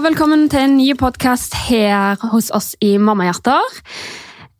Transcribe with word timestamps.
Og 0.00 0.06
velkommen 0.06 0.46
til 0.48 0.62
en 0.64 0.78
ny 0.78 0.94
podkast 0.96 1.52
her 1.66 2.16
hos 2.32 2.46
oss 2.56 2.70
i 2.80 2.94
Mammahjerter. 2.96 3.74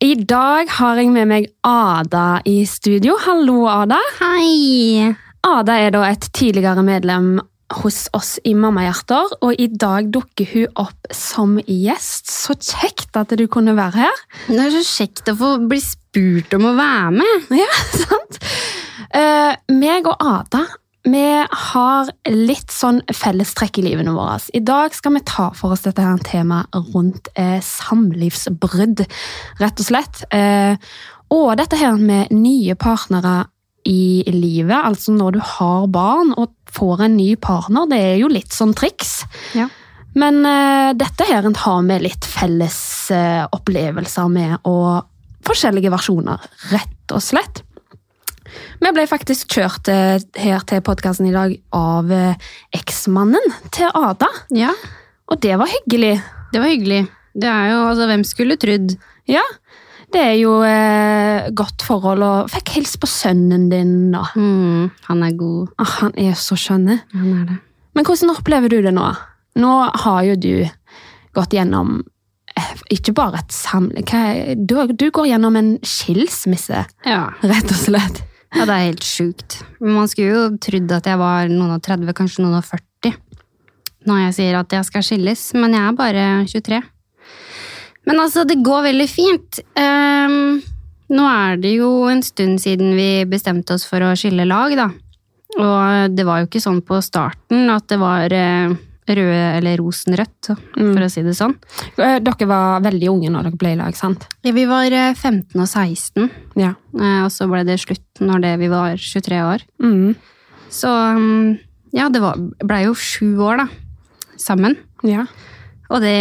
I 0.04 0.11
dag 0.29 0.68
har 0.68 0.98
jeg 1.00 1.09
med 1.14 1.30
meg 1.30 1.46
Ada 1.64 2.43
i 2.45 2.59
studio. 2.68 3.14
Hallo, 3.25 3.62
Ada. 3.72 3.96
Hei! 4.18 5.14
Ada 5.48 5.79
er 5.80 5.95
da 5.95 6.03
et 6.11 6.29
tidligere 6.36 6.84
medlem 6.84 7.39
hos 7.79 8.03
oss 8.12 8.34
i 8.45 8.53
Mammahjerter, 8.53 9.32
og 9.40 9.57
i 9.57 9.71
dag 9.72 10.11
dukker 10.12 10.50
hun 10.53 10.76
opp 10.85 11.08
som 11.16 11.57
gjest. 11.64 12.29
Så 12.29 12.58
kjekt 12.61 13.16
at 13.16 13.32
du 13.32 13.46
kunne 13.49 13.72
være 13.80 14.02
her. 14.02 14.22
Det 14.44 14.61
er 14.61 14.77
så 14.77 14.85
kjekt 14.91 15.32
å 15.32 15.38
få 15.41 15.54
bli 15.72 15.80
spurt 15.80 16.52
om 16.61 16.68
å 16.68 16.77
være 16.77 17.16
med. 17.16 17.49
Ja, 17.63 17.80
sant? 18.04 18.43
Uh, 19.16 19.57
meg 19.72 20.04
og 20.04 20.21
Ada 20.21 20.66
vi 21.13 21.27
har 21.50 22.11
litt 22.31 22.73
sånn 22.75 23.00
fellestrekk 23.14 23.81
i 23.81 23.87
livene 23.89 24.14
våre. 24.17 24.39
I 24.55 24.63
dag 24.64 24.95
skal 24.96 25.17
vi 25.17 25.25
ta 25.29 25.50
for 25.57 25.75
oss 25.75 25.85
dette 25.86 26.05
her 26.05 26.21
temaet 26.27 26.75
rundt 26.95 27.31
eh, 27.39 27.59
samlivsbrudd, 27.64 29.05
rett 29.61 29.83
og 29.83 29.89
slett. 29.89 30.23
Eh, 30.35 30.77
og 31.31 31.50
dette 31.61 31.79
her 31.79 31.99
med 31.99 32.33
nye 32.34 32.75
partnere 32.78 33.45
i 33.89 34.23
livet, 34.28 34.77
altså 34.77 35.14
når 35.14 35.39
du 35.39 35.41
har 35.56 35.86
barn 35.92 36.34
og 36.36 36.53
får 36.70 37.06
en 37.06 37.17
ny 37.17 37.34
partner, 37.41 37.89
det 37.91 38.00
er 38.11 38.19
jo 38.20 38.31
litt 38.31 38.53
sånn 38.55 38.75
triks. 38.77 39.22
Ja. 39.56 39.70
Men 40.19 40.42
eh, 40.47 40.91
dette 40.98 41.27
her 41.28 41.47
har 41.47 41.83
vi 41.86 41.98
litt 42.03 42.27
felles 42.27 42.80
eh, 43.14 43.45
opplevelser 43.47 44.30
med, 44.33 44.58
og 44.69 45.06
forskjellige 45.47 45.92
versjoner, 45.95 46.42
rett 46.74 47.14
og 47.14 47.22
slett. 47.24 47.62
Vi 48.80 48.92
ble 48.96 49.06
faktisk 49.10 49.52
kjørt 49.56 49.88
eh, 49.92 50.18
her 50.40 50.64
til 50.68 50.82
podkasten 50.86 51.28
i 51.30 51.34
dag 51.34 51.54
av 51.76 52.10
eh, 52.14 52.34
eksmannen 52.76 53.54
til 53.74 53.90
Ada. 53.94 54.28
Ja, 54.56 54.72
Og 55.30 55.40
det 55.44 55.56
var 55.60 55.70
hyggelig. 55.70 56.16
det 56.52 56.60
var 56.62 56.68
hyggelig. 56.72 57.02
Det 57.34 57.46
er 57.48 57.68
jo, 57.70 57.80
altså, 57.92 58.06
hvem 58.10 58.24
skulle 58.26 58.56
trodd? 58.58 58.96
Ja, 59.30 59.42
det 60.10 60.18
er 60.26 60.34
jo 60.40 60.56
eh, 60.66 61.50
godt 61.54 61.84
forhold, 61.86 62.22
og 62.26 62.48
fikk 62.50 62.72
hils 62.80 62.96
på 62.98 63.06
sønnen 63.06 63.68
din, 63.70 63.92
da. 64.10 64.24
Mm, 64.34 64.88
han 65.06 65.22
er 65.22 65.36
god. 65.38 65.68
Ah, 65.78 65.92
han 66.00 66.16
er 66.18 66.34
så 66.34 66.58
skjønn. 66.58 66.88
Han 67.14 67.28
er 67.36 67.44
det. 67.52 67.58
Men 67.94 68.06
hvordan 68.06 68.32
opplever 68.34 68.70
du 68.72 68.80
det 68.82 68.94
nå? 68.96 69.06
Nå 69.62 69.70
har 70.02 70.22
jo 70.26 70.34
du 70.38 70.56
gått 71.38 71.54
gjennom 71.54 72.00
eh, 72.58 72.72
ikke 72.90 73.14
bare 73.14 73.38
et 73.44 73.54
samle... 73.54 74.02
Du, 74.58 74.74
du 74.90 75.06
går 75.14 75.30
gjennom 75.30 75.56
en 75.58 75.70
skilsmisse, 75.86 76.82
Ja. 77.06 77.22
rett 77.46 77.70
og 77.70 77.78
slett. 77.78 78.20
Ja, 78.54 78.64
det 78.66 78.74
er 78.74 78.86
helt 78.88 79.06
sjukt. 79.06 79.60
Man 79.80 80.08
skulle 80.10 80.34
jo 80.34 80.46
trodd 80.62 80.94
at 80.96 81.06
jeg 81.06 81.20
var 81.20 81.50
noen 81.50 81.76
og 81.76 81.84
30, 81.86 82.14
kanskje 82.18 82.44
noen 82.44 82.58
og 82.58 82.66
40. 82.66 83.14
Når 84.08 84.24
jeg 84.24 84.36
sier 84.38 84.58
at 84.58 84.74
jeg 84.74 84.88
skal 84.88 85.04
skilles, 85.06 85.44
men 85.58 85.76
jeg 85.76 85.84
er 85.86 85.96
bare 85.98 86.26
23. 86.48 86.80
Men 88.08 88.22
altså, 88.22 88.46
det 88.48 88.62
går 88.64 88.88
veldig 88.88 89.08
fint. 89.10 89.60
Um, 89.76 90.58
nå 91.14 91.26
er 91.28 91.60
det 91.60 91.76
jo 91.76 91.90
en 92.10 92.22
stund 92.24 92.60
siden 92.62 92.94
vi 92.98 93.24
bestemte 93.28 93.76
oss 93.76 93.86
for 93.86 94.02
å 94.02 94.14
skille 94.18 94.48
lag, 94.48 94.74
da. 94.78 94.88
Og 95.60 96.14
det 96.14 96.24
var 96.26 96.40
jo 96.40 96.48
ikke 96.48 96.62
sånn 96.62 96.80
på 96.86 97.00
starten 97.02 97.70
at 97.72 97.88
det 97.90 97.98
var 98.00 98.32
eh, 98.32 98.74
røde 99.19 99.56
eller 99.58 99.80
rosenrødt, 99.80 100.50
for 100.77 101.05
å 101.05 101.08
si 101.11 101.22
det 101.27 101.34
sånn. 101.39 101.55
Eh, 101.97 102.19
Dere 102.25 102.48
var 102.50 102.83
veldig 102.84 103.08
unge 103.12 103.30
når 103.33 103.48
dere 103.48 103.61
ble 103.61 103.72
i 103.75 103.78
lag, 103.80 103.97
sant? 103.98 104.27
Ja, 104.47 104.52
vi 104.56 104.67
var 104.70 104.86
eh, 104.92 105.14
15 105.14 105.56
og 105.61 105.67
16, 105.69 106.28
Ja. 106.61 106.74
eh, 106.98 107.20
og 107.24 107.30
så 107.34 107.48
ble 107.51 107.64
det 107.68 107.80
slutt 107.83 108.23
når 108.24 108.45
det 108.46 108.55
vi 108.62 108.70
var 108.73 108.95
23 108.96 109.42
år. 109.46 109.67
Mm. 109.83 110.14
Så 110.70 110.89
mm, 110.90 111.58
ja, 111.96 112.08
det 112.08 112.23
blei 112.23 112.34
ble 112.70 112.80
jo 112.86 112.95
sju 112.95 113.34
år, 113.42 113.64
da. 113.64 113.68
Sammen. 114.40 114.77
Ja. 115.02 115.27
Og 115.90 116.01
det, 116.01 116.17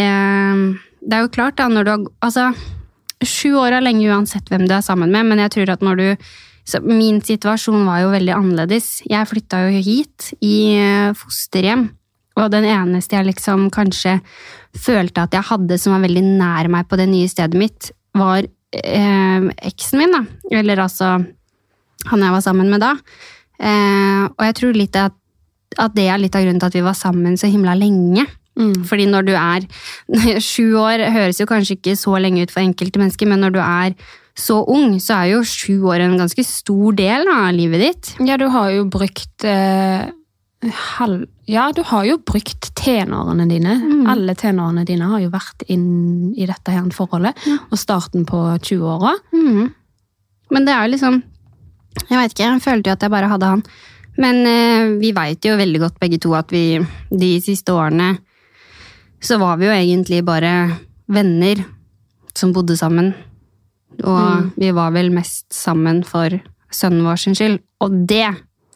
det 1.06 1.16
er 1.16 1.24
jo 1.26 1.32
klart, 1.34 1.58
da, 1.60 1.70
når 1.72 1.86
du 1.88 1.92
har 1.94 2.06
Altså, 2.26 2.50
sju 3.24 3.54
år 3.60 3.78
er 3.78 3.84
lenge 3.86 4.08
uansett 4.10 4.50
hvem 4.50 4.66
du 4.68 4.74
er 4.76 4.84
sammen 4.86 5.12
med, 5.14 5.28
men 5.30 5.42
jeg 5.46 5.54
tror 5.58 5.74
at 5.76 5.84
når 5.86 6.00
du 6.02 6.08
så 6.70 6.78
Min 6.86 7.18
situasjon 7.26 7.82
var 7.88 8.04
jo 8.04 8.12
veldig 8.14 8.34
annerledes. 8.36 9.00
Jeg 9.10 9.26
flytta 9.26 9.64
jo 9.66 9.80
hit 9.82 10.28
i 10.46 10.76
eh, 10.78 11.16
fosterhjem, 11.18 11.88
og 12.40 12.52
den 12.54 12.68
eneste 12.70 13.18
jeg 13.18 13.30
liksom 13.30 13.68
kanskje 13.74 14.20
følte 14.78 15.26
at 15.26 15.36
jeg 15.36 15.48
hadde 15.50 15.80
som 15.82 15.96
var 15.96 16.06
veldig 16.06 16.24
nær 16.40 16.70
meg 16.72 16.88
på 16.90 17.00
det 17.00 17.10
nye 17.12 17.30
stedet 17.32 17.58
mitt, 17.60 17.92
var 18.18 18.44
eh, 18.44 19.50
eksen 19.70 20.02
min, 20.02 20.16
da. 20.16 20.24
Eller 20.60 20.82
altså 20.86 21.18
han 22.10 22.24
jeg 22.24 22.36
var 22.36 22.44
sammen 22.46 22.70
med 22.72 22.84
da. 22.84 22.94
Eh, 23.60 24.26
og 24.30 24.44
jeg 24.46 24.58
tror 24.60 24.78
litt 24.78 25.00
at, 25.00 25.16
at 25.78 25.96
det 25.98 26.08
er 26.10 26.22
litt 26.22 26.38
av 26.38 26.46
grunnen 26.46 26.62
til 26.62 26.72
at 26.72 26.78
vi 26.80 26.86
var 26.86 26.98
sammen 26.98 27.36
så 27.40 27.50
himla 27.52 27.76
lenge. 27.78 28.26
Mm. 28.60 28.84
Fordi 28.88 29.06
når 29.10 29.28
du 29.28 29.34
er 29.40 29.68
sju 30.50 30.78
år, 30.80 31.06
høres 31.14 31.42
jo 31.42 31.50
kanskje 31.50 31.78
ikke 31.80 31.98
så 32.00 32.18
lenge 32.22 32.46
ut 32.46 32.54
for 32.54 32.64
enkelte 32.64 33.02
mennesker, 33.02 33.30
men 33.30 33.44
når 33.46 33.56
du 33.56 33.62
er 33.64 33.96
så 34.40 34.62
ung, 34.72 34.96
så 35.04 35.20
er 35.20 35.34
jo 35.34 35.44
sju 35.48 35.82
år 35.92 36.06
en 36.06 36.20
ganske 36.20 36.44
stor 36.48 36.96
del 36.96 37.28
av 37.32 37.52
livet 37.56 37.84
ditt. 37.84 38.12
Ja, 38.24 38.38
du 38.40 38.48
har 38.54 38.72
jo 38.72 38.86
brukt 38.92 39.48
eh, 39.48 40.08
halv... 40.68 41.26
Ja, 41.46 41.72
du 41.76 41.82
har 41.88 42.06
jo 42.06 42.18
brukt 42.20 42.72
tenårene 42.76 43.46
dine. 43.50 43.76
Mm. 43.80 44.08
Alle 44.12 44.36
tenårene 44.36 44.86
dine 44.86 45.08
har 45.12 45.22
jo 45.24 45.32
vært 45.34 45.64
inn 45.72 46.34
i 46.36 46.48
dette 46.50 46.74
her 46.76 46.90
forholdet. 46.96 47.38
Og 47.70 47.80
starten 47.80 48.26
på 48.28 48.42
20-åra. 48.58 49.14
Men 50.50 50.66
det 50.66 50.74
er 50.74 50.88
jo 50.88 50.96
liksom 50.96 51.22
Jeg 52.10 52.18
vet 52.18 52.34
ikke, 52.34 52.46
jeg 52.46 52.64
følte 52.64 52.90
jo 52.90 52.96
at 52.98 53.06
jeg 53.06 53.14
bare 53.14 53.30
hadde 53.32 53.54
han. 53.54 53.64
Men 54.20 54.42
eh, 54.48 54.92
vi 55.00 55.14
veit 55.16 55.46
jo 55.46 55.58
veldig 55.60 55.80
godt 55.86 56.00
begge 56.02 56.20
to 56.22 56.34
at 56.38 56.52
vi 56.52 56.80
de 57.10 57.32
siste 57.44 57.74
årene 57.76 58.18
så 59.24 59.36
var 59.40 59.58
vi 59.60 59.68
jo 59.68 59.76
egentlig 59.76 60.22
bare 60.24 60.52
venner 61.12 61.60
som 62.36 62.54
bodde 62.56 62.78
sammen. 62.80 63.12
Og 64.00 64.52
vi 64.60 64.72
var 64.76 64.94
vel 64.96 65.12
mest 65.12 65.50
sammen 65.52 66.06
for 66.08 66.32
sønnen 66.72 67.04
vår 67.04 67.20
sin 67.20 67.36
skyld. 67.36 67.60
Og 67.84 67.98
det 68.08 68.30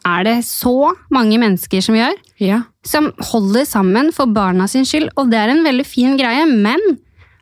er 0.08 0.25
det 0.28 0.38
så 0.47 0.94
mange 1.14 1.40
mennesker 1.41 1.84
som 1.84 1.97
gjør. 1.97 2.16
Ja. 2.44 2.64
som 2.84 3.12
holder 3.31 3.64
sammen 3.64 4.09
for 4.12 4.28
barna 4.28 4.66
sin 4.68 4.84
skyld, 4.84 5.14
og 5.16 5.30
det 5.31 5.40
er 5.40 5.53
en 5.53 5.64
veldig 5.64 5.86
fin 5.88 6.18
greie, 6.19 6.44
men 6.50 6.81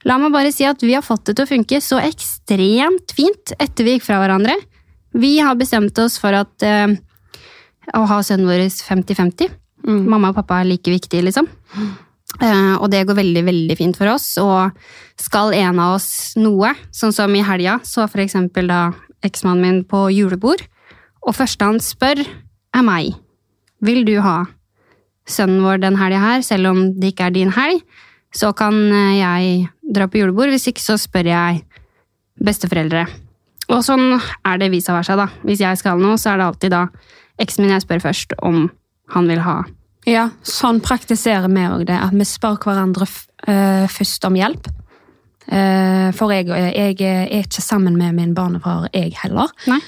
la 0.05 0.17
meg 0.21 0.33
bare 0.33 0.51
si 0.53 0.67
at 0.69 0.83
vi 0.85 0.93
har 0.93 1.05
fått 1.05 1.25
det 1.29 1.39
til 1.39 1.47
å 1.47 1.49
funke 1.49 1.79
så 1.81 1.97
ekstremt 2.03 3.15
fint 3.17 3.55
etter 3.57 3.87
vi 3.87 3.95
gikk 3.95 4.05
fra 4.05 4.19
hverandre. 4.21 4.53
Vi 5.17 5.39
har 5.41 5.57
bestemt 5.57 5.97
oss 6.01 6.19
for 6.21 6.37
at 6.37 6.65
eh, 6.65 6.93
å 7.97 8.05
ha 8.07 8.21
sønnen 8.25 8.49
vår 8.49 8.67
50-50. 8.69 9.51
Mm. 9.87 10.05
Mamma 10.11 10.29
og 10.29 10.37
pappa 10.37 10.61
er 10.61 10.69
like 10.69 10.93
viktige, 10.93 11.25
liksom. 11.25 11.49
Eh, 12.39 12.75
og 12.77 12.87
det 12.93 13.03
går 13.09 13.17
veldig, 13.17 13.43
veldig 13.49 13.77
fint 13.79 13.97
for 13.97 14.13
oss, 14.13 14.33
og 14.41 14.77
skal 15.19 15.55
en 15.57 15.81
av 15.81 15.97
oss 15.97 16.37
noe, 16.39 16.75
sånn 16.95 17.13
som 17.15 17.33
i 17.35 17.43
helga, 17.45 17.79
så 17.85 18.05
for 18.07 18.23
eksempel 18.23 18.69
da 18.71 18.83
eksmannen 19.25 19.65
min 19.65 19.81
på 19.85 20.07
julebord, 20.13 20.63
og 21.21 21.37
første 21.37 21.67
han 21.67 21.81
spør, 21.83 22.23
er 22.75 22.85
meg. 22.85 23.13
Vil 23.81 24.05
du 24.07 24.17
ha 24.23 24.43
sønnen 25.29 25.63
vår 25.65 25.81
den 25.81 25.97
helga 25.99 26.21
her, 26.21 26.45
selv 26.45 26.71
om 26.71 26.83
det 26.99 27.13
ikke 27.13 27.29
er 27.29 27.35
din 27.35 27.53
helg, 27.55 27.81
så 28.35 28.51
kan 28.57 28.75
eh, 28.91 29.17
jeg 29.19 29.69
dra 29.95 30.07
på 30.07 30.21
julebord. 30.21 30.51
Hvis 30.53 30.69
ikke 30.71 30.83
så 30.83 30.97
spør 30.99 31.31
jeg 31.31 31.63
besteforeldre. 32.41 33.05
Og 33.71 33.83
sånn 33.85 34.17
er 34.17 34.59
det 34.59 34.71
vice 34.73 34.93
versa, 34.93 35.15
da. 35.19 35.29
Hvis 35.47 35.61
jeg 35.63 35.79
skal 35.79 36.01
noe, 36.01 36.17
så 36.19 36.33
er 36.33 36.41
det 36.41 36.47
alltid 36.47 36.73
da 36.73 36.85
eksen 37.41 37.65
min 37.65 37.75
jeg 37.75 37.85
spør 37.85 38.03
først 38.03 38.35
om 38.45 38.65
han 39.11 39.27
vil 39.27 39.41
ha. 39.43 39.61
ja, 40.07 40.29
sånn 40.47 40.79
praktiserer 40.81 41.51
vi 41.51 41.65
òg 41.67 41.85
det. 41.89 41.97
At 41.97 42.15
vi 42.15 42.27
spør 42.27 42.59
hverandre 42.63 43.07
eh, 43.47 43.87
først 43.91 44.25
om 44.27 44.39
hjelp. 44.39 44.71
Uh, 45.51 46.13
for 46.15 46.31
jeg, 46.31 46.47
jeg 46.47 46.95
er 47.01 47.41
ikke 47.41 47.63
sammen 47.63 47.97
med 47.99 48.13
min 48.15 48.35
barnefar, 48.37 48.85
jeg 48.93 49.11
heller. 49.19 49.49
Nei. 49.67 49.81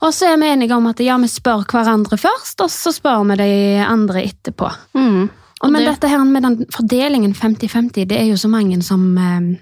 Og 0.00 0.14
så 0.14 0.28
er 0.32 0.36
vi 0.38 0.46
enige 0.52 0.76
om 0.76 0.86
at 0.86 1.00
ja, 1.02 1.16
vi 1.18 1.26
spør 1.30 1.64
hverandre 1.66 2.18
først, 2.20 2.60
og 2.62 2.70
så 2.70 2.92
spør 2.94 3.24
vi 3.32 3.36
de 3.40 3.84
andre 3.84 4.22
etterpå. 4.28 4.68
Mm. 4.94 5.28
Og 5.60 5.72
men 5.72 5.82
det- 5.82 5.88
dette 5.94 6.08
her 6.08 6.24
med 6.24 6.42
den 6.42 6.66
fordelingen 6.70 7.34
50-50, 7.34 8.04
det 8.06 8.12
er 8.20 8.26
jo 8.30 8.36
så 8.36 8.48
mange 8.48 8.82
som 8.82 9.18
øh, 9.18 9.56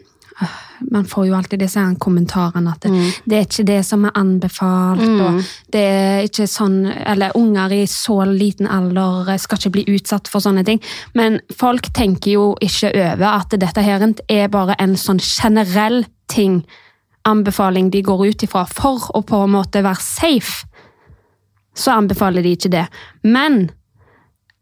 Man 0.92 1.06
får 1.06 1.24
jo 1.26 1.34
alltid 1.34 1.58
disse 1.58 1.80
kommentarene 1.98 2.70
at 2.70 2.82
det, 2.82 2.90
det 3.24 3.36
er 3.38 3.40
ikke 3.46 3.64
det 3.64 3.78
som 3.86 4.04
er 4.04 4.10
anbefalt, 4.14 5.00
og 5.20 5.38
det 5.72 5.80
er 5.80 6.18
ikke 6.28 6.44
sånn 6.46 6.84
Eller 7.06 7.32
unger 7.34 7.72
i 7.72 7.86
så 7.86 8.18
liten 8.28 8.66
alder 8.68 9.30
eh, 9.32 9.38
skal 9.38 9.56
ikke 9.56 9.70
bli 9.72 9.84
utsatt 9.96 10.28
for 10.28 10.40
sånne 10.44 10.64
ting. 10.68 10.82
Men 11.14 11.40
folk 11.56 11.88
tenker 11.94 12.30
jo 12.30 12.56
ikke 12.60 12.92
over 12.92 13.26
at 13.40 13.56
dette 13.58 13.80
her 13.82 14.04
er 14.28 14.48
bare 14.52 14.76
en 14.78 14.96
sånn 14.96 15.18
generell 15.18 16.04
ting, 16.28 16.62
anbefaling 17.26 17.90
de 17.90 18.02
går 18.06 18.26
ut 18.30 18.44
ifra 18.46 18.64
for 18.70 19.10
å 19.16 19.22
på 19.26 19.42
en 19.44 19.54
måte 19.56 19.82
være 19.84 20.02
safe. 20.02 20.66
Så 21.76 21.92
anbefaler 21.92 22.44
de 22.46 22.54
ikke 22.56 22.72
det. 22.72 22.86
Men 23.26 23.66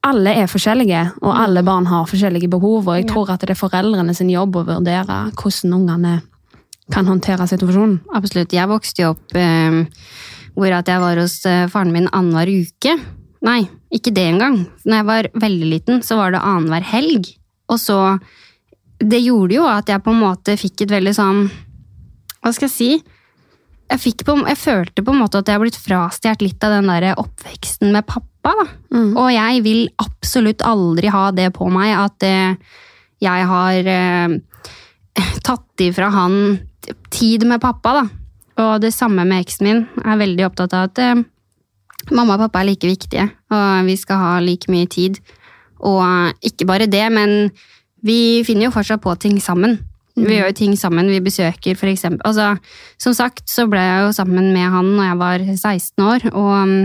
alle 0.04 0.34
er 0.42 0.50
forskjellige, 0.50 1.00
og 1.22 1.32
alle 1.32 1.62
barn 1.64 1.86
har 1.88 2.08
forskjellige 2.10 2.50
behov, 2.52 2.88
og 2.88 2.98
jeg 2.98 3.08
tror 3.08 3.30
at 3.32 3.44
det 3.44 3.54
er 3.54 3.60
foreldrene 3.60 4.14
sin 4.16 4.32
jobb 4.32 4.58
å 4.60 4.64
vurdere 4.66 5.20
hvordan 5.32 5.76
ungene 5.78 6.14
kan 6.92 7.08
håndtere 7.08 7.46
situasjonen. 7.48 8.00
Absolutt. 8.16 8.52
Jeg 8.52 8.68
vokste 8.68 9.04
jo 9.04 9.12
opp 9.14 9.36
eh, 9.38 9.78
hvor 10.54 10.74
at 10.76 10.90
jeg 10.90 11.00
var 11.00 11.20
hos 11.22 11.38
eh, 11.48 11.64
faren 11.72 11.94
min 11.94 12.10
annenhver 12.10 12.50
uke. 12.52 12.98
Nei, 13.44 13.62
ikke 13.94 14.12
det 14.16 14.26
engang. 14.34 14.58
Når 14.84 14.98
jeg 14.98 15.08
var 15.08 15.30
veldig 15.46 15.70
liten, 15.70 16.02
så 16.04 16.18
var 16.20 16.34
det 16.34 16.44
annenhver 16.44 16.84
helg. 16.94 17.30
Og 17.72 17.80
så 17.80 18.18
Det 19.04 19.18
gjorde 19.20 19.56
jo 19.56 19.64
at 19.66 19.88
jeg 19.90 20.00
på 20.04 20.12
en 20.12 20.20
måte 20.22 20.54
fikk 20.56 20.84
et 20.84 20.92
veldig 20.94 21.12
sånn 21.16 21.40
Hva 22.44 22.52
skal 22.52 22.68
jeg 22.68 22.74
si? 22.74 22.90
Jeg, 23.88 24.00
fikk 24.00 24.24
på, 24.28 24.36
jeg 24.44 24.60
følte 24.60 25.04
på 25.04 25.12
en 25.12 25.20
måte 25.22 25.40
at 25.40 25.48
jeg 25.48 25.56
har 25.56 25.62
blitt 25.62 25.80
frastjålet 25.80 26.42
litt 26.44 26.64
av 26.64 26.74
den 26.76 26.90
der 26.92 27.20
oppveksten 27.20 27.92
med 27.94 28.04
pappa. 28.08 28.52
Da. 28.52 28.66
Mm. 28.92 29.12
Og 29.16 29.28
jeg 29.32 29.62
vil 29.64 29.84
absolutt 30.02 30.64
aldri 30.64 31.12
ha 31.12 31.28
det 31.36 31.50
på 31.56 31.68
meg 31.72 31.94
at 31.96 32.26
eh, 32.28 32.56
jeg 33.24 33.46
har 33.48 33.88
eh, 33.94 34.34
tatt 35.48 35.84
ifra 35.84 36.10
han 36.12 36.36
tid 37.12 37.46
med 37.48 37.62
pappa. 37.64 37.94
Da. 38.00 38.04
Og 38.64 38.74
det 38.84 38.92
samme 38.94 39.24
med 39.24 39.44
eksen 39.44 39.68
min. 39.68 39.86
Jeg 39.96 40.10
er 40.12 40.20
veldig 40.20 40.48
opptatt 40.50 40.76
av 40.76 40.90
at 40.90 41.00
eh, 41.00 41.24
mamma 42.12 42.36
og 42.36 42.44
pappa 42.44 42.60
er 42.60 42.72
like 42.72 42.88
viktige, 42.88 43.30
og 43.52 43.88
vi 43.88 43.96
skal 43.96 44.20
ha 44.20 44.34
like 44.44 44.68
mye 44.72 44.90
tid. 44.92 45.20
Og 45.84 46.44
ikke 46.44 46.68
bare 46.68 46.88
det, 46.90 47.06
men 47.12 47.48
vi 48.04 48.44
finner 48.44 48.68
jo 48.68 48.76
fortsatt 48.76 49.02
på 49.04 49.16
ting 49.20 49.40
sammen. 49.40 49.78
Vi 50.14 50.36
gjør 50.36 50.52
jo 50.52 50.56
ting 50.56 50.76
sammen, 50.78 51.10
vi 51.10 51.22
besøker 51.22 51.74
eksempel. 51.90 52.22
Altså, 52.28 52.52
som 53.02 53.16
sagt 53.16 53.48
så 53.50 53.66
ble 53.70 53.82
jeg 53.82 54.04
jo 54.04 54.12
sammen 54.14 54.52
med 54.54 54.70
han 54.70 54.92
når 54.94 55.08
jeg 55.08 55.18
var 55.22 55.46
16 55.56 56.04
år, 56.06 56.28
og 56.30 56.52
um, 56.54 56.76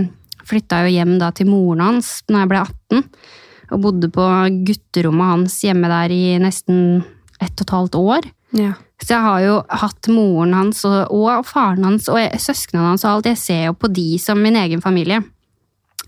flytta 0.50 0.82
jo 0.84 0.94
hjem 0.96 1.14
da 1.20 1.30
til 1.34 1.46
moren 1.50 1.84
hans 1.84 2.10
når 2.28 2.42
jeg 2.42 2.50
ble 2.50 2.64
18. 2.64 3.06
Og 3.70 3.82
bodde 3.84 4.10
på 4.10 4.26
gutterommet 4.66 5.30
hans 5.30 5.60
hjemme 5.62 5.90
der 5.92 6.10
i 6.10 6.22
nesten 6.42 7.04
ett 7.40 7.54
og 7.54 7.66
et 7.68 7.74
halvt 7.76 7.98
år. 8.00 8.30
Ja. 8.58 8.72
Så 9.00 9.14
jeg 9.14 9.24
har 9.24 9.42
jo 9.44 9.58
hatt 9.80 10.08
moren 10.12 10.56
hans 10.56 10.82
og, 10.88 11.14
og 11.14 11.46
faren 11.48 11.86
hans 11.86 12.08
og 12.10 12.18
søsknene 12.42 12.90
hans 12.90 13.06
og 13.06 13.12
alt. 13.14 13.30
Jeg 13.30 13.40
ser 13.40 13.62
jo 13.68 13.76
på 13.78 13.92
de 13.94 14.08
som 14.20 14.42
min 14.42 14.58
egen 14.58 14.82
familie. 14.82 15.22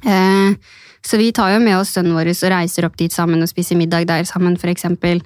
Eh, 0.03 0.59
så 1.03 1.19
vi 1.19 1.31
tar 1.35 1.55
jo 1.55 1.63
med 1.63 1.79
oss 1.79 1.95
sønnen 1.95 2.19
vår 2.19 2.33
og 2.35 2.51
reiser 2.53 2.87
opp 2.87 2.99
dit 2.99 3.15
sammen 3.15 3.43
og 3.43 3.51
spiser 3.51 3.79
middag 3.79 4.11
der 4.11 4.27
sammen. 4.29 4.59
Eh, 4.59 5.23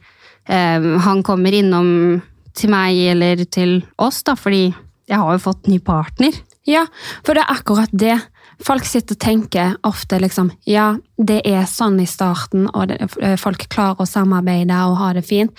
han 0.49 1.23
kommer 1.27 1.53
innom 1.53 2.23
til 2.57 2.71
meg 2.73 2.97
eller 3.13 3.45
til 3.51 3.81
oss, 3.99 4.23
da, 4.23 4.35
fordi 4.39 4.69
jeg 5.07 5.19
har 5.19 5.33
jo 5.37 5.43
fått 5.43 5.69
ny 5.71 5.79
partner. 5.79 6.33
Ja, 6.67 6.87
for 7.25 7.35
det 7.35 7.45
er 7.45 7.55
akkurat 7.55 7.93
det. 7.93 8.17
Folk 8.65 8.87
sitter 8.89 9.13
og 9.13 9.21
tenker 9.21 9.75
ofte 9.85 10.17
liksom 10.19 10.49
Ja, 10.65 10.97
det 11.21 11.43
er 11.45 11.67
sånn 11.69 11.99
i 12.01 12.07
starten, 12.09 12.65
og 12.73 12.89
det, 12.89 12.97
eh, 13.21 13.37
folk 13.37 13.67
klarer 13.69 14.01
å 14.01 14.07
samarbeide 14.09 14.79
og 14.89 14.97
ha 14.97 15.13
det 15.13 15.27
fint. 15.29 15.53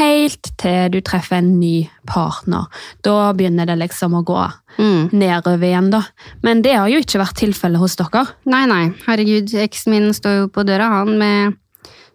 Helt 0.00 0.50
til 0.58 0.90
du 0.90 1.00
treffer 1.00 1.38
en 1.38 1.60
ny 1.60 1.88
partner. 2.10 2.66
Da 3.06 3.32
begynner 3.32 3.66
det 3.70 3.78
liksom 3.78 4.18
å 4.18 4.24
gå 4.24 4.52
Mm. 4.78 5.10
nedover 5.12 5.62
igjen, 5.66 5.90
da. 5.90 6.02
Men 6.42 6.62
det 6.62 6.74
har 6.74 6.88
jo 6.88 6.98
ikke 6.98 7.20
vært 7.20 7.36
tilfellet 7.38 7.78
hos 7.78 7.96
dere. 7.96 8.26
Nei, 8.46 8.66
nei, 8.66 8.94
herregud, 9.06 9.48
eksen 9.54 9.90
min 9.90 10.10
står 10.12 10.40
jo 10.40 10.48
på 10.48 10.64
døra, 10.66 10.88
han 10.88 11.18
med 11.18 11.56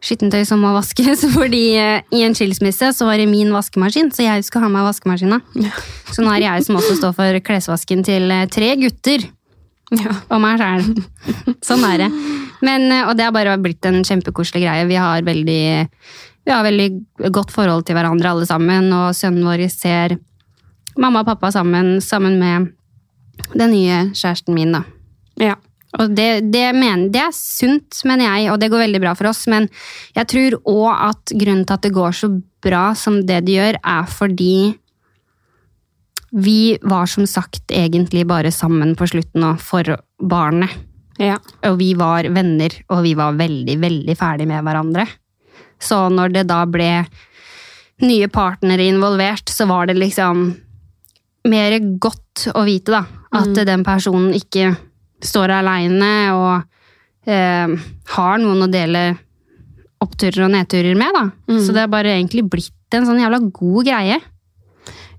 skittentøy 0.03 0.43
som 0.47 0.61
må 0.63 0.73
vaskes, 0.75 1.25
fordi 1.37 1.63
eh, 1.79 2.03
i 2.15 2.23
en 2.25 2.35
skilsmisse 2.37 2.91
så 2.97 3.07
var 3.07 3.21
det 3.21 3.29
min 3.31 3.53
vaskemaskin, 3.53 4.11
så 4.15 4.25
jeg 4.27 4.45
skulle 4.47 4.67
ha 4.67 4.73
med 4.73 4.87
vaskemaskina. 4.87 5.41
Så 6.11 6.23
nå 6.23 6.31
er 6.33 6.43
det 6.43 6.49
jeg 6.49 6.67
som 6.67 6.79
også 6.79 6.99
står 6.99 7.15
for 7.17 7.41
klesvasken 7.45 8.05
til 8.07 8.29
eh, 8.33 8.47
tre 8.51 8.75
gutter. 8.81 9.27
Ja. 9.93 10.15
Og 10.33 10.39
meg 10.41 10.61
sjæl. 10.61 10.87
Sånn 11.65 11.83
er 11.85 12.05
det. 12.05 12.07
Men, 12.65 12.87
eh, 12.91 13.03
og 13.07 13.17
det 13.17 13.27
har 13.27 13.35
bare 13.35 13.57
blitt 13.61 13.85
en 13.87 14.01
kjempekoselig 14.05 14.63
greie. 14.65 14.87
Vi 14.89 14.97
har 14.99 15.25
veldig, 15.25 15.65
vi 16.45 16.53
har 16.53 16.65
veldig 16.65 16.89
godt 17.35 17.53
forhold 17.53 17.85
til 17.85 17.97
hverandre 17.97 18.33
alle 18.33 18.47
sammen, 18.49 18.89
og 18.95 19.13
sønnen 19.17 19.45
vår 19.45 19.67
ser 19.73 20.17
mamma 20.97 21.21
og 21.21 21.29
pappa 21.29 21.51
sammen, 21.51 21.99
sammen 22.01 22.39
med 22.39 22.71
den 23.53 23.73
nye 23.75 24.03
kjæresten 24.15 24.55
min, 24.55 24.75
da. 24.77 24.85
ja. 25.41 25.55
Og 26.01 26.15
det, 26.15 26.29
det, 26.51 26.65
mener, 26.75 27.09
det 27.13 27.21
er 27.23 27.35
sunt, 27.35 28.01
mener 28.07 28.27
jeg, 28.27 28.49
og 28.51 28.59
det 28.61 28.71
går 28.71 28.85
veldig 28.85 29.01
bra 29.03 29.13
for 29.17 29.29
oss. 29.31 29.45
Men 29.51 29.69
jeg 30.15 30.29
tror 30.31 30.57
òg 30.71 30.89
at 31.11 31.35
grunnen 31.35 31.63
til 31.67 31.77
at 31.77 31.85
det 31.85 31.93
går 31.95 32.17
så 32.17 32.31
bra 32.65 32.87
som 32.97 33.21
det 33.27 33.43
det 33.47 33.55
gjør, 33.55 33.79
er 33.79 34.09
fordi 34.09 34.55
vi 36.35 36.75
var 36.83 37.07
som 37.07 37.27
sagt 37.29 37.71
egentlig 37.71 38.25
bare 38.27 38.51
sammen 38.51 38.95
på 38.99 39.07
slutten 39.07 39.45
nå 39.45 39.53
for 39.63 39.95
barnet. 40.19 40.73
Ja. 41.21 41.37
Og 41.69 41.77
vi 41.79 41.93
var 41.95 42.27
venner, 42.35 42.73
og 42.91 43.05
vi 43.05 43.13
var 43.15 43.37
veldig, 43.39 43.77
veldig 43.79 44.17
ferdig 44.19 44.49
med 44.49 44.65
hverandre. 44.65 45.05
Så 45.79 46.07
når 46.11 46.33
det 46.33 46.43
da 46.49 46.65
ble 46.67 46.89
nye 48.03 48.27
partnere 48.27 48.89
involvert, 48.89 49.47
så 49.51 49.67
var 49.69 49.87
det 49.87 49.95
liksom 49.95 50.49
mer 51.47 51.77
godt 52.01 52.49
å 52.51 52.65
vite, 52.67 52.97
da. 52.97 53.05
At 53.35 53.55
den 53.67 53.83
personen 53.85 54.35
ikke 54.35 54.73
står 55.23 55.53
aleine 55.57 56.13
og 56.35 57.29
eh, 57.29 57.75
har 58.15 58.41
noen 58.41 58.65
å 58.65 58.71
dele 58.71 59.05
oppturer 60.03 60.45
og 60.45 60.51
nedturer 60.53 60.97
med, 60.97 61.15
da. 61.15 61.23
Mm. 61.49 61.61
Så 61.63 61.73
det 61.73 61.85
har 61.85 61.93
bare 61.93 62.17
egentlig 62.17 62.45
blitt 62.51 62.95
en 62.95 63.07
sånn 63.07 63.21
jævla 63.21 63.39
god 63.55 63.87
greie. 63.87 64.19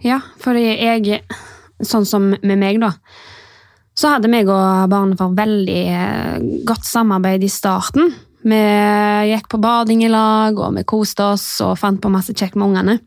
Ja, 0.04 0.20
for 0.43 0.58
jeg, 0.60 1.22
sånn 1.82 2.06
som 2.06 2.28
med 2.37 2.60
meg 2.60 2.78
da, 2.82 2.93
så 3.96 4.12
hadde 4.12 4.28
meg 4.28 4.48
og 4.52 4.90
barnefar 4.93 5.32
veldig 5.37 5.82
eh, 5.88 6.46
godt 6.69 6.84
samarbeid 6.84 7.46
i 7.46 7.50
starten. 7.52 8.12
Vi 8.46 8.60
gikk 9.32 9.48
på 9.50 9.58
bading 9.58 10.04
i 10.06 10.12
lag, 10.12 10.58
og 10.60 10.76
vi 10.76 10.84
koste 10.87 11.32
oss 11.32 11.46
og 11.64 11.78
fant 11.81 11.98
på 12.02 12.12
masse 12.12 12.37
kjekt 12.37 12.54
med 12.54 12.69
ungene. 12.69 12.98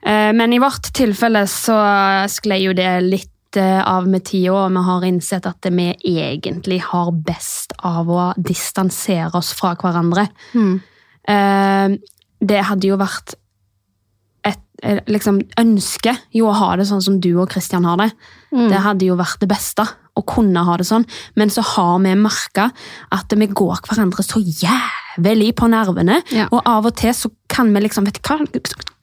Eh, 0.00 0.30
Men 0.32 0.54
i 0.54 0.62
vårt 0.62 0.92
tilfelle 0.94 1.42
så 1.50 1.76
sklei 2.30 2.62
jo 2.62 2.72
det 2.78 2.88
litt 3.04 3.31
eh, 3.60 3.80
av 3.84 4.08
med 4.08 4.24
tida, 4.24 4.52
og 4.64 4.72
vi 4.74 4.82
har 4.86 5.04
innsett 5.08 5.46
at 5.46 5.68
vi 5.70 5.90
egentlig 6.04 6.80
har 6.90 7.12
best 7.12 7.72
av 7.78 8.08
å 8.10 8.32
distansere 8.36 9.34
oss 9.38 9.52
fra 9.58 9.74
hverandre. 9.80 10.28
Mm. 10.54 10.80
Det 12.42 12.60
hadde 12.66 12.88
jo 12.90 12.96
vært 12.98 13.36
et 14.44 14.58
eh, 14.82 14.98
liksom, 15.06 15.38
ønske 15.60 16.16
jo 16.34 16.48
å 16.50 16.56
ha 16.58 16.72
det 16.76 16.88
sånn 16.90 17.02
som 17.04 17.20
du 17.22 17.30
og 17.38 17.52
Christian 17.54 17.86
har 17.86 18.00
det. 18.00 18.10
Det 18.50 18.80
hadde 18.82 19.06
jo 19.06 19.14
vært 19.16 19.40
det 19.44 19.48
beste 19.52 19.86
å 20.18 20.24
kunne 20.28 20.60
ha 20.66 20.74
det 20.76 20.84
sånn, 20.84 21.06
men 21.40 21.48
så 21.48 21.62
har 21.64 21.94
vi 22.04 22.10
merka 22.20 22.66
at 23.16 23.32
vi 23.32 23.46
går 23.48 23.78
hverandre 23.86 24.24
så 24.26 24.42
jævlig 24.42 25.54
på 25.56 25.70
nervene, 25.72 26.18
Ja. 26.34 26.48
og 26.52 26.60
av 26.68 26.86
og 26.90 26.96
til 27.00 27.14
så 27.16 27.30
kan 27.48 27.72
vi 27.72 27.80
liksom 27.86 28.04
vet 28.04 28.18
du 28.20 28.28
hva, 28.28 28.42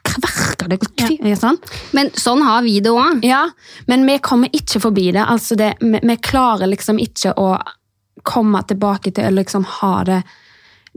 kverker 0.10 0.70
det 0.72 0.80
ja. 1.30 1.36
sånn? 1.40 1.58
Men 1.96 2.12
sånn 2.18 2.44
har 2.46 2.64
vi 2.66 2.80
det 2.84 2.92
òg. 2.94 3.24
Ja, 3.26 3.46
men 3.88 4.06
vi 4.08 4.18
kommer 4.24 4.52
ikke 4.56 4.82
forbi 4.84 5.10
det. 5.16 5.24
Altså 5.24 5.58
det 5.60 5.76
vi, 5.82 6.00
vi 6.02 6.18
klarer 6.18 6.72
liksom 6.72 7.00
ikke 7.02 7.36
å 7.40 7.54
komme 8.24 8.62
tilbake 8.68 9.14
til 9.16 9.30
å 9.30 9.36
liksom 9.38 9.66
ha 9.80 9.96
det 10.04 10.22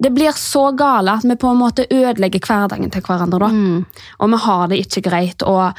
Det 0.02 0.10
blir 0.10 0.32
så 0.32 0.70
gale 0.72 1.12
at 1.12 1.24
vi 1.24 1.36
på 1.36 1.50
en 1.52 1.58
måte 1.60 1.84
ødelegger 1.84 2.40
hverdagen 2.40 2.90
til 2.90 3.02
hverandre. 3.04 3.38
da. 3.38 3.50
Og 4.24 4.30
vi 4.32 4.38
har 4.46 4.68
det 4.68 4.80
ikke 4.86 5.04
greit. 5.10 5.42
og 5.42 5.76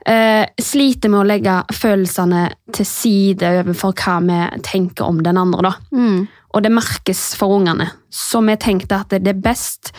Uh, 0.00 0.46
sliter 0.56 1.10
med 1.12 1.20
å 1.20 1.26
legge 1.28 1.54
følelsene 1.76 2.46
til 2.72 2.86
side 2.88 3.50
overfor 3.60 3.92
hva 3.92 4.14
vi 4.24 4.38
tenker 4.64 5.04
om 5.04 5.18
den 5.20 5.36
andre. 5.36 5.74
Mm. 5.92 6.22
Og 6.56 6.64
det 6.64 6.72
merkes 6.72 7.34
for 7.36 7.58
ungene. 7.58 7.90
Så 8.08 8.40
vi 8.46 8.56
tenkte 8.56 9.02
at 9.04 9.12
det 9.12 9.28
er 9.28 9.42
best 9.44 9.92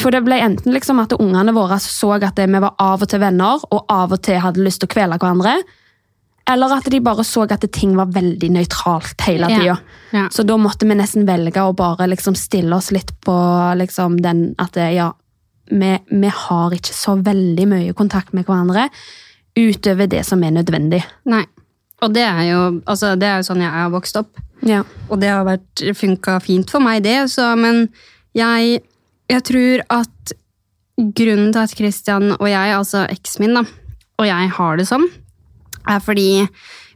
For 0.00 0.10
det 0.14 0.22
ble 0.26 0.38
enten 0.42 0.74
liksom 0.74 0.98
at 1.02 1.14
ungene 1.16 1.54
våre 1.56 1.78
så 1.82 2.14
at 2.20 2.38
vi 2.38 2.60
var 2.62 2.74
av 2.82 3.02
og 3.02 3.08
til 3.08 3.20
venner, 3.22 3.60
og 3.70 3.84
av 3.92 4.12
og 4.12 4.22
til 4.26 4.40
hadde 4.42 4.62
lyst 4.64 4.80
til 4.82 4.88
å 4.90 4.94
kvele 4.94 5.18
hverandre. 5.18 5.56
Eller 6.48 6.76
at 6.76 6.84
de 6.90 7.00
bare 7.02 7.24
så 7.26 7.42
at 7.50 7.64
ting 7.74 7.96
var 7.98 8.06
veldig 8.14 8.50
nøytralt 8.54 9.20
hele 9.26 9.48
Ja. 9.50 9.58
tida. 9.58 9.78
Ja. 10.12 10.28
Så 10.30 10.44
da 10.46 10.56
måtte 10.56 10.86
vi 10.86 10.94
nesten 10.94 11.26
velge 11.26 11.58
å 11.58 11.74
bare 11.74 12.06
liksom 12.06 12.36
stille 12.36 12.76
oss 12.76 12.92
litt 12.92 13.10
på 13.20 13.34
liksom 13.76 14.20
den 14.22 14.54
at 14.58 14.72
det, 14.72 14.92
ja, 14.94 15.12
vi, 15.70 15.98
vi 16.10 16.28
har 16.30 16.70
ikke 16.70 16.94
så 16.94 17.16
veldig 17.20 17.66
mye 17.66 17.92
kontakt 17.98 18.32
med 18.32 18.46
hverandre 18.46 18.88
utover 19.56 20.06
det 20.06 20.24
som 20.26 20.42
er 20.44 20.50
nødvendig. 20.52 21.02
Nei. 21.24 21.44
Og 22.04 22.12
det 22.12 22.22
er 22.22 22.42
jo, 22.50 22.60
altså, 22.86 23.14
det 23.18 23.26
er 23.26 23.38
jo 23.40 23.46
sånn 23.48 23.62
jeg 23.64 23.72
har 23.72 23.90
vokst 23.90 24.16
opp. 24.20 24.36
Ja. 24.62 24.82
Og 25.10 25.18
det 25.20 25.30
har 25.32 25.44
vært, 25.48 25.82
funka 25.96 26.38
fint 26.44 26.70
for 26.70 26.78
meg, 26.84 27.02
det. 27.02 27.16
Så, 27.32 27.56
men 27.58 27.88
jeg, 28.36 28.82
jeg 29.30 29.44
tror 29.50 29.84
at 30.00 30.34
grunnen 30.96 31.52
til 31.52 31.62
at 31.62 31.76
Christian 31.76 32.32
og 32.36 32.48
jeg, 32.48 32.74
altså 32.76 33.04
eksen 33.10 33.44
min, 33.44 33.58
da, 33.58 33.64
og 34.16 34.28
jeg 34.28 34.50
har 34.56 34.78
det 34.78 34.88
sånn, 34.88 35.06
er 35.86 36.02
fordi 36.02 36.30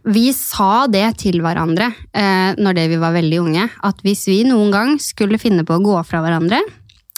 vi 0.09 0.31
sa 0.33 0.87
det 0.89 1.05
til 1.21 1.43
hverandre 1.45 1.91
eh, 2.17 2.57
når 2.57 2.77
det 2.79 2.87
vi 2.95 3.01
var 3.03 3.13
veldig 3.13 3.41
unge, 3.43 3.67
at 3.85 4.01
hvis 4.07 4.25
vi 4.31 4.41
noen 4.49 4.73
gang 4.73 4.95
skulle 5.03 5.41
finne 5.41 5.67
på 5.69 5.77
å 5.77 5.85
gå 5.85 5.99
fra 6.09 6.23
hverandre, 6.25 6.63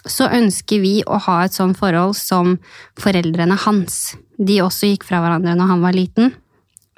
så 0.02 0.26
ønsker 0.34 0.82
vi 0.82 0.96
å 1.06 1.20
ha 1.28 1.44
et 1.44 1.54
sånt 1.54 1.78
forhold 1.78 2.16
som 2.18 2.56
foreldrene 2.98 3.54
hans. 3.68 4.16
De 4.34 4.58
også 4.64 4.90
gikk 4.90 5.06
fra 5.06 5.20
hverandre 5.22 5.54
når 5.54 5.70
han 5.70 5.84
var 5.84 5.94
liten. 5.94 6.32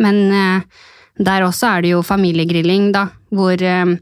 Men 0.00 0.23
eh, 0.33 0.64
der 1.21 1.44
også 1.44 1.68
er 1.68 1.85
det 1.85 1.92
jo 1.92 2.00
familiegrilling, 2.06 2.88
da, 2.97 3.11
hvor, 3.35 3.61
eh, 3.61 3.97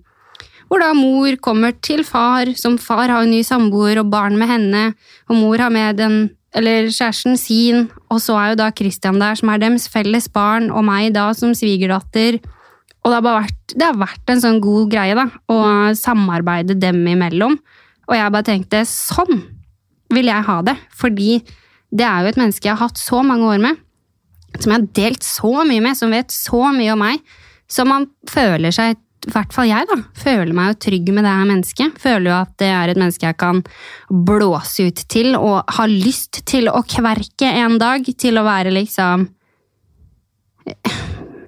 hvor 0.72 0.80
da 0.80 0.94
mor 0.96 1.34
kommer 1.44 1.74
til 1.84 2.00
far, 2.00 2.48
som 2.56 2.78
far 2.80 3.10
har 3.12 3.26
en 3.26 3.34
ny 3.34 3.42
samboer 3.44 3.98
og 4.00 4.08
barn 4.08 4.38
med 4.40 4.48
henne, 4.48 4.84
og 5.28 5.36
mor 5.36 5.60
har 5.60 5.68
med 5.68 5.98
den, 6.00 6.14
eller 6.56 6.88
kjæresten 6.88 7.36
sin, 7.36 7.90
og 8.08 8.22
så 8.24 8.38
er 8.40 8.46
jo 8.54 8.58
da 8.62 8.70
Christian 8.72 9.20
der, 9.20 9.36
som 9.36 9.50
er 9.52 9.60
deres 9.60 9.84
felles 9.92 10.30
barn, 10.32 10.70
og 10.72 10.86
meg 10.88 11.10
da 11.12 11.26
som 11.36 11.52
svigerdatter. 11.56 12.40
Og 13.02 13.10
det 13.10 13.18
har, 13.18 13.26
bare 13.26 13.42
vært, 13.42 13.76
det 13.76 13.84
har 13.84 14.00
vært 14.00 14.32
en 14.32 14.42
sånn 14.46 14.62
god 14.64 14.88
greie, 14.94 15.18
da. 15.18 15.28
Å 15.52 15.58
samarbeide 15.98 16.78
dem 16.80 17.04
imellom. 17.10 17.58
Og 18.08 18.16
jeg 18.16 18.32
bare 18.32 18.48
tenkte 18.48 18.84
sånn 18.88 19.42
vil 20.12 20.32
jeg 20.32 20.48
ha 20.48 20.58
det. 20.64 20.78
Fordi 20.96 21.40
det 21.92 22.08
er 22.08 22.24
jo 22.24 22.32
et 22.32 22.40
menneske 22.40 22.68
jeg 22.68 22.78
har 22.78 22.86
hatt 22.86 23.00
så 23.00 23.20
mange 23.26 23.48
år 23.52 23.60
med. 23.60 23.80
Som 24.56 24.72
jeg 24.72 24.78
har 24.78 24.90
delt 24.96 25.26
så 25.26 25.52
mye 25.68 25.84
med, 25.84 26.00
som 26.00 26.12
vet 26.16 26.32
så 26.32 26.64
mye 26.72 26.96
om 26.96 27.04
meg. 27.04 27.20
som 27.72 27.88
man 27.88 28.04
føler 28.28 28.68
seg, 28.74 28.98
i 29.22 29.30
hvert 29.30 29.52
fall 29.54 29.68
jeg, 29.68 29.86
da, 29.86 29.98
føler 30.18 30.50
meg 30.56 30.72
jo 30.72 30.78
trygg 30.88 31.12
med 31.14 31.22
det 31.26 31.34
her 31.34 31.46
mennesket. 31.46 31.98
Føler 32.02 32.26
jo 32.30 32.38
at 32.40 32.54
det 32.58 32.70
er 32.74 32.90
et 32.90 32.98
menneske 32.98 33.28
jeg 33.28 33.38
kan 33.38 33.60
blåse 34.10 34.88
ut 34.88 35.04
til, 35.12 35.36
og 35.38 35.62
har 35.76 35.92
lyst 35.92 36.42
til 36.48 36.66
å 36.72 36.82
kverke 36.82 37.52
en 37.62 37.78
dag. 37.82 38.08
Til 38.18 38.40
å 38.40 38.46
være 38.46 38.74
liksom 38.74 39.28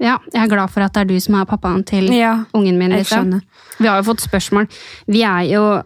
ja, 0.03 0.19
jeg 0.33 0.41
er 0.43 0.51
glad 0.51 0.73
for 0.75 0.85
at 0.85 0.95
det 0.95 1.05
er 1.05 1.11
du 1.13 1.19
som 1.23 1.37
er 1.39 1.49
pappaen 1.49 1.85
til 1.87 2.11
Ja, 2.13 2.45
ungen 2.55 2.79
min. 2.79 2.93
jeg 2.93 3.05
Liksom. 3.05 3.41
Vi 3.79 3.89
har 3.89 4.01
jo 4.01 4.07
fått 4.11 4.25
spørsmål. 4.25 4.67
Vi 5.07 5.23
er 5.23 5.43
jo 5.49 5.83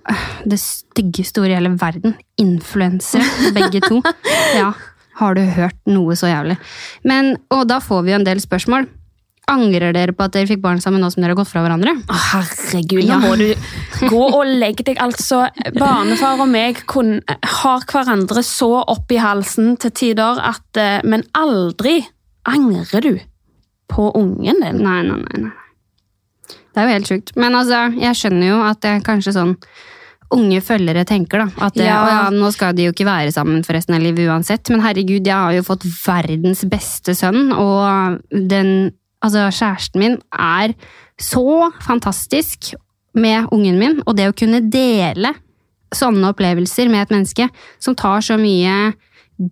det 0.49 0.59
styggeste 0.61 1.41
ordet 1.41 1.55
i 1.55 1.59
hele 1.61 1.75
verden. 1.79 2.17
Influensere, 2.41 3.53
begge 3.57 3.81
to. 3.85 4.03
Ja, 4.59 4.73
har 5.21 5.35
du 5.35 5.43
hørt 5.43 5.79
noe 5.87 6.17
så 6.17 6.31
jævlig? 6.31 6.59
Men, 7.05 7.37
og 7.51 7.69
da 7.69 7.79
får 7.85 8.05
vi 8.05 8.13
jo 8.13 8.19
en 8.21 8.27
del 8.27 8.41
spørsmål. 8.43 8.89
Angrer 9.49 9.93
dere 9.97 10.13
på 10.13 10.27
at 10.27 10.35
dere 10.37 10.47
fikk 10.51 10.61
barn 10.65 10.81
sammen 10.85 11.01
nå 11.01 11.09
som 11.13 11.23
dere 11.23 11.33
har 11.33 11.39
gått 11.41 11.49
fra 11.51 11.63
hverandre? 11.65 11.95
Å, 12.05 12.19
herregud, 12.33 13.05
nå 13.05 13.09
Ja. 13.09 13.19
må 13.23 13.37
du 13.41 13.55
gå 14.09 14.21
og 14.29 14.45
legge 14.47 14.85
deg. 14.85 14.99
Altså, 15.01 15.47
barnefar 15.79 16.41
og 16.45 16.49
meg 16.53 16.83
kun, 16.87 17.23
har 17.63 17.81
hverandre 17.89 18.43
så 18.45 18.71
opp 18.85 19.11
i 19.11 19.21
halsen 19.23 19.77
til 19.81 19.91
tider 19.91 20.39
at 20.45 20.77
eh, 20.77 21.01
Men 21.05 21.25
aldri 21.35 22.03
angrer 22.49 23.01
du 23.03 23.15
på 23.89 24.11
ungen 24.15 24.61
din. 24.61 24.83
Nei, 24.85 25.03
nei, 25.03 25.17
nei. 25.25 25.43
nei. 25.49 25.53
Det 26.49 26.83
er 26.83 26.87
jo 26.91 26.95
helt 26.99 27.09
sjukt. 27.09 27.33
Men 27.41 27.57
altså, 27.59 27.87
jeg 27.99 28.15
skjønner 28.21 28.51
jo 28.53 28.59
at 28.63 28.81
det 28.85 28.91
er 28.99 29.01
kanskje 29.07 29.33
sånn 29.35 29.55
unge 30.37 30.61
følgere 30.61 31.07
tenker, 31.09 31.41
da. 31.41 31.65
At 31.65 31.73
det, 31.75 31.87
Ja. 31.89 32.03
«Å 32.05 32.09
ja, 32.13 32.23
nå 32.31 32.51
skal 32.53 32.75
de 32.77 32.85
jo 32.85 32.93
ikke 32.93 33.07
være 33.09 33.33
sammen 33.33 33.65
for 33.65 33.73
resten 33.73 33.97
av 33.97 34.03
livet 34.05 34.29
uansett. 34.29 34.69
Men 34.71 34.83
herregud, 34.85 35.25
jeg 35.25 35.33
har 35.35 35.55
jo 35.57 35.63
fått 35.65 35.87
verdens 36.05 36.67
beste 36.69 37.15
sønn, 37.17 37.49
og 37.57 38.21
den 38.31 38.93
Altså, 39.29 39.47
kjæresten 39.61 40.01
min 40.03 40.17
er 40.33 40.75
så 41.21 41.71
fantastisk 41.85 42.73
med 43.19 43.49
ungen 43.53 43.79
min, 43.81 44.01
og 44.07 44.17
det 44.19 44.29
å 44.31 44.37
kunne 44.37 44.61
dele 44.71 45.35
sånne 45.95 46.29
opplevelser 46.33 46.91
med 46.93 47.07
et 47.07 47.15
menneske 47.15 47.49
som 47.83 47.97
tar 47.99 48.21
så 48.25 48.37
mye 48.41 48.93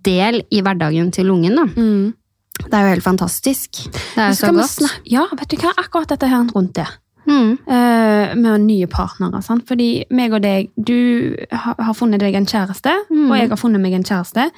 del 0.06 0.42
i 0.52 0.60
hverdagen 0.64 1.08
til 1.14 1.30
ungen, 1.32 1.56
da. 1.56 1.64
Mm. 1.76 2.14
Det 2.56 2.72
er 2.72 2.86
jo 2.86 2.92
helt 2.94 3.04
fantastisk. 3.04 3.82
Det 4.14 4.22
er 4.22 4.30
jo 4.32 4.38
så 4.38 4.52
godt. 4.56 5.00
Ja, 5.12 5.26
vet 5.36 5.50
du 5.52 5.58
hva? 5.60 5.74
Akkurat 5.80 6.08
dette 6.14 6.28
her 6.30 6.46
rundt 6.54 6.74
det. 6.78 6.86
Mm. 7.26 7.52
Eh, 7.66 8.34
med 8.38 8.60
nye 8.64 8.86
partnere. 8.86 9.40
Sant? 9.44 9.64
Fordi 9.68 10.04
meg 10.14 10.32
og 10.36 10.44
deg, 10.44 10.68
du 10.78 11.34
har, 11.50 11.74
har 11.88 11.96
funnet 11.98 12.22
deg 12.22 12.34
en 12.38 12.46
kjæreste, 12.48 12.92
Mm. 13.10 13.30
og 13.30 13.36
jeg 13.38 13.48
har 13.50 13.60
funnet 13.60 13.82
meg 13.82 13.92
en 13.98 14.04
kjæreste. 14.06 14.48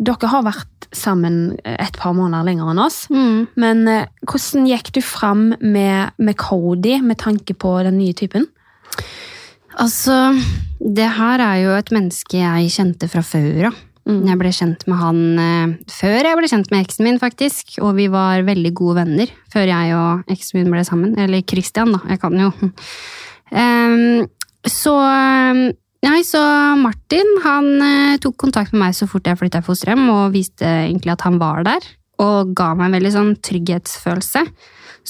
Dere 0.00 0.30
har 0.32 0.46
vært 0.46 0.88
sammen 0.96 1.58
et 1.64 1.98
par 2.00 2.14
måneder 2.16 2.46
lenger 2.48 2.72
enn 2.72 2.80
oss. 2.82 3.02
Mm. 3.12 3.50
Men 3.60 3.82
eh, 3.90 4.08
hvordan 4.26 4.66
gikk 4.70 4.94
du 4.96 5.02
fram 5.04 5.50
med, 5.60 6.16
med 6.18 6.38
Cody 6.40 6.96
med 7.04 7.20
tanke 7.20 7.54
på 7.54 7.74
den 7.86 7.98
nye 8.00 8.16
typen? 8.16 8.48
Altså, 9.80 10.32
det 10.80 11.12
her 11.16 11.42
er 11.44 11.60
jo 11.62 11.76
et 11.76 11.92
menneske 11.94 12.40
jeg 12.40 12.72
kjente 12.74 13.10
fra 13.12 13.22
før 13.24 13.70
av. 13.70 13.78
Mm. 14.08 14.22
Jeg 14.26 14.38
ble 14.40 14.50
kjent 14.56 14.86
med 14.88 14.98
han 14.98 15.20
eh, 15.38 15.74
før 15.92 16.18
jeg 16.24 16.38
ble 16.38 16.48
kjent 16.50 16.72
med 16.72 16.86
eksen 16.86 17.06
min, 17.06 17.20
faktisk. 17.22 17.76
Og 17.84 17.94
vi 18.00 18.08
var 18.12 18.46
veldig 18.48 18.72
gode 18.76 19.02
venner 19.02 19.34
før 19.52 19.68
jeg 19.70 19.94
og 19.98 20.32
eksen 20.32 20.60
min 20.60 20.72
ble 20.72 20.84
sammen. 20.88 21.14
Eller 21.20 21.44
Christian, 21.46 21.94
da. 21.94 22.02
Jeg 22.10 22.22
kan 22.24 22.40
jo. 22.40 22.50
Um, 23.52 24.26
så 24.80 24.96
Nei, 26.00 26.22
så 26.24 26.40
Martin 26.80 27.34
han 27.44 27.66
eh, 27.84 28.18
tok 28.22 28.38
kontakt 28.40 28.72
med 28.72 28.86
meg 28.86 28.94
så 28.96 29.08
fort 29.10 29.26
jeg 29.28 29.36
flytta 29.36 29.60
fosterhjem, 29.64 30.06
og 30.08 30.32
viste 30.32 30.64
egentlig 30.64 31.12
at 31.12 31.24
han 31.26 31.36
var 31.40 31.64
der. 31.66 31.84
Og 32.24 32.54
ga 32.56 32.70
meg 32.76 32.88
en 32.88 32.96
veldig 32.98 33.12
sånn 33.12 33.34
trygghetsfølelse. 33.44 34.44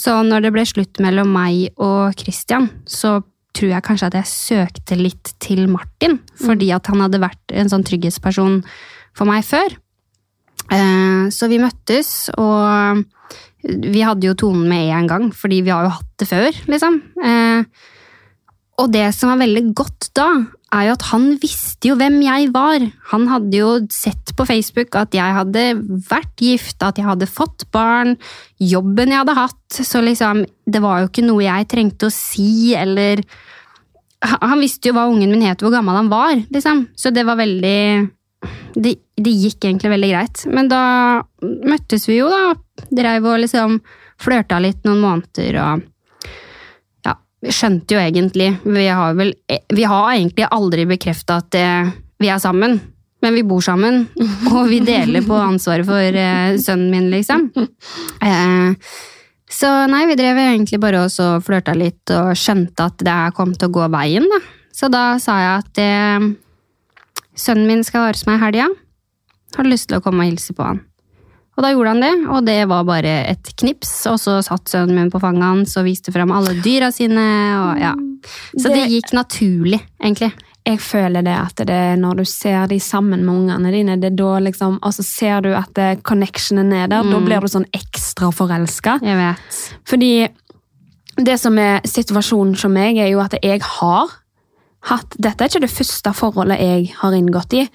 Så 0.00 0.16
når 0.26 0.46
det 0.46 0.52
ble 0.54 0.64
slutt 0.66 1.00
mellom 1.02 1.30
meg 1.34 1.68
og 1.82 2.18
Christian, 2.18 2.68
så 2.90 3.20
tror 3.54 3.72
jeg 3.72 3.82
kanskje 3.86 4.08
at 4.10 4.16
jeg 4.20 4.30
søkte 4.30 4.98
litt 4.98 5.32
til 5.42 5.64
Martin, 5.70 6.18
fordi 6.38 6.68
at 6.74 6.86
han 6.90 7.02
hadde 7.02 7.22
vært 7.22 7.54
en 7.58 7.70
sånn 7.70 7.86
trygghetsperson 7.86 8.60
for 9.18 9.30
meg 9.30 9.46
før. 9.46 9.74
Eh, 10.70 11.30
Så 11.34 11.48
vi 11.50 11.58
møttes, 11.62 12.30
og 12.38 13.02
vi 13.62 14.02
hadde 14.06 14.26
jo 14.26 14.34
tonen 14.38 14.68
med 14.70 14.90
en 14.94 15.10
gang, 15.10 15.30
fordi 15.34 15.62
vi 15.66 15.70
har 15.74 15.86
jo 15.86 15.96
hatt 15.98 16.12
det 16.18 16.30
før, 16.30 16.50
liksom. 16.70 17.00
Eh, 17.22 17.64
Og 18.80 18.88
det 18.94 19.10
som 19.12 19.28
var 19.28 19.42
veldig 19.42 19.74
godt 19.76 20.08
da, 20.16 20.28
er 20.70 20.86
jo 20.86 20.94
at 20.94 21.06
han 21.10 21.26
visste 21.42 21.90
jo 21.90 21.96
hvem 21.98 22.20
jeg 22.22 22.50
var. 22.54 22.84
Han 23.10 23.26
hadde 23.30 23.58
jo 23.58 23.70
sett 23.92 24.32
på 24.38 24.46
Facebook 24.48 24.94
at 24.98 25.14
jeg 25.16 25.36
hadde 25.36 25.64
vært 26.10 26.42
gift, 26.42 26.78
at 26.86 27.00
jeg 27.00 27.08
hadde 27.08 27.30
fått 27.30 27.66
barn, 27.74 28.16
jobben 28.62 29.12
jeg 29.12 29.22
hadde 29.22 29.38
hatt. 29.38 29.80
Så 29.80 30.02
liksom, 30.04 30.44
det 30.66 30.82
var 30.84 31.02
jo 31.02 31.10
ikke 31.10 31.26
noe 31.26 31.46
jeg 31.46 31.70
trengte 31.70 32.10
å 32.10 32.14
si, 32.14 32.74
eller 32.78 33.24
Han 34.20 34.60
visste 34.60 34.90
jo 34.90 34.92
hva 34.92 35.06
ungen 35.08 35.30
min 35.32 35.46
het, 35.46 35.62
hvor 35.64 35.72
gammel 35.72 35.96
han 35.96 36.10
var, 36.12 36.34
liksom. 36.52 36.90
Så 36.92 37.08
det 37.08 37.22
var 37.24 37.38
veldig 37.40 37.80
det, 38.76 38.92
det 39.16 39.32
gikk 39.32 39.64
egentlig 39.64 39.94
veldig 39.94 40.10
greit. 40.12 40.42
Men 40.52 40.68
da 40.68 40.82
møttes 41.40 42.04
vi 42.08 42.18
jo, 42.18 42.28
da. 42.28 42.52
Dreiv 42.92 43.30
og 43.30 43.40
liksom 43.40 43.78
flørta 44.20 44.60
litt 44.60 44.84
noen 44.84 45.00
måneder 45.00 45.56
og 45.62 45.86
vi 47.40 47.52
skjønte 47.54 47.96
jo 47.96 48.00
egentlig 48.00 48.50
Vi 48.64 48.86
har 48.86 49.14
vel 49.18 49.34
Vi 49.72 49.84
har 49.88 50.10
egentlig 50.12 50.48
aldri 50.50 50.86
bekrefta 50.88 51.40
at 51.40 51.56
eh, 51.58 51.92
vi 52.20 52.28
er 52.28 52.40
sammen. 52.42 52.80
Men 53.20 53.32
vi 53.36 53.44
bor 53.44 53.60
sammen, 53.64 54.02
og 54.52 54.66
vi 54.68 54.78
deler 54.84 55.24
på 55.24 55.36
ansvaret 55.36 55.84
for 55.88 56.00
eh, 56.20 56.56
sønnen 56.60 56.90
min, 56.92 57.08
liksom. 57.12 57.46
Eh, 58.24 58.92
så 59.50 59.70
nei, 59.92 60.02
vi 60.08 60.16
drev 60.16 60.40
egentlig 60.40 60.80
bare 60.80 61.02
og 61.04 61.44
flørta 61.44 61.74
litt 61.76 62.12
og 62.16 62.32
skjønte 62.36 62.86
at 62.88 63.04
det 63.04 63.16
kom 63.36 63.52
til 63.56 63.68
å 63.68 63.74
gå 63.76 63.88
veien, 63.92 64.28
da. 64.28 64.40
Så 64.76 64.88
da 64.92 65.04
sa 65.20 65.36
jeg 65.40 65.64
at 65.64 65.82
sønnen 67.36 67.68
min 67.68 67.84
skal 67.84 68.06
være 68.06 68.20
hos 68.20 68.28
meg 68.28 68.38
i 68.38 68.44
helga. 68.46 68.68
Har 69.56 69.68
lyst 69.68 69.90
til 69.90 69.98
å 69.98 70.04
komme 70.04 70.24
og 70.24 70.30
hilse 70.30 70.56
på 70.56 70.64
han? 70.64 70.84
Og 71.60 71.64
da 71.66 71.70
gjorde 71.74 71.90
han 71.92 72.00
det, 72.00 72.12
og 72.32 72.44
det 72.46 72.58
var 72.70 72.86
bare 72.88 73.10
et 73.28 73.50
knips. 73.60 73.90
Og 74.08 74.16
så 74.22 74.38
satt 74.46 74.70
sønnen 74.72 74.96
min 74.96 75.10
på 75.12 75.20
fanget 75.20 75.44
hans 75.44 75.74
og 75.76 75.84
viste 75.84 76.12
fram 76.14 76.32
alle 76.32 76.54
dyra 76.64 76.88
sine. 76.94 77.20
Og, 77.60 77.80
ja. 77.82 77.90
Så 78.56 78.70
det, 78.70 78.78
Det- 78.78 78.86
gikk 78.94 79.12
naturlig, 79.12 79.80
egentlig. 80.00 80.32
Jeg 80.64 80.78
føler 80.80 81.22
det 81.24 81.34
at 81.36 81.56
det 81.66 81.98
når 82.00 82.16
du 82.16 82.24
ser 82.24 82.66
de 82.68 82.78
sammen 82.80 83.24
med 83.26 83.34
ungene 83.34 83.70
dine, 83.72 84.00
det 84.00 84.14
da 84.16 84.38
liksom, 84.40 84.78
altså 84.80 85.04
ser 85.04 85.40
du 85.42 85.50
at 85.56 85.74
connectionen 86.02 86.72
er 86.72 86.86
der, 86.88 87.02
da 87.02 87.18
Mm. 87.18 87.24
blir 87.26 87.40
du 87.40 87.46
sånn 87.48 87.68
ekstra 87.72 88.30
forelska. 88.32 88.98
Fordi 89.84 90.28
det 91.16 91.38
som 91.40 91.58
er 91.58 91.80
situasjonen 91.84 92.56
som 92.56 92.72
meg, 92.72 92.96
er 92.96 93.08
jo 93.10 93.20
at 93.20 93.34
jeg 93.42 93.60
har 93.60 94.08
hatt 94.82 95.10
Dette 95.20 95.42
er 95.44 95.48
ikke 95.48 95.60
det 95.60 95.70
første 95.70 96.14
forholdet 96.14 96.58
jeg 96.58 96.94
har 96.96 97.12
inngått 97.12 97.52
i 97.52 97.68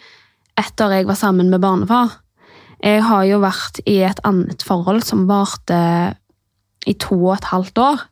etter 0.58 0.90
jeg 0.90 1.06
var 1.06 1.16
sammen 1.16 1.50
med 1.52 1.62
barnefar. 1.62 2.12
Jeg 2.84 3.04
har 3.08 3.24
jo 3.26 3.40
vært 3.44 3.80
i 3.88 4.00
et 4.06 4.20
annet 4.28 4.64
forhold 4.66 5.04
som 5.08 5.26
varte 5.30 5.78
i 6.86 6.94
to 7.02 7.16
og 7.18 7.38
et 7.38 7.48
halvt 7.52 7.78
år. 7.82 8.04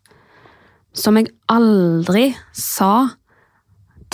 Som 0.94 1.18
jeg 1.18 1.32
aldri 1.50 2.36
sa 2.54 3.10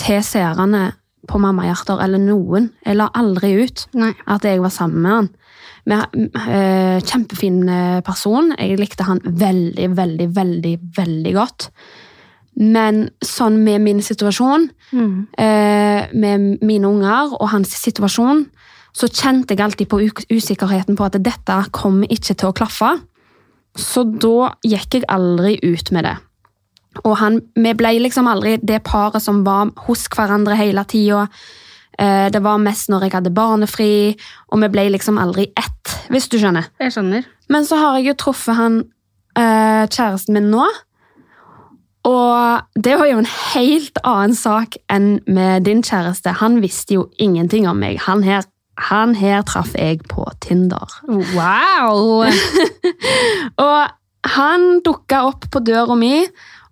til 0.00 0.22
seerne 0.24 0.90
på 1.28 1.38
Mammahjerter 1.38 2.00
eller 2.02 2.18
noen. 2.22 2.70
Jeg 2.86 2.96
la 2.96 3.10
aldri 3.14 3.52
ut 3.62 3.86
Nei. 3.94 4.14
at 4.26 4.44
jeg 4.48 4.62
var 4.64 4.72
sammen 4.74 5.02
med 5.04 5.10
han. 5.16 5.28
Med, 5.86 6.30
øh, 6.36 7.00
kjempefin 7.00 7.62
eh, 7.68 8.00
person. 8.04 8.52
Jeg 8.58 8.78
likte 8.80 9.04
han 9.08 9.20
veldig, 9.24 9.90
veldig, 9.96 10.28
veldig, 10.36 10.74
veldig 10.96 11.34
godt. 11.36 11.70
Men 12.60 13.08
sånn 13.24 13.60
med 13.64 13.80
min 13.80 14.02
situasjon, 14.02 14.70
Mm. 14.92 15.28
øh, 15.38 16.02
med 16.18 16.58
mine 16.66 16.88
unger 16.88 17.36
og 17.40 17.48
hans 17.52 17.68
situasjon, 17.68 18.46
så 18.92 19.08
kjente 19.08 19.54
jeg 19.54 19.62
alltid 19.64 19.88
på 19.90 20.00
usikkerheten 20.30 20.96
på 20.98 21.06
at 21.06 21.18
dette 21.22 21.56
kommer 21.72 22.10
ikke 22.10 22.34
til 22.34 22.50
å 22.50 22.56
klaffe. 22.56 22.96
Så 23.78 24.02
da 24.04 24.50
gikk 24.66 24.98
jeg 24.98 25.08
aldri 25.08 25.58
ut 25.62 25.92
med 25.94 26.04
det. 26.08 26.16
Og 27.04 27.16
han, 27.20 27.38
vi 27.54 27.72
ble 27.78 27.92
liksom 28.02 28.26
aldri 28.26 28.56
det 28.66 28.80
paret 28.82 29.22
som 29.22 29.44
var 29.46 29.70
hos 29.86 30.08
hverandre 30.10 30.56
hele 30.58 30.82
tida. 30.90 31.28
Eh, 31.98 32.28
Det 32.34 32.42
var 32.42 32.58
mest 32.58 32.90
når 32.90 33.06
jeg 33.06 33.12
hadde 33.14 33.30
barnefri, 33.34 34.16
og 34.50 34.60
vi 34.64 34.68
ble 34.74 34.88
liksom 34.90 35.18
aldri 35.22 35.52
ett, 35.56 35.96
hvis 36.10 36.28
du 36.28 36.38
skjønner. 36.38 36.66
Jeg 36.80 36.92
skjønner. 36.96 37.26
Men 37.48 37.64
så 37.64 37.78
har 37.78 37.98
jeg 37.98 38.10
jo 38.10 38.14
truffet 38.24 38.56
han 38.58 38.80
eh, 39.38 39.86
kjæresten 39.86 40.34
min 40.34 40.50
nå. 40.50 40.66
Og 42.08 42.62
det 42.80 42.94
var 42.98 43.06
jo 43.10 43.18
en 43.20 43.28
helt 43.54 43.98
annen 44.08 44.34
sak 44.34 44.78
enn 44.88 45.20
med 45.28 45.66
din 45.68 45.82
kjæreste. 45.84 46.32
Han 46.40 46.60
visste 46.62 46.96
jo 46.96 47.10
ingenting 47.20 47.68
om 47.68 47.76
meg. 47.76 47.98
Han 48.06 48.22
her, 48.24 48.46
han 48.78 49.14
her 49.18 49.42
traff 49.48 49.74
jeg 49.76 50.02
på 50.08 50.24
Tinder. 50.40 50.88
Wow! 51.08 52.24
Og 53.66 53.80
han 54.36 54.66
dukka 54.84 55.24
opp 55.30 55.48
på 55.52 55.62
døra 55.64 55.96
mi, 55.98 56.24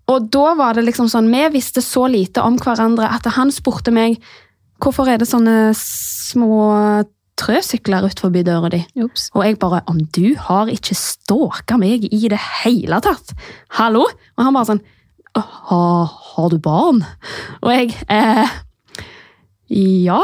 og 0.09 0.29
da 0.33 0.55
var 0.57 0.77
det 0.77 0.87
liksom 0.87 1.09
sånn 1.13 1.29
Vi 1.29 1.43
visste 1.53 1.83
så 1.85 2.07
lite 2.09 2.41
om 2.45 2.57
hverandre 2.61 3.11
at 3.13 3.29
han 3.37 3.53
spurte 3.53 3.93
meg 3.93 4.17
hvorfor 4.81 5.09
er 5.11 5.21
det 5.21 5.29
sånne 5.29 5.75
små 5.77 6.61
trøsykler 7.39 8.09
ut 8.09 8.21
forbi 8.21 8.43
døra 8.47 8.71
di. 8.73 8.81
Ups. 8.99 9.29
Og 9.37 9.45
jeg 9.47 9.59
bare 9.63 9.83
Om 9.91 10.01
du 10.15 10.35
har 10.49 10.71
ikke 10.73 10.97
stalka 10.99 11.79
meg 11.81 12.09
i 12.11 12.29
det 12.31 12.41
hele 12.63 13.01
tatt! 13.05 13.35
Hallo? 13.79 14.07
Og 14.37 14.45
han 14.47 14.57
bare 14.57 14.73
sånn 14.73 14.87
«Har, 15.39 16.09
har 16.09 16.49
du 16.51 16.57
barn? 16.59 17.05
Og 17.61 17.71
jeg 17.71 17.93
eh, 18.11 18.57
Ja, 19.69 20.23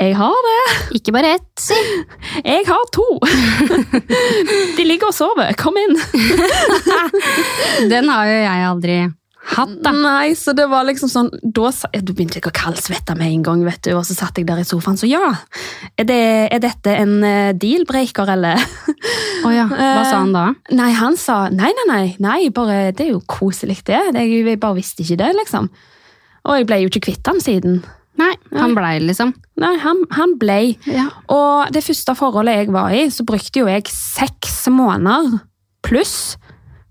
jeg 0.00 0.16
har 0.18 0.42
det. 0.46 0.58
Ikke 0.98 1.14
bare 1.16 1.36
ett, 1.38 1.46
si. 1.60 1.78
Jeg 2.44 2.66
har 2.68 2.82
to. 2.92 3.06
De 4.76 4.84
ligger 4.84 5.08
og 5.08 5.16
sover. 5.16 5.54
Kom 5.60 5.78
inn. 5.80 5.96
Den 7.92 8.12
har 8.12 8.28
jo 8.28 8.36
jeg 8.36 8.68
aldri 8.68 8.98
hatt, 9.50 9.72
da. 9.82 9.92
Nei, 9.96 10.34
så 10.36 10.52
det 10.56 10.66
var 10.70 10.84
liksom 10.86 11.10
sånn 11.10 11.30
da, 11.40 11.70
begynte 12.12 12.40
ikke 12.40 12.52
å 12.52 12.56
kaldsvette 12.60 13.16
med 13.18 13.32
en 13.32 13.44
gang, 13.46 13.62
vet 13.66 13.80
du, 13.86 13.94
og 13.96 14.04
så 14.06 14.16
satt 14.16 14.38
jeg 14.38 14.46
der 14.48 14.60
i 14.62 14.66
sofaen. 14.68 14.98
Så 15.00 15.08
ja, 15.10 15.32
er, 15.96 16.06
det, 16.08 16.20
er 16.52 16.62
dette 16.62 16.96
en 17.00 17.16
eh, 17.26 17.52
deal-breaker, 17.56 18.34
eller? 18.36 18.60
Å 19.46 19.54
ja. 19.54 19.64
Hva 19.70 20.02
sa 20.04 20.18
han 20.20 20.34
da? 20.36 20.44
Nei, 20.76 20.90
han 20.98 21.16
sa 21.18 21.46
nei, 21.48 21.72
nei, 21.78 21.86
nei, 21.88 22.04
nei 22.20 22.40
bare, 22.54 22.90
det 22.92 23.08
er 23.08 23.14
jo 23.14 23.24
koselig 23.24 23.80
det. 23.88 24.02
det. 24.14 24.26
Jeg 24.28 24.60
bare 24.60 24.78
visste 24.78 25.06
ikke 25.06 25.22
det, 25.24 25.32
liksom. 25.40 25.70
Og 26.44 26.60
jeg 26.60 26.68
ble 26.68 26.82
jo 26.84 26.92
ikke 26.92 27.08
kvitt 27.08 27.32
han 27.32 27.40
siden. 27.42 27.80
Nei, 28.18 28.32
han 28.52 28.74
blei 28.74 28.98
liksom. 29.00 29.30
Nei, 29.62 29.76
han, 29.78 30.02
han 30.10 30.34
ble. 30.40 30.76
Ja. 30.90 31.06
Og 31.32 31.70
det 31.72 31.84
første 31.86 32.14
forholdet 32.18 32.56
jeg 32.58 32.72
var 32.74 32.90
i, 32.92 33.04
så 33.10 33.24
brukte 33.24 33.62
jo 33.62 33.68
jeg 33.70 33.86
seks 33.88 34.66
måneder 34.72 35.38
pluss 35.86 36.36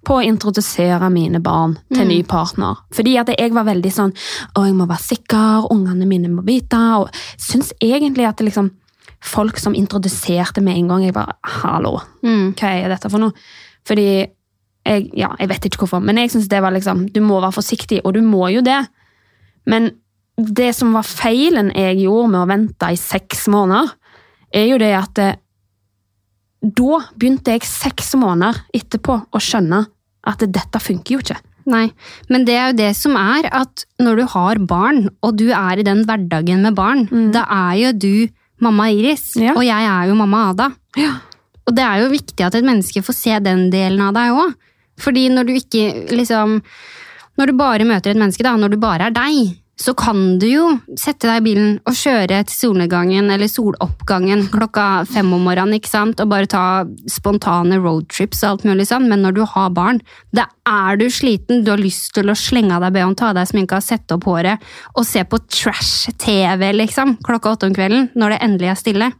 på 0.08 0.16
å 0.16 0.24
introdusere 0.26 1.10
mine 1.14 1.42
barn 1.44 1.76
til 1.94 2.08
ny 2.08 2.22
partner. 2.26 2.80
Fordi 2.96 3.18
at 3.20 3.30
jeg 3.36 3.52
var 3.54 3.68
veldig 3.68 3.92
sånn 3.94 4.14
Å, 4.56 4.64
jeg 4.66 4.74
må 4.80 4.88
være 4.90 5.04
sikker, 5.06 5.68
ungene 5.76 6.08
mine 6.10 6.32
må 6.32 6.42
vite. 6.48 6.80
Og 7.04 7.12
syns 7.38 7.74
egentlig 7.84 8.26
at 8.26 8.40
det 8.40 8.48
liksom 8.48 8.72
folk 9.22 9.60
som 9.60 9.76
introduserte 9.76 10.64
med 10.64 10.78
en 10.80 10.88
gang 10.88 11.04
Jeg 11.04 11.14
bare 11.14 11.36
Hallo, 11.60 12.00
Mm. 12.24 12.54
hva 12.56 12.70
er 12.80 12.90
dette 12.90 13.10
for 13.12 13.20
noe? 13.20 13.34
Fordi 13.86 14.08
jeg, 14.88 15.10
ja, 15.14 15.34
jeg 15.38 15.50
vet 15.52 15.66
ikke 15.68 15.84
hvorfor, 15.84 16.00
men 16.02 16.18
jeg 16.18 16.32
synes 16.32 16.48
det 16.50 16.62
var 16.64 16.72
liksom 16.72 17.10
Du 17.14 17.20
må 17.22 17.42
være 17.44 17.52
forsiktig, 17.60 18.00
og 18.06 18.14
du 18.16 18.22
må 18.24 18.48
jo 18.56 18.62
det. 18.66 18.80
Men 19.68 19.92
det 20.39 20.72
som 20.77 20.93
var 20.96 21.03
feilen 21.08 21.72
jeg 21.75 22.01
gjorde 22.05 22.31
med 22.34 22.41
å 22.43 22.50
vente 22.50 22.89
i 22.93 22.98
seks 23.00 23.48
måneder, 23.51 23.91
er 24.55 24.65
jo 24.72 24.77
det 24.81 24.93
at 24.98 25.22
eh, 25.24 25.36
da 26.62 27.00
begynte 27.15 27.53
jeg 27.55 27.67
seks 27.67 28.13
måneder 28.19 28.58
etterpå 28.75 29.15
å 29.31 29.39
skjønne 29.43 29.84
at 30.27 30.43
dette 30.51 30.81
funker 30.84 31.15
jo 31.15 31.22
ikke. 31.24 31.38
Nei, 31.69 31.86
men 32.31 32.46
det 32.48 32.55
er 32.58 32.72
jo 32.72 32.77
det 32.79 32.89
som 32.98 33.15
er 33.19 33.46
at 33.53 33.84
når 34.01 34.19
du 34.19 34.24
har 34.34 34.60
barn, 34.67 35.03
og 35.24 35.36
du 35.38 35.50
er 35.53 35.79
i 35.79 35.86
den 35.86 36.01
hverdagen 36.08 36.63
med 36.65 36.75
barn, 36.77 37.05
da 37.36 37.43
er 37.46 37.75
jo 37.84 37.91
du 37.93 38.13
mamma 38.60 38.89
Iris, 38.91 39.36
Ja. 39.39 39.53
og 39.53 39.63
jeg 39.63 39.86
er 39.88 40.10
jo 40.10 40.17
mamma 40.19 40.50
Ada. 40.50 40.69
Og 41.69 41.75
det 41.77 41.86
er 41.86 42.01
jo 42.01 42.10
viktig 42.12 42.41
at 42.48 42.55
et 42.58 42.65
menneske 42.65 43.03
får 43.05 43.15
se 43.15 43.38
den 43.46 43.67
delen 43.72 44.01
av 44.01 44.15
deg 44.17 44.34
òg. 44.34 44.55
Fordi 45.00 45.27
når 45.31 45.46
du 45.48 45.53
ikke 45.55 46.10
liksom 46.12 46.62
Når 47.39 47.48
du 47.48 47.53
bare 47.55 47.86
møter 47.88 48.12
et 48.12 48.17
menneske, 48.19 48.43
da, 48.43 48.58
når 48.60 48.74
du 48.74 48.77
bare 48.81 49.05
er 49.08 49.13
deg, 49.15 49.59
så 49.80 49.94
kan 49.96 50.40
du 50.40 50.48
jo 50.50 50.64
sette 51.00 51.30
deg 51.30 51.40
i 51.40 51.46
bilen 51.46 51.78
og 51.88 51.96
kjøre 51.96 52.42
til 52.48 52.56
solnedgangen 52.56 53.30
eller 53.32 53.48
soloppgangen 53.48 54.50
klokka 54.52 55.06
fem 55.08 55.30
om 55.36 55.46
morgenen 55.48 55.78
ikke 55.78 55.92
sant? 55.92 56.20
og 56.20 56.32
bare 56.34 56.50
ta 56.52 56.63
spontane 57.08 57.80
roadtrips 57.80 58.44
og 58.44 58.50
alt 58.50 58.65
mulig 58.68 58.89
sånn. 58.89 59.08
Men 59.12 59.24
når 59.24 59.38
du 59.38 59.44
har 59.48 59.72
barn, 59.76 60.02
da 60.36 60.50
er 60.68 61.00
du 61.00 61.08
sliten, 61.13 61.63
du 61.63 61.72
har 61.72 61.80
lyst 61.80 62.12
til 62.18 62.28
å 62.28 62.36
slenge 62.36 62.76
av 62.76 62.84
deg 62.84 62.98
BH-en, 62.98 63.15
ta 63.15 63.32
av 63.32 63.39
deg 63.39 63.48
sminka, 63.48 63.80
sette 63.84 64.18
opp 64.18 64.28
håret 64.28 64.68
og 65.00 65.08
se 65.08 65.24
på 65.24 65.39
trash-TV 65.48 66.68
liksom, 66.76 67.15
klokka 67.24 67.56
åtte 67.56 67.72
om 67.72 67.78
kvelden 67.78 68.12
når 68.20 68.36
det 68.36 68.44
endelig 68.50 68.74
er 68.74 68.84
stille. 68.84 69.12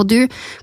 Og 0.00 0.06
du 0.08 0.20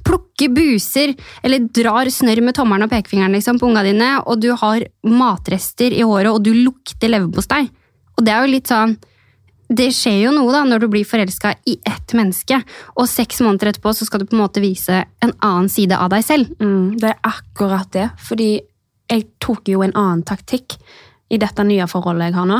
plukker 0.07 0.49
buser, 0.55 1.11
eller 1.45 1.67
drar 1.75 2.09
snørr 2.09 2.41
med 2.41 2.55
tommelen 2.57 2.87
og 2.87 2.93
pekefingeren 2.93 3.35
liksom, 3.35 3.59
på 3.59 3.67
unga 3.67 3.83
dine, 3.85 4.15
og 4.23 4.39
du 4.41 4.49
har 4.57 4.87
matrester 5.05 5.93
i 5.93 6.01
håret, 6.01 6.31
og 6.31 6.41
du 6.47 6.55
lukter 6.55 7.11
leverpostei. 7.11 7.67
Og 8.17 8.25
det 8.25 8.33
er 8.33 8.43
jo 8.47 8.55
litt 8.55 8.71
sånn 8.71 8.97
Det 9.69 9.91
skjer 9.93 10.23
jo 10.23 10.31
noe 10.33 10.53
da, 10.53 10.63
når 10.65 10.81
du 10.81 10.87
blir 10.89 11.05
forelska 11.05 11.51
i 11.69 11.75
ett 11.85 12.13
menneske, 12.17 12.57
og 12.97 13.05
seks 13.09 13.43
måneder 13.45 13.69
etterpå 13.69 13.93
så 13.93 14.07
skal 14.07 14.23
du 14.23 14.29
på 14.29 14.33
en 14.37 14.41
måte 14.41 14.63
vise 14.63 15.03
en 15.21 15.33
annen 15.45 15.69
side 15.69 15.93
av 15.93 16.09
deg 16.09 16.25
selv. 16.25 16.49
Mm, 16.57 16.97
det 16.97 17.11
er 17.11 17.19
akkurat 17.29 17.91
det, 17.93 18.07
fordi 18.25 18.49
jeg 19.09 19.27
tok 19.41 19.69
jo 19.69 19.83
en 19.85 19.93
annen 19.93 20.25
taktikk 20.25 20.77
i 21.29 21.37
dette 21.37 21.61
nye 21.65 21.85
forholdet 21.89 22.31
jeg 22.31 22.37
har 22.39 22.47
nå, 22.49 22.57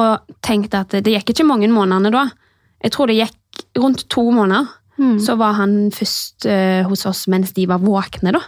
og 0.00 0.36
tenkte 0.44 0.80
at 0.80 0.96
det 1.04 1.12
gikk 1.12 1.34
ikke 1.34 1.48
mange 1.48 1.68
månedene 1.68 2.12
da. 2.14 2.26
Jeg 2.82 2.94
tror 2.94 3.12
det 3.12 3.18
gikk 3.20 3.66
rundt 3.80 4.06
to 4.08 4.30
måneder. 4.32 4.70
Så 5.20 5.34
var 5.40 5.56
han 5.58 5.90
først 5.90 6.46
uh, 6.46 6.84
hos 6.86 7.06
oss 7.08 7.24
mens 7.32 7.52
de 7.56 7.64
var 7.66 7.80
våkne, 7.82 8.32
da. 8.36 8.42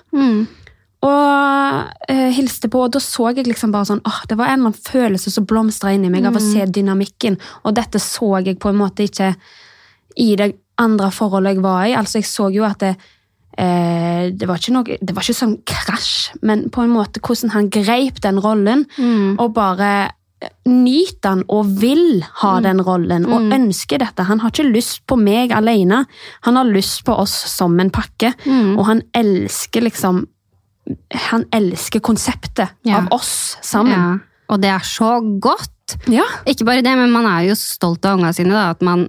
Mm. 1.04 1.10
Og 1.10 2.10
eh, 2.12 2.30
hilste 2.36 2.70
på, 2.72 2.84
og 2.86 2.94
da 2.94 3.02
så 3.02 3.30
jeg 3.34 3.48
liksom 3.48 3.72
bare 3.74 3.88
sånn 3.90 4.02
åh, 4.08 4.22
Det 4.28 4.38
var 4.40 4.48
en 4.50 4.60
eller 4.60 4.72
annen 4.72 4.86
følelse 4.86 5.32
som 5.32 5.46
blomstra 5.48 5.92
inni 5.94 6.12
meg 6.12 6.26
av 6.28 6.38
å 6.38 6.42
se 6.42 6.64
dynamikken, 6.64 7.38
og 7.64 7.76
dette 7.76 8.00
så 8.02 8.38
jeg 8.44 8.58
på 8.62 8.72
en 8.72 8.80
måte 8.80 9.08
ikke 9.08 9.34
i 10.20 10.32
det 10.38 10.54
andre 10.80 11.10
forholdet 11.14 11.56
jeg 11.56 11.64
var 11.64 11.84
i. 11.88 11.94
Altså, 11.98 12.20
jeg 12.20 12.30
så 12.30 12.48
jo 12.54 12.64
at 12.66 12.82
det 12.82 12.94
eh, 13.58 14.32
det, 14.34 14.48
var 14.48 14.58
ikke 14.58 14.74
noe, 14.74 14.98
det 14.98 15.14
var 15.14 15.26
ikke 15.26 15.36
sånn 15.36 15.56
krasj, 15.68 16.34
men 16.42 16.68
på 16.74 16.84
en 16.84 16.94
måte 16.94 17.22
hvordan 17.22 17.52
han 17.54 17.70
greip 17.74 18.22
den 18.24 18.40
rollen, 18.42 18.86
og 19.38 19.52
bare 19.54 20.12
nyter 20.68 21.30
han 21.30 21.42
og 21.52 21.70
vil 21.80 22.24
ha 22.42 22.56
den 22.64 22.82
rollen, 22.84 23.26
og 23.30 23.52
ønsker 23.54 24.02
dette. 24.02 24.26
Han 24.28 24.42
har 24.42 24.52
ikke 24.52 24.66
lyst 24.66 25.04
på 25.08 25.16
meg 25.20 25.54
alene, 25.56 26.02
han 26.44 26.58
har 26.58 26.68
lyst 26.68 27.04
på 27.06 27.14
oss 27.16 27.34
som 27.52 27.78
en 27.80 27.92
pakke, 27.94 28.34
og 28.74 28.84
han 28.88 29.04
elsker 29.16 29.86
liksom 29.86 30.24
han 31.30 31.44
elsker 31.54 32.00
konseptet 32.04 32.68
Ja. 32.84 32.98
av 33.00 33.08
oss 33.16 33.56
sammen. 33.62 33.92
Ja. 33.92 34.18
Og 34.52 34.60
det 34.60 34.70
er 34.70 34.84
så 34.84 35.16
godt! 35.40 35.70
Ja. 36.08 36.24
Ikke 36.48 36.64
bare 36.64 36.82
det, 36.84 36.92
men 36.96 37.12
man 37.12 37.26
er 37.28 37.46
jo 37.50 37.54
stolt 37.60 38.04
av 38.08 38.18
ungene 38.18 38.32
sine, 38.36 38.52
da, 38.56 38.70
at 38.72 38.80
man, 38.84 39.06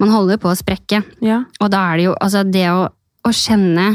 man 0.00 0.12
holder 0.12 0.38
på 0.40 0.48
å 0.52 0.56
sprekke. 0.56 1.02
Ja. 1.24 1.42
Og 1.60 1.70
da 1.72 1.82
er 1.92 1.96
det 2.00 2.06
jo 2.10 2.14
altså 2.20 2.42
det 2.48 2.66
å, 2.72 2.86
å 3.24 3.32
kjenne 3.32 3.90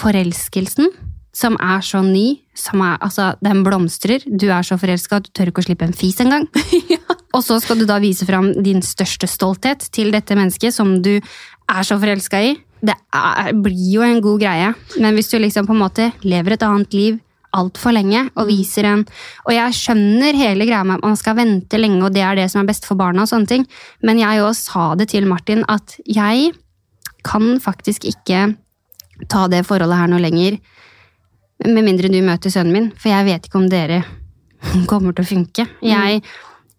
forelskelsen, 0.00 0.88
som 1.36 1.54
er 1.62 1.82
så 1.86 2.00
ny, 2.04 2.40
som 2.58 2.82
er, 2.82 2.96
altså, 3.04 3.30
den 3.44 3.62
blomstrer, 3.64 4.24
du 4.26 4.48
er 4.50 4.64
så 4.66 4.76
forelska 4.80 5.20
at 5.20 5.28
du 5.28 5.30
tør 5.36 5.52
ikke 5.52 5.62
å 5.62 5.66
slippe 5.68 5.86
en 5.86 5.94
fis 5.96 6.18
engang. 6.24 6.48
Og 7.36 7.44
så 7.46 7.60
skal 7.62 7.78
du 7.78 7.86
da 7.86 8.00
vise 8.02 8.26
fram 8.26 8.50
din 8.64 8.82
største 8.82 9.28
stolthet 9.30 9.84
til 9.94 10.10
dette 10.12 10.34
mennesket 10.34 10.74
som 10.74 10.96
du 11.04 11.12
er 11.20 11.86
så 11.86 11.96
forelska 12.02 12.40
i. 12.48 12.56
Det 12.80 12.94
er, 13.12 13.50
blir 13.52 13.88
jo 13.92 14.04
en 14.06 14.22
god 14.24 14.40
greie, 14.40 14.70
men 15.02 15.16
hvis 15.16 15.28
du 15.28 15.36
liksom 15.38 15.66
på 15.68 15.74
en 15.76 15.82
måte 15.82 16.06
lever 16.24 16.56
et 16.56 16.64
annet 16.64 16.96
liv 16.96 17.18
altfor 17.56 17.94
lenge 17.94 18.22
og 18.38 18.46
viser 18.46 18.86
en 18.86 19.00
Og 19.02 19.52
jeg 19.54 19.74
skjønner 19.74 20.36
hele 20.38 20.66
greia 20.68 20.84
med 20.86 21.00
at 21.00 21.06
man 21.08 21.18
skal 21.18 21.36
vente 21.40 21.80
lenge, 21.80 22.02
og 22.06 22.14
det 22.14 22.22
er 22.22 22.38
det 22.38 22.48
som 22.52 22.62
er 22.62 22.70
best 22.70 22.86
for 22.86 22.98
barna, 23.00 23.24
og 23.24 23.30
sånne 23.30 23.50
ting, 23.50 23.66
men 24.06 24.20
jeg 24.22 24.42
òg 24.44 24.54
sa 24.56 24.92
det 24.98 25.10
til 25.12 25.26
Martin 25.26 25.64
at 25.68 25.96
jeg 26.06 26.52
kan 27.26 27.58
faktisk 27.60 28.06
ikke 28.08 28.54
ta 29.28 29.46
det 29.52 29.66
forholdet 29.68 29.98
her 29.98 30.08
noe 30.08 30.22
lenger, 30.22 30.56
med 31.66 31.84
mindre 31.84 32.08
du 32.08 32.20
møter 32.24 32.52
sønnen 32.52 32.72
min, 32.72 32.86
for 32.96 33.12
jeg 33.12 33.26
vet 33.26 33.48
ikke 33.48 33.60
om 33.60 33.68
dere 33.68 33.98
kommer 34.90 35.12
til 35.12 35.26
å 35.26 35.28
funke. 35.28 35.66
Jeg, 35.84 36.22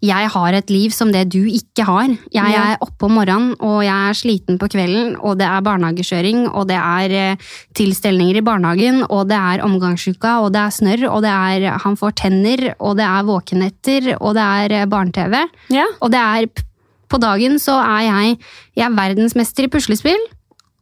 jeg 0.01 0.29
har 0.33 0.55
et 0.57 0.71
liv 0.73 0.93
som 0.93 1.11
det 1.13 1.27
du 1.29 1.43
ikke 1.45 1.85
har. 1.85 2.09
Jeg 2.33 2.55
er 2.57 2.81
oppe 2.81 3.05
om 3.05 3.13
morgenen, 3.19 3.53
og 3.61 3.83
jeg 3.85 3.93
er 3.93 4.17
sliten 4.17 4.57
på 4.61 4.69
kvelden, 4.73 5.13
og 5.21 5.37
det 5.37 5.45
er 5.45 5.61
barnehagekjøring, 5.67 6.47
og 6.49 6.65
det 6.71 6.79
er 6.79 7.13
eh, 7.19 7.51
tilstelninger 7.77 8.39
i 8.39 8.45
barnehagen, 8.45 9.03
og 9.09 9.29
det 9.29 9.37
er 9.37 9.65
omgangsuka, 9.67 10.39
og 10.41 10.51
det 10.55 10.63
er 10.63 10.75
snørr, 10.79 11.05
og 11.11 11.21
det 11.25 11.35
er 11.35 11.79
han 11.85 11.99
får 11.99 12.17
tenner, 12.23 12.65
og 12.79 12.97
det 12.97 13.05
er 13.05 13.29
våkenetter, 13.29 14.11
og 14.17 14.35
det 14.39 14.47
er 14.65 14.77
eh, 14.79 14.89
barne-TV. 14.89 15.37
Ja. 15.77 15.85
Og 16.01 16.13
det 16.13 16.25
er 16.25 16.67
på 17.11 17.19
dagen 17.21 17.59
så 17.61 17.77
er 17.83 18.07
jeg, 18.07 18.37
jeg 18.79 18.87
er 18.87 18.97
verdensmester 18.97 19.67
i 19.67 19.71
puslespill. 19.71 20.29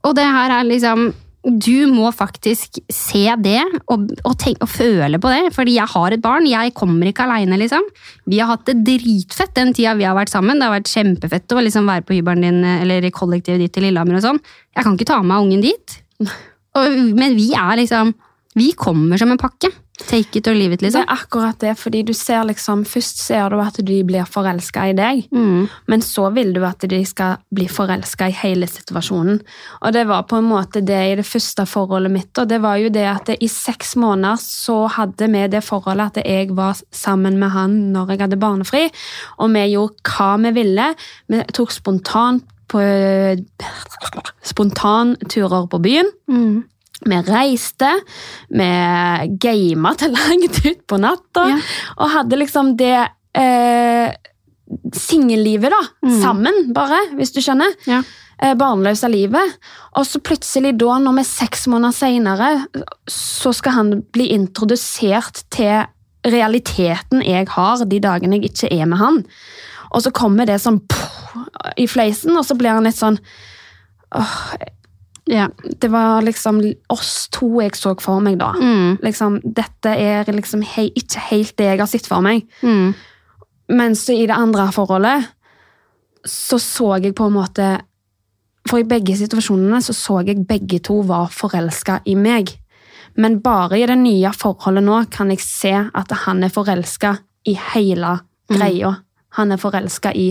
Og 0.08 0.16
det 0.16 0.28
her 0.30 0.54
er 0.62 0.68
liksom 0.68 1.10
Du 1.44 1.88
må 1.88 2.10
faktisk 2.12 2.82
se 2.92 3.22
det 3.40 3.62
og, 3.88 4.10
og, 4.28 4.34
tenk, 4.42 4.60
og 4.66 4.72
føle 4.72 5.20
på 5.22 5.32
det. 5.32 5.54
Fordi 5.56 5.78
jeg 5.78 5.92
har 5.94 6.16
et 6.16 6.24
barn. 6.24 6.48
Jeg 6.50 6.74
kommer 6.76 7.08
ikke 7.10 7.24
aleine, 7.24 7.60
liksom. 7.62 7.86
Vi 8.30 8.42
har 8.42 8.52
hatt 8.52 8.66
det 8.68 8.82
dritfett 8.88 9.54
den 9.56 9.72
tida 9.76 9.96
vi 10.00 10.08
har 10.08 10.18
vært 10.18 10.34
sammen. 10.34 10.60
Det 10.60 10.68
har 10.68 10.76
vært 10.76 10.92
kjempefett 10.92 11.56
å 11.56 11.64
liksom 11.64 11.88
være 11.88 12.04
på 12.08 12.18
hybelen 12.18 12.44
din 12.44 12.60
eller 12.68 13.08
i 13.08 13.14
kollektivet 13.16 13.64
ditt 13.64 13.80
i 13.80 13.86
Lillehammer 13.88 14.20
og 14.20 14.26
sånn. 14.26 14.42
Jeg 14.76 14.86
kan 14.86 15.00
ikke 15.00 15.12
ta 15.14 15.22
med 15.22 15.32
meg 15.32 15.48
ungen 15.48 15.64
dit. 15.64 16.00
Og, 16.78 17.00
men 17.18 17.34
vi 17.34 17.48
er 17.58 17.80
liksom 17.80 18.12
Vi 18.54 18.68
kommer 18.78 19.18
som 19.18 19.32
en 19.34 19.40
pakke. 19.42 19.72
Take 20.08 20.38
it 20.40 20.48
or 20.48 20.54
leave 20.56 20.74
it, 20.74 20.80
Det 20.80 20.86
liksom. 20.88 21.02
er 21.02 21.12
akkurat 21.14 21.60
det, 21.60 21.74
fordi 21.78 22.04
du 22.08 22.14
ser 22.14 22.44
liksom 22.48 22.86
Først 22.86 23.18
ser 23.20 23.50
du 23.50 23.60
at 23.60 23.76
de 23.86 24.04
blir 24.04 24.24
forelska 24.26 24.90
i 24.90 24.94
deg, 24.94 25.26
Mm. 25.32 25.68
men 25.88 26.02
så 26.02 26.30
vil 26.34 26.54
du 26.54 26.64
at 26.66 26.80
de 26.88 27.04
skal 27.06 27.38
bli 27.54 27.68
forelska 27.68 28.28
i 28.30 28.32
hele 28.32 28.66
situasjonen. 28.68 29.42
Og 29.82 29.94
det 29.94 30.08
var 30.08 30.24
på 30.24 30.38
en 30.38 30.48
måte 30.50 30.82
det 30.86 31.12
i 31.12 31.16
det 31.16 31.26
første 31.26 31.66
forholdet 31.68 32.12
mitt, 32.12 32.38
og 32.38 32.48
det 32.48 32.62
var 32.62 32.76
jo 32.78 32.90
det 32.90 33.06
at 33.06 33.30
i 33.42 33.48
seks 33.48 33.96
måneder 33.96 34.38
så 34.40 34.88
hadde 34.90 35.28
vi 35.32 35.48
det 35.48 35.64
forholdet 35.64 36.18
at 36.18 36.26
jeg 36.26 36.56
var 36.56 36.78
sammen 36.92 37.38
med 37.38 37.50
han 37.50 37.92
når 37.94 38.08
jeg 38.10 38.20
hadde 38.20 38.40
barnefri, 38.40 38.90
og 39.38 39.52
vi 39.52 39.68
gjorde 39.74 39.96
hva 40.04 40.38
vi 40.42 40.52
ville. 40.52 40.96
Vi 41.28 41.44
tok 41.54 41.72
spontan 41.72 42.42
på 42.70 42.80
spontanturer 44.44 45.68
på 45.70 45.80
byen. 45.82 46.10
Mm. 46.30 46.64
Vi 47.06 47.20
reiste, 47.30 47.92
vi 48.52 48.70
gama 49.40 49.94
til 49.96 50.12
langt 50.18 50.60
ut 50.66 50.82
på 50.88 50.98
natta, 51.00 51.46
Ja. 51.54 51.60
og 51.98 52.10
hadde 52.12 52.40
liksom 52.42 52.74
det 52.80 53.08
eh, 53.40 54.12
singellivet, 54.94 55.72
da. 55.72 55.80
Mm. 56.06 56.18
Sammen, 56.22 56.74
bare, 56.76 57.00
hvis 57.16 57.32
du 57.34 57.40
skjønner. 57.42 57.72
Ja. 57.88 58.02
Eh, 58.42 58.54
barnløse 58.56 59.10
livet. 59.12 59.56
Og 60.00 60.06
så 60.08 60.20
plutselig 60.24 60.78
da, 60.80 60.98
når 61.00 61.18
vi 61.18 61.24
er 61.26 61.30
seks 61.30 61.66
måneder 61.68 61.96
seinere, 61.96 62.50
så 63.10 63.52
skal 63.56 63.76
han 63.76 63.90
bli 64.16 64.30
introdusert 64.36 65.44
til 65.52 65.88
realiteten 66.28 67.24
jeg 67.24 67.48
har 67.56 67.86
de 67.88 68.00
dagene 68.04 68.40
jeg 68.42 68.52
ikke 68.52 68.72
er 68.76 68.86
med 68.92 69.00
han. 69.00 69.22
Og 69.92 70.04
så 70.04 70.12
kommer 70.12 70.46
det 70.46 70.60
sånn 70.62 70.82
poff, 70.88 71.16
i 71.78 71.88
fleisen, 71.88 72.36
og 72.38 72.46
så 72.46 72.56
blir 72.58 72.76
han 72.76 72.84
litt 72.88 72.98
sånn 73.00 73.18
Ja. 75.30 75.50
Det 75.82 75.88
var 75.94 76.24
liksom 76.26 76.62
oss 76.90 77.28
to 77.32 77.52
jeg 77.62 77.78
så 77.78 77.94
for 78.02 78.22
meg 78.24 78.40
da. 78.42 78.50
Mm. 78.58 78.98
Liksom, 79.06 79.40
dette 79.44 79.94
er 79.94 80.30
liksom 80.34 80.64
hei, 80.66 80.90
ikke 80.98 81.26
helt 81.30 81.56
det 81.60 81.68
jeg 81.70 81.82
har 81.84 81.92
sett 81.92 82.10
for 82.10 82.26
meg. 82.26 82.48
Mm. 82.66 82.96
Mens 83.78 84.08
i 84.10 84.24
det 84.26 84.38
andre 84.38 84.72
forholdet 84.74 85.30
så 86.26 86.58
så 86.60 86.96
jeg 87.00 87.14
på 87.16 87.30
en 87.30 87.38
måte 87.38 87.68
For 88.68 88.82
i 88.82 88.88
begge 88.88 89.14
situasjonene 89.16 89.80
så 89.82 89.94
så 89.96 90.18
jeg 90.28 90.44
begge 90.46 90.82
to 90.84 91.00
var 91.08 91.30
forelska 91.34 92.02
i 92.06 92.14
meg. 92.20 92.52
Men 93.18 93.40
bare 93.42 93.80
i 93.80 93.86
det 93.88 93.96
nye 93.98 94.30
forholdet 94.36 94.84
nå 94.86 95.00
kan 95.10 95.32
jeg 95.32 95.42
se 95.42 95.72
at 95.74 96.12
han 96.26 96.44
er 96.46 96.54
forelska 96.54 97.16
i 97.48 97.56
hele 97.72 98.18
greia. 98.52 98.92
Han 99.40 99.56
er 99.56 99.62
forelska 99.62 100.12
i 100.14 100.28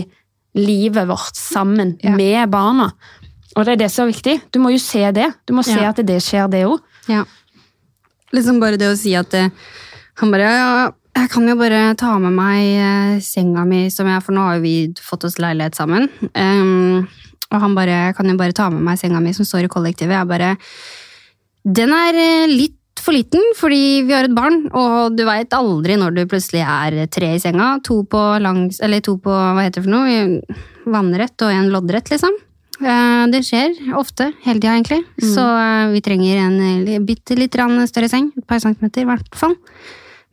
livet 0.55 1.07
vårt 1.09 1.35
sammen 1.35 1.97
yeah. 2.03 2.15
med 2.15 2.49
barna. 2.49 2.91
Og 3.57 3.65
det 3.65 3.73
er 3.73 3.81
det 3.83 3.89
som 3.91 4.05
er 4.07 4.13
viktig. 4.13 4.35
Du 4.53 4.59
må 4.61 4.71
jo 4.73 4.79
se 4.81 5.01
det. 5.15 5.31
Du 5.49 5.53
må 5.57 5.63
se 5.65 5.77
Ja. 5.79 5.89
at 5.89 6.01
det 6.05 6.19
skjer, 6.21 6.49
det 6.49 6.65
òg. 6.67 6.79
Ja. 7.09 7.23
Liksom 8.33 8.59
bare 8.61 8.77
det 8.77 8.91
å 8.91 8.97
si 8.97 9.15
at 9.17 9.33
eh, 9.33 9.49
han 10.21 10.31
bare 10.31 10.49
ja, 10.53 10.91
jeg 11.17 11.29
kan 11.33 11.47
jo 11.49 11.55
bare 11.57 11.95
ta 11.97 12.13
med 12.21 12.35
meg 12.37 12.59
eh, 12.77 13.19
senga 13.25 13.65
mi, 13.65 13.87
som 13.89 14.07
jeg, 14.07 14.21
for 14.23 14.35
nå 14.35 14.43
har 14.45 14.59
jo 14.59 14.61
vi 14.61 14.75
fått 15.01 15.25
oss 15.25 15.39
leilighet 15.41 15.75
sammen. 15.75 16.05
Um, 16.35 17.07
og 17.49 17.61
han 17.63 17.73
bare 17.75 17.95
jeg 18.09 18.15
kan 18.19 18.29
jo 18.29 18.37
bare 18.37 18.53
ta 18.53 18.69
med 18.69 18.83
meg 18.85 18.99
senga 19.01 19.19
mi 19.23 19.33
som 19.33 19.47
står 19.47 19.65
i 19.65 19.71
kollektivet. 19.73 20.13
Jeg 20.13 20.29
bare 20.29 20.51
Den 21.65 21.91
er 21.95 22.13
eh, 22.13 22.47
litt 22.47 22.75
for 22.99 23.15
liten, 23.15 23.41
fordi 23.55 24.03
vi 24.05 24.13
har 24.13 24.27
et 24.27 24.35
barn, 24.35 24.65
og 24.75 25.15
du 25.15 25.23
veit 25.23 25.53
aldri 25.55 25.95
når 25.97 26.17
du 26.17 26.25
plutselig 26.27 26.61
er 26.67 27.07
tre 27.07 27.33
i 27.37 27.39
senga. 27.39 27.77
To 27.87 28.03
på 28.03 28.19
langs, 28.43 28.81
eller 28.83 28.99
to 29.01 29.15
på 29.23 29.31
hva 29.31 29.63
heter 29.63 29.81
det 29.81 29.87
for 29.87 29.93
noe? 29.95 30.59
Vannrett 30.85 31.45
og 31.47 31.53
en 31.55 31.71
loddrett, 31.71 32.11
liksom. 32.11 32.35
Eh, 32.79 33.23
Det 33.31 33.41
skjer 33.43 33.75
ofte, 33.99 34.31
hele 34.45 34.59
tida 34.59 34.75
egentlig. 34.77 35.01
Så 35.19 35.43
eh, 35.43 35.91
vi 35.93 36.01
trenger 36.03 36.43
en 36.45 36.59
eh, 36.87 36.99
bitte 37.03 37.35
litt 37.35 37.53
større 37.53 38.09
seng. 38.09 38.31
Et 38.37 38.47
par 38.47 38.59
centimeter, 38.59 39.03
i 39.03 39.09
hvert 39.09 39.35
fall. 39.35 39.55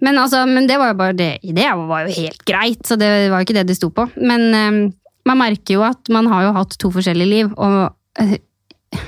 Men, 0.01 0.19
altså, 0.19 0.45
men 0.47 0.67
det 0.69 0.79
var 0.79 0.93
jo 0.93 0.99
bare 0.99 1.17
det. 1.17 1.33
Det 1.43 1.67
var 1.75 2.07
jo 2.07 2.15
helt 2.15 2.45
greit, 2.45 2.85
så 2.87 2.97
det 2.97 3.31
var 3.31 3.41
jo 3.41 3.47
ikke 3.47 3.57
det 3.57 3.67
det 3.67 3.77
sto 3.79 3.91
på. 3.91 4.07
Men 4.21 4.53
um, 4.53 4.81
man 5.25 5.41
merker 5.41 5.79
jo 5.79 5.87
at 5.87 6.11
man 6.13 6.29
har 6.29 6.45
jo 6.45 6.53
hatt 6.53 6.77
to 6.79 6.91
forskjellige 6.93 7.31
liv, 7.31 7.49
og 7.57 7.95
uh, 8.21 9.01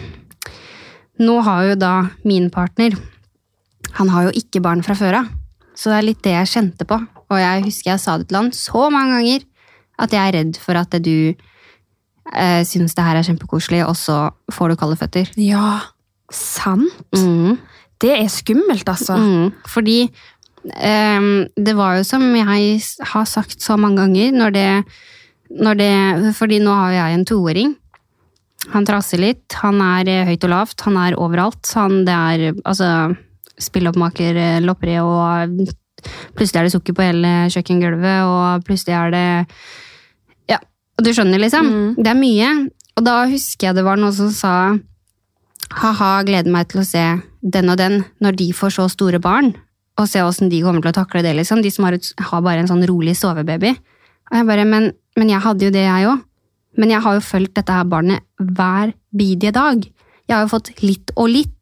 nå 1.20 1.34
har 1.44 1.66
jo 1.68 1.74
da 1.78 1.92
min 2.24 2.48
partner 2.50 2.94
Han 3.98 4.10
har 4.12 4.28
jo 4.28 4.32
ikke 4.36 4.62
barn 4.62 4.82
fra 4.86 4.94
før 4.94 5.20
av. 5.20 5.28
Så 5.74 5.90
det 5.90 5.98
er 5.98 6.06
litt 6.06 6.24
det 6.24 6.34
jeg 6.34 6.50
kjente 6.52 6.86
på. 6.88 6.98
Og 7.28 7.38
jeg 7.40 7.64
husker 7.66 7.92
jeg 7.92 8.02
sa 8.02 8.16
det 8.18 8.28
til 8.28 8.38
han 8.38 8.50
så 8.54 8.88
mange 8.92 9.16
ganger 9.16 9.46
at 9.98 10.14
jeg 10.14 10.22
er 10.22 10.36
redd 10.38 10.58
for 10.62 10.78
at 10.78 10.92
du 11.02 11.34
eh, 12.34 12.62
syns 12.68 12.96
det 12.96 13.04
her 13.04 13.18
er 13.18 13.26
kjempekoselig, 13.26 13.82
og 13.86 13.96
så 13.98 14.18
får 14.52 14.72
du 14.72 14.78
kalde 14.80 14.98
føtter. 15.00 15.30
Ja, 15.40 15.80
sant? 16.32 16.94
Mm. 17.16 17.58
Det 17.98 18.14
er 18.14 18.28
skummelt, 18.30 18.88
altså. 18.88 19.16
Mm, 19.18 19.52
fordi 19.66 19.98
ehm, 20.78 21.48
det 21.56 21.74
var 21.78 21.98
jo 21.98 22.06
som 22.06 22.24
jeg 22.36 22.80
har 23.12 23.26
sagt 23.26 23.62
så 23.64 23.78
mange 23.80 24.04
ganger, 24.04 24.36
når 24.36 24.54
det, 24.54 24.68
når 25.50 25.80
det 25.80 25.92
Fordi 26.36 26.60
nå 26.62 26.74
har 26.74 26.92
jeg 26.92 27.14
en 27.14 27.24
toåring. 27.26 27.76
Han 28.74 28.86
trasser 28.86 29.18
litt. 29.22 29.46
Han 29.62 29.80
er 29.82 30.08
eh, 30.12 30.26
høyt 30.28 30.44
og 30.44 30.52
lavt. 30.52 30.80
Han 30.86 30.96
er 31.00 31.18
overalt. 31.18 31.62
Han, 31.78 32.04
det 32.06 32.14
er 32.14 32.62
altså 32.64 33.14
spilloppmaker, 33.58 34.36
eh, 34.36 34.62
lopperi 34.62 34.98
og 35.02 35.68
Plutselig 36.38 36.60
er 36.60 36.66
det 36.68 36.72
sukker 36.76 36.94
på 36.94 37.02
hele 37.02 37.30
kjøkkengulvet, 37.50 38.20
og 38.22 38.66
plutselig 38.68 38.94
er 38.94 39.08
det 39.10 39.28
Ja, 40.98 41.04
du 41.06 41.12
skjønner, 41.14 41.38
liksom. 41.38 41.70
Mm. 41.70 41.90
Det 42.02 42.10
er 42.10 42.18
mye. 42.18 42.50
Og 42.98 43.04
da 43.06 43.22
husker 43.30 43.68
jeg 43.68 43.78
det 43.78 43.86
var 43.86 44.00
noen 44.00 44.14
som 44.14 44.32
sa 44.34 44.54
ha-ha, 45.78 46.10
gleder 46.26 46.50
meg 46.50 46.70
til 46.72 46.82
å 46.82 46.86
se 46.86 47.04
den 47.38 47.70
og 47.70 47.78
den 47.78 48.00
når 48.24 48.38
de 48.40 48.48
får 48.56 48.74
så 48.78 48.88
store 48.90 49.20
barn, 49.22 49.52
og 49.98 50.08
se 50.10 50.22
åssen 50.24 50.50
de 50.50 50.62
kommer 50.64 50.82
til 50.82 50.90
å 50.90 50.96
takle 50.96 51.22
det, 51.22 51.36
liksom. 51.38 51.62
De 51.62 51.70
som 51.70 51.86
har, 51.86 51.98
et, 51.98 52.08
har 52.30 52.42
bare 52.42 52.64
en 52.64 52.70
sånn 52.70 52.82
rolig 52.88 53.14
sovebaby. 53.18 53.74
Og 54.30 54.40
jeg 54.40 54.48
bare, 54.48 54.64
men, 54.66 54.90
men 55.18 55.30
jeg 55.30 55.44
hadde 55.44 55.68
jo 55.68 55.74
det, 55.74 55.84
jeg 55.86 56.08
òg. 56.10 56.24
Men 56.78 56.92
jeg 56.94 57.02
har 57.02 57.16
jo 57.16 57.24
fulgt 57.24 57.54
dette 57.58 57.74
her 57.74 57.86
barnet 57.90 58.26
hver 58.38 58.92
bidige 59.14 59.54
dag. 59.54 59.86
Jeg 60.28 60.34
har 60.34 60.44
jo 60.44 60.52
fått 60.52 60.70
litt 60.84 61.14
og 61.16 61.30
litt. 61.32 61.54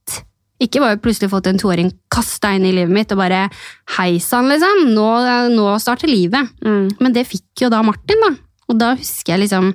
Ikke 0.61 0.81
bare 0.81 1.01
plutselig 1.01 1.31
fått 1.33 1.49
en 1.49 1.61
toåring 1.61 1.91
kasta 2.13 2.55
inn 2.57 2.65
i 2.69 2.73
livet 2.77 2.93
mitt 2.93 3.13
og 3.13 3.21
bare 3.21 3.47
hei 3.97 4.17
sann, 4.21 4.49
liksom. 4.53 4.89
Nå, 4.97 5.09
nå 5.53 5.69
starter 5.81 6.13
livet. 6.13 6.53
Mm. 6.65 6.97
Men 7.01 7.17
det 7.17 7.29
fikk 7.29 7.65
jo 7.65 7.73
da 7.73 7.81
Martin, 7.85 8.25
da. 8.25 8.33
Og 8.71 8.81
da 8.81 8.95
husker 8.99 9.35
jeg 9.35 9.47
liksom 9.47 9.73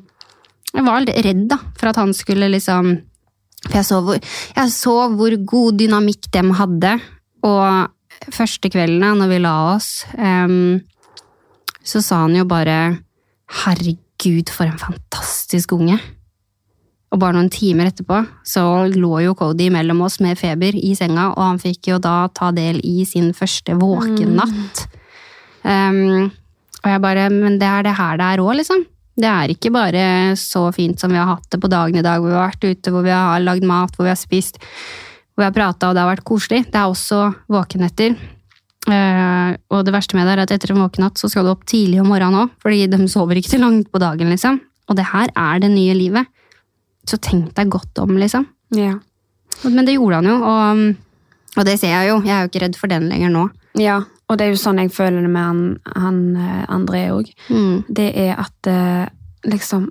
Jeg 0.72 0.86
var 0.88 1.04
litt 1.04 1.24
redd 1.26 1.48
da, 1.52 1.58
for 1.80 1.92
at 1.92 2.00
han 2.00 2.14
skulle 2.16 2.52
liksom 2.52 2.94
For 3.66 3.78
jeg 3.80 3.88
så 3.88 4.00
hvor, 4.06 4.22
jeg 4.56 4.74
så 4.76 4.96
hvor 5.16 5.36
god 5.54 5.82
dynamikk 5.82 6.32
dem 6.34 6.54
hadde. 6.58 6.96
Og 7.46 8.32
første 8.34 8.72
kveldene 8.74 9.14
når 9.20 9.30
vi 9.30 9.38
la 9.44 9.54
oss, 9.76 9.90
um, 10.18 10.80
så 11.86 12.02
sa 12.02 12.24
han 12.26 12.38
jo 12.38 12.48
bare 12.50 12.80
Herregud, 13.62 14.50
for 14.50 14.66
en 14.66 14.80
fantastisk 14.80 15.74
unge. 15.76 15.98
Og 17.12 17.20
bare 17.20 17.36
noen 17.36 17.52
timer 17.52 17.90
etterpå 17.90 18.22
så 18.48 18.64
lå 18.88 19.18
jo 19.26 19.36
Cody 19.36 19.68
mellom 19.74 20.06
oss 20.06 20.22
med 20.24 20.40
feber 20.40 20.78
i 20.80 20.94
senga, 20.96 21.34
og 21.34 21.44
han 21.44 21.60
fikk 21.60 21.92
jo 21.92 21.98
da 22.02 22.30
ta 22.32 22.54
del 22.56 22.80
i 22.88 23.04
sin 23.06 23.34
første 23.36 23.76
våkennatt. 23.78 24.86
Um, 25.62 26.32
og 26.82 26.90
jeg 26.90 27.02
bare 27.04 27.30
Men 27.30 27.60
det 27.62 27.68
er 27.68 27.86
det 27.86 27.96
her 27.98 28.18
det 28.18 28.28
er 28.28 28.44
òg, 28.44 28.56
liksom. 28.60 28.84
Det 29.22 29.28
er 29.28 29.54
ikke 29.54 29.72
bare 29.76 30.04
så 30.40 30.64
fint 30.74 31.00
som 31.00 31.12
vi 31.12 31.20
har 31.20 31.28
hatt 31.30 31.50
det 31.52 31.60
på 31.62 31.70
dagen 31.70 32.00
i 32.00 32.04
dag, 32.06 32.22
hvor 32.22 32.32
vi 32.32 32.38
har 32.38 32.50
vært 32.50 32.64
ute, 32.66 32.94
hvor 32.94 33.04
vi 33.06 33.14
har 33.14 33.44
lagd 33.44 33.66
mat, 33.68 33.94
hvor 33.96 34.08
vi 34.08 34.14
har 34.14 34.20
spist, 34.20 34.58
hvor 35.36 35.44
vi 35.44 35.50
har 35.50 35.56
prata, 35.56 35.90
og 35.90 35.98
det 35.98 36.02
har 36.02 36.10
vært 36.14 36.26
koselig. 36.28 36.64
Det 36.72 36.80
er 36.80 36.88
også 36.90 37.20
våkenetter. 37.52 38.16
Eh, 38.90 39.52
og 39.70 39.84
det 39.86 39.94
verste 39.94 40.18
med 40.18 40.26
det 40.26 40.34
er 40.34 40.44
at 40.46 40.54
etter 40.56 40.74
en 40.74 40.82
våkenatt 40.82 41.20
så 41.22 41.30
skal 41.30 41.46
du 41.46 41.52
opp 41.52 41.68
tidlig 41.70 42.00
om 42.02 42.10
morgenen 42.10 42.46
òg, 42.46 42.56
fordi 42.64 42.88
de 42.90 43.02
sover 43.12 43.38
ikke 43.38 43.54
til 43.54 43.64
langt 43.66 43.92
på 43.92 44.02
dagen, 44.02 44.32
liksom. 44.32 44.62
Og 44.90 44.98
det 44.98 45.06
her 45.12 45.30
er 45.38 45.62
det 45.62 45.70
nye 45.76 45.94
livet. 45.98 46.32
Så 47.06 47.20
tenk 47.22 47.52
deg 47.58 47.70
godt 47.74 48.02
om, 48.02 48.16
liksom. 48.18 48.48
Ja. 48.78 48.96
Men 49.68 49.86
det 49.86 50.00
gjorde 50.00 50.22
han 50.22 50.32
jo, 50.32 50.40
og, 50.40 50.82
og 51.60 51.68
det 51.68 51.78
ser 51.82 51.94
jeg 51.94 52.10
jo. 52.10 52.18
Jeg 52.26 52.34
er 52.38 52.46
jo 52.46 52.50
ikke 52.50 52.64
redd 52.66 52.80
for 52.80 52.92
den 52.92 53.12
lenger 53.12 53.34
nå. 53.34 53.46
ja. 53.78 54.02
Og 54.32 54.38
det 54.40 54.46
er 54.48 54.54
jo 54.54 54.60
sånn 54.62 54.80
jeg 54.80 54.94
føler 54.96 55.26
det 55.26 55.32
med 55.34 55.44
han, 55.44 55.64
han 56.00 56.20
eh, 56.40 56.62
André 56.72 57.02
òg. 57.12 57.34
Mm. 57.52 57.82
Det 57.92 58.12
er 58.16 58.38
at 58.40 58.72
eh, 58.72 59.10
liksom 59.52 59.90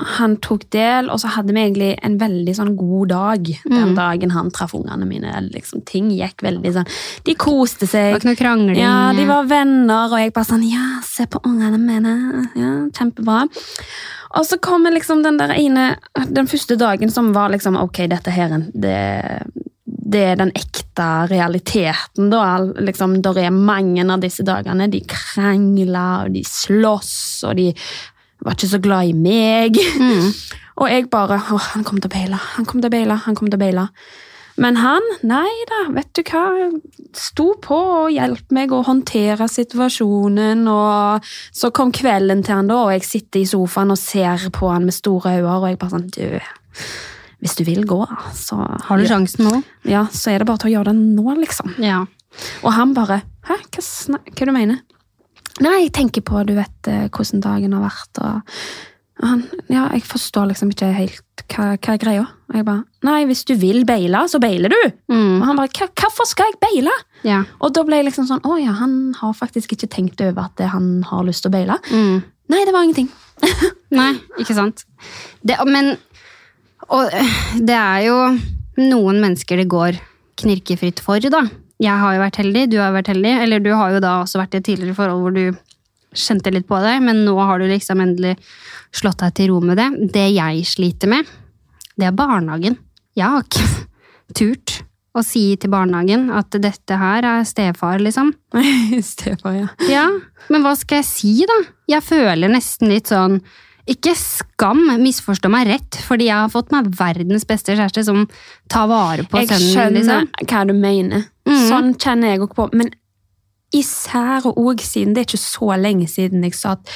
Han 0.00 0.38
tok 0.40 0.62
del, 0.72 1.10
og 1.12 1.18
så 1.20 1.28
hadde 1.34 1.52
vi 1.52 1.60
egentlig 1.60 1.88
en 2.06 2.14
veldig 2.16 2.52
sånn 2.56 2.70
god 2.78 3.10
dag 3.10 3.42
den 3.44 3.90
Mm. 3.90 3.96
dagen 3.98 4.30
han 4.32 4.48
traff 4.50 4.72
ungene 4.78 5.04
mine. 5.04 5.28
Liksom, 5.52 5.82
ting 5.84 6.06
gikk 6.14 6.40
veldig 6.46 6.72
sånn 6.72 6.88
De 7.26 7.34
koste 7.36 7.84
seg. 7.90 8.06
Det 8.06 8.14
var 8.14 8.22
ikke 8.22 8.30
noe 8.30 8.38
krangling. 8.40 8.78
Ja, 8.80 9.12
de 9.12 9.26
var 9.28 9.44
venner, 9.50 10.08
og 10.08 10.16
jeg 10.22 10.32
bare 10.32 10.48
sånn 10.48 10.64
Ja, 10.64 11.02
se 11.04 11.26
på 11.26 11.42
ungene 11.44 11.76
mine. 11.82 12.14
Ja, 12.56 12.72
Kjempebra. 12.96 13.42
Og 14.38 14.46
så 14.46 14.56
kommer 14.62 14.94
liksom 14.94 15.22
den 15.26 15.36
der 15.36 15.52
ene 15.58 15.96
Den 16.30 16.46
første 16.48 16.78
dagen 16.80 17.10
som 17.12 17.32
var 17.34 17.50
liksom 17.52 17.76
Ok, 17.76 18.06
dette 18.08 18.30
her 18.32 18.56
det, 18.72 18.96
det 20.10 20.22
er 20.32 20.38
den 20.40 20.52
ekte 20.58 21.08
realiteten, 21.30 22.30
da. 22.32 22.44
Liksom, 22.82 23.20
der 23.24 23.38
er 23.46 23.54
mange 23.54 24.04
av 24.06 24.22
disse 24.22 24.44
dagene. 24.46 24.90
De 24.90 25.02
krangler, 25.08 26.26
og 26.26 26.34
de 26.34 26.44
slåss, 26.46 27.14
og 27.48 27.60
de 27.60 27.70
var 28.44 28.56
ikke 28.56 28.72
så 28.72 28.80
glad 28.82 29.12
i 29.12 29.14
meg. 29.16 29.78
Mm. 30.00 30.32
Og 30.80 30.88
jeg 30.88 31.10
bare 31.12 31.36
Å, 31.36 31.58
han 31.74 31.84
kommer 31.84 32.00
til 32.00 32.08
å 32.08 32.14
beile, 32.14 32.38
han 32.54 32.64
kommer 32.64 32.86
til 32.86 32.88
å 32.88 32.94
beile, 32.94 33.16
han 33.26 33.36
kommer 33.36 33.52
til 33.52 33.58
å 33.58 33.60
beile. 33.60 33.82
Men 34.60 34.76
han, 34.80 35.04
nei 35.24 35.50
da, 35.68 35.82
vet 35.94 36.08
du 36.16 36.22
hva, 36.26 36.44
sto 37.16 37.50
på 37.64 37.76
og 37.76 38.14
hjalp 38.14 38.52
meg 38.52 38.72
å 38.72 38.82
håndtere 38.84 39.46
situasjonen, 39.48 40.66
og 40.68 41.28
så 41.56 41.70
kom 41.76 41.92
kvelden 41.96 42.42
til 42.44 42.58
han 42.58 42.68
da, 42.68 42.80
og 42.86 42.92
jeg 42.96 43.06
sitter 43.06 43.40
i 43.42 43.48
sofaen 43.48 43.94
og 43.94 44.00
ser 44.00 44.48
på 44.56 44.72
han 44.72 44.88
med 44.88 44.96
store 44.96 45.38
øyne, 45.38 45.54
og 45.54 45.68
jeg 45.70 45.80
bare 45.80 45.94
sånn, 45.94 46.10
du, 46.16 46.40
hvis 47.40 47.56
du 47.58 47.64
vil 47.64 47.84
gå, 47.88 48.00
så... 48.36 48.60
Har 48.86 49.00
du 49.00 49.06
sjansen 49.08 49.46
nå? 49.48 49.62
Ja, 49.88 50.06
så 50.12 50.34
er 50.34 50.42
det 50.42 50.48
bare 50.50 50.62
til 50.62 50.70
å 50.70 50.74
gjøre 50.78 50.92
det 50.92 51.00
nå, 51.16 51.34
liksom. 51.40 51.74
Ja. 51.82 52.02
Og 52.62 52.72
han 52.76 52.94
bare, 52.96 53.22
hæ, 53.48 53.56
hva, 53.72 53.84
snak, 53.84 54.30
hva 54.36 54.48
du 54.50 54.54
mener? 54.54 54.82
Nei, 55.60 55.82
jeg 55.86 55.92
tenker 55.96 56.24
på, 56.24 56.44
du 56.48 56.54
vet, 56.56 56.78
eh, 56.88 57.08
hvordan 57.08 57.42
dagen 57.44 57.76
har 57.76 57.88
vært, 57.88 58.22
og 58.22 58.56
og 59.20 59.28
han, 59.28 59.40
ja, 59.68 59.82
jeg 59.92 60.00
forstår 60.08 60.46
liksom 60.48 60.70
ikke 60.72 60.86
helt 60.96 61.42
hva, 61.52 61.74
hva 61.76 61.92
er 61.92 61.98
greia. 62.00 62.22
Og 62.48 62.56
jeg 62.56 62.64
bare, 62.64 62.84
nei, 63.04 63.18
hvis 63.28 63.42
du 63.44 63.52
vil 63.60 63.82
beile, 63.84 64.22
så 64.32 64.40
beiler 64.40 64.72
du. 64.72 64.78
Mm. 65.12 65.42
Og 65.42 65.44
han 65.44 65.58
bare, 65.60 65.68
"Hva- 65.76 65.90
hvorfor 65.92 66.24
skal 66.28 66.48
jeg 66.48 66.60
beile? 66.62 66.94
Ja. 67.22 67.42
Og 67.60 67.74
da 67.76 67.82
ble 67.84 67.98
jeg 68.00 68.06
liksom 68.06 68.26
sånn, 68.30 68.40
å 68.48 68.56
ja, 68.56 68.72
han 68.72 69.12
har 69.20 69.34
faktisk 69.36 69.74
ikke 69.76 69.90
tenkt 69.92 70.20
over 70.24 70.48
at 70.48 70.58
han 70.72 71.02
har 71.02 71.24
lyst 71.24 71.42
til 71.44 71.50
å 71.50 71.52
beile. 71.52 71.76
Mm. 71.92 72.22
Nei, 72.48 72.64
det 72.64 72.72
var 72.72 72.82
ingenting. 72.82 73.10
Nei, 73.90 74.14
ikke 74.38 74.54
sant. 74.56 74.84
Det, 75.44 75.58
men 75.66 75.98
Og 76.88 77.10
øh, 77.12 77.34
det 77.60 77.76
er 77.76 78.06
jo 78.08 78.16
noen 78.80 79.20
mennesker 79.20 79.60
det 79.60 79.68
går 79.70 79.98
knirkefritt 80.40 81.02
for, 81.04 81.20
da. 81.20 81.44
Jeg 81.80 81.96
har 81.96 82.14
jo 82.16 82.22
vært 82.22 82.40
heldig, 82.42 82.66
du 82.72 82.78
har 82.80 82.94
vært 82.94 83.10
heldig. 83.12 83.34
Eller 83.44 83.62
du 83.64 83.70
har 83.72 83.94
jo 83.94 84.02
da 84.04 84.18
også 84.22 84.40
vært 84.40 84.56
i 84.56 84.60
et 84.60 84.68
tidligere 84.68 84.96
forhold 84.98 85.24
hvor 85.24 85.36
du 85.36 85.44
kjente 86.16 86.52
litt 86.52 86.66
på 86.68 86.78
det, 86.82 86.96
men 87.04 87.22
nå 87.26 87.36
har 87.38 87.60
du 87.60 87.68
liksom 87.70 88.00
endelig 88.02 88.34
slått 88.96 89.22
deg 89.22 89.34
til 89.38 89.52
ro 89.52 89.60
med 89.62 89.78
det. 89.78 89.88
Det 90.16 90.26
jeg 90.34 90.64
sliter 90.66 91.10
med, 91.12 91.28
det 91.96 92.08
er 92.08 92.16
barnehagen. 92.16 92.78
Jeg 93.18 93.30
har 93.30 93.46
ikke 93.46 93.68
turt 94.40 94.80
å 95.16 95.22
si 95.26 95.44
til 95.58 95.72
barnehagen 95.72 96.28
at 96.34 96.54
dette 96.62 96.98
her 96.98 97.26
er 97.26 97.46
stefar, 97.48 97.98
liksom. 98.02 98.32
stefar, 99.12 99.56
ja. 99.56 99.70
Ja, 99.90 100.06
men 100.52 100.66
hva 100.66 100.76
skal 100.78 101.00
jeg 101.00 101.08
si, 101.08 101.34
da? 101.48 101.58
Jeg 101.90 102.06
føler 102.06 102.52
nesten 102.52 102.92
litt 102.92 103.10
sånn 103.10 103.40
Ikke 103.90 104.12
skam, 104.18 104.84
misforstå 105.00 105.50
meg 105.50 105.66
rett, 105.66 105.98
fordi 106.06 106.28
jeg 106.28 106.36
har 106.36 106.52
fått 106.52 106.70
meg 106.74 106.92
verdens 106.98 107.46
beste 107.48 107.74
kjæreste 107.74 108.04
som 108.06 108.26
tar 108.70 108.86
vare 108.90 109.24
på 109.26 109.40
Jeg 109.42 109.50
sønnen 109.50 109.72
skjønner 109.72 109.96
min. 109.96 110.30
Liksom. 110.30 110.50
hva 110.52 110.64
du 110.68 110.74
mener. 110.78 111.24
Mm. 111.48 111.60
Sånn 111.66 111.92
kjenner 111.98 112.34
jeg 112.34 112.44
også 112.44 112.58
på. 112.60 112.68
Men 112.78 112.92
især 113.74 114.46
også 114.50 114.86
siden 114.86 115.14
det 115.14 115.24
er 115.24 115.28
ikke 115.28 115.42
så 115.42 115.76
lenge 115.78 116.06
siden 116.10 116.46
jeg 116.46 116.56
sa 116.58 116.76
at 116.78 116.94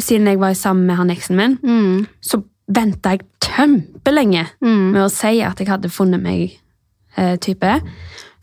siden 0.00 0.26
jeg 0.26 0.40
var 0.42 0.54
sammen 0.58 0.86
med 0.88 0.98
han 0.98 1.12
eksen 1.14 1.38
min, 1.38 1.58
Mm, 1.62 2.06
så 2.22 2.42
venta 2.66 3.14
jeg 3.14 3.26
kjempelenge 3.44 4.46
mm, 4.64 4.90
med 4.94 5.02
å 5.04 5.10
si 5.12 5.38
at 5.44 5.60
jeg 5.60 5.68
hadde 5.68 5.90
funnet 5.92 6.22
meg 6.22 6.56
eh, 7.16 7.36
type. 7.38 7.76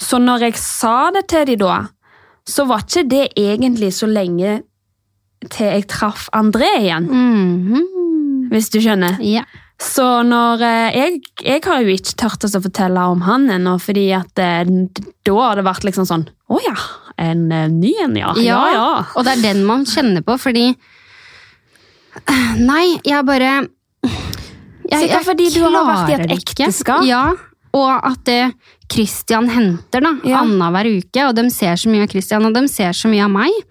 Så 0.02 0.20
når 0.22 0.48
jeg 0.48 0.60
sa 0.62 1.12
det 1.12 1.26
til 1.32 1.48
de 1.50 1.58
da, 1.62 1.80
så 2.48 2.66
var 2.70 2.86
ikke 2.86 3.08
det 3.10 3.26
egentlig 3.38 3.92
så 3.94 4.08
lenge 4.10 4.62
til 5.50 5.66
jeg 5.72 5.88
traff 5.90 6.28
André 6.38 6.70
igjen, 6.84 7.08
mm, 7.10 8.48
hvis 8.52 8.70
du 8.74 8.80
skjønner. 8.84 9.18
ja. 9.26 9.44
Så 9.82 10.04
når 10.22 10.62
eh, 10.62 10.94
jeg, 10.94 11.16
jeg 11.42 11.62
har 11.66 11.80
jo 11.82 11.90
ikke 11.90 12.14
tørt 12.22 12.44
å 12.46 12.60
fortelle 12.62 13.02
om 13.10 13.24
han 13.26 13.48
ennå, 13.50 13.80
fordi 13.82 14.04
at 14.14 14.38
eh, 14.38 14.62
da 15.26 15.38
har 15.40 15.58
det 15.58 15.64
vært 15.66 15.88
liksom 15.88 16.06
sånn 16.06 16.28
Å 16.54 16.60
ja, 16.62 16.76
en 17.18 17.48
eh, 17.50 17.66
ny 17.74 17.96
en, 18.04 18.14
ja. 18.20 18.30
Ja, 18.38 18.60
ja. 18.76 18.84
Og 19.18 19.26
det 19.26 19.40
er 19.40 19.42
den 19.48 19.64
man 19.66 19.88
kjenner 19.90 20.22
på, 20.22 20.38
fordi 20.38 20.68
Nei, 22.62 23.00
jeg 23.08 23.26
bare 23.26 23.52
jeg, 23.64 25.00
Sikkert 25.08 25.26
fordi 25.32 25.50
du 25.56 25.62
har 25.64 25.88
vært 25.88 26.12
i 26.12 26.16
et 26.20 26.36
ekteskap. 26.36 27.06
Ja, 27.08 27.32
og 27.72 27.92
at 28.06 28.22
det 28.28 28.42
Christian 28.92 29.48
henter 29.50 30.04
da, 30.04 30.14
Ja. 30.28 30.42
annenhver 30.44 30.90
uke, 30.92 31.26
og 31.30 31.36
de 31.38 31.46
ser 31.50 31.80
så 31.80 31.90
mye 31.90 32.04
av 32.04 32.12
Christian, 32.12 32.46
og 32.46 32.54
de 32.54 32.66
ser 32.68 32.92
så 32.94 33.08
mye 33.10 33.24
av 33.24 33.32
meg. 33.32 33.62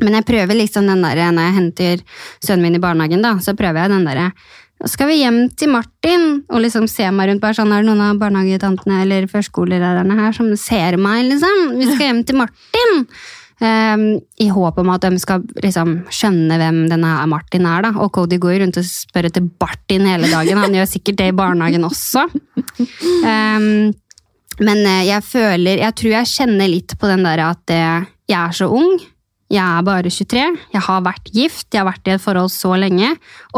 Men 0.00 0.18
jeg 0.18 0.28
prøver 0.28 0.58
liksom 0.58 0.88
den 0.88 1.04
der, 1.04 1.22
når 1.30 1.48
jeg 1.48 1.58
henter 1.58 2.02
sønnen 2.40 2.66
min 2.66 2.80
i 2.80 2.82
barnehagen, 2.82 3.22
da, 3.24 3.36
så 3.42 3.56
prøver 3.58 3.84
jeg 3.84 3.94
den 3.94 4.08
derre 4.08 4.30
skal 4.88 5.10
vi 5.10 5.18
hjem 5.20 5.42
til 5.60 5.68
Martin, 5.74 6.22
og 6.48 6.62
liksom 6.64 6.86
se 6.88 7.04
meg 7.12 7.28
rundt. 7.28 7.42
bare 7.42 7.56
sånn, 7.58 7.72
Er 7.72 7.82
det 7.82 7.90
noen 7.90 8.00
av 8.00 8.16
barnehagetantene 8.16 9.02
eller 9.02 9.26
førskolelærerne 9.28 10.16
her 10.16 10.32
som 10.32 10.48
ser 10.56 10.96
meg, 10.96 11.26
liksom? 11.28 11.76
Vi 11.76 11.90
skal 11.90 12.06
hjem 12.06 12.24
til 12.24 12.40
Martin! 12.40 13.04
Um, 13.60 14.04
I 14.40 14.48
håp 14.48 14.78
om 14.80 14.88
at 14.88 15.04
de 15.04 15.18
skal 15.20 15.42
liksom 15.60 16.06
skjønne 16.08 16.56
hvem 16.56 16.78
denne 16.88 17.10
Martin 17.28 17.66
er. 17.68 17.82
da. 17.84 17.90
Og 18.00 18.08
Cody 18.16 18.38
går 18.40 18.62
rundt 18.62 18.78
og 18.80 18.86
spør 18.88 19.28
etter 19.28 19.44
Bartin 19.44 20.08
hele 20.08 20.30
dagen. 20.32 20.62
Han 20.62 20.72
gjør 20.72 20.88
sikkert 20.88 21.18
det 21.20 21.28
i 21.28 21.36
barnehagen 21.36 21.84
også. 21.84 22.24
Um, 23.20 23.92
men 24.60 24.80
eh, 24.84 25.06
jeg 25.08 25.24
føler 25.24 25.80
Jeg 25.80 25.94
tror 25.96 26.10
jeg 26.12 26.28
kjenner 26.28 26.68
litt 26.68 26.92
på 27.00 27.08
den 27.08 27.22
der 27.24 27.40
at 27.46 27.72
eh, 27.72 28.08
jeg 28.28 28.40
er 28.40 28.56
så 28.56 28.68
ung. 28.72 28.96
Jeg 29.50 29.66
er 29.66 29.82
bare 29.82 30.06
23. 30.06 30.42
Jeg 30.70 30.82
har 30.86 31.00
vært 31.02 31.30
gift. 31.34 31.66
Jeg 31.74 31.80
har 31.80 31.88
vært 31.88 32.06
i 32.06 32.12
et 32.14 32.22
forhold 32.22 32.52
så 32.54 32.76
lenge. 32.78 33.08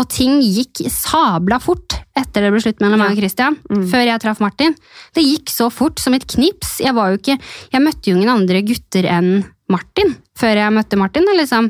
Og 0.00 0.06
ting 0.08 0.38
gikk 0.40 0.80
sabla 0.88 1.58
fort 1.60 1.98
etter 2.16 2.46
det 2.46 2.52
ble 2.54 2.62
slutt 2.64 2.80
mellom 2.80 3.02
meg 3.02 3.12
og 3.12 3.20
Christian. 3.20 3.58
Mm. 3.68 3.84
Før 3.92 4.06
jeg 4.06 4.22
traff 4.22 4.40
Martin. 4.40 4.76
Det 5.12 5.24
gikk 5.24 5.52
så 5.52 5.68
fort 5.72 6.00
som 6.00 6.16
et 6.16 6.24
knips. 6.32 6.78
Jeg 6.80 6.96
var 6.96 7.12
jo 7.12 7.20
ikke 7.20 7.36
Jeg 7.36 7.84
møtte 7.84 8.08
jo 8.08 8.16
ingen 8.16 8.32
andre 8.32 8.64
gutter 8.64 9.08
enn 9.08 9.30
Martin 9.72 10.16
før 10.36 10.58
jeg 10.58 10.74
møtte 10.74 10.98
Martin, 11.00 11.28
liksom. 11.36 11.68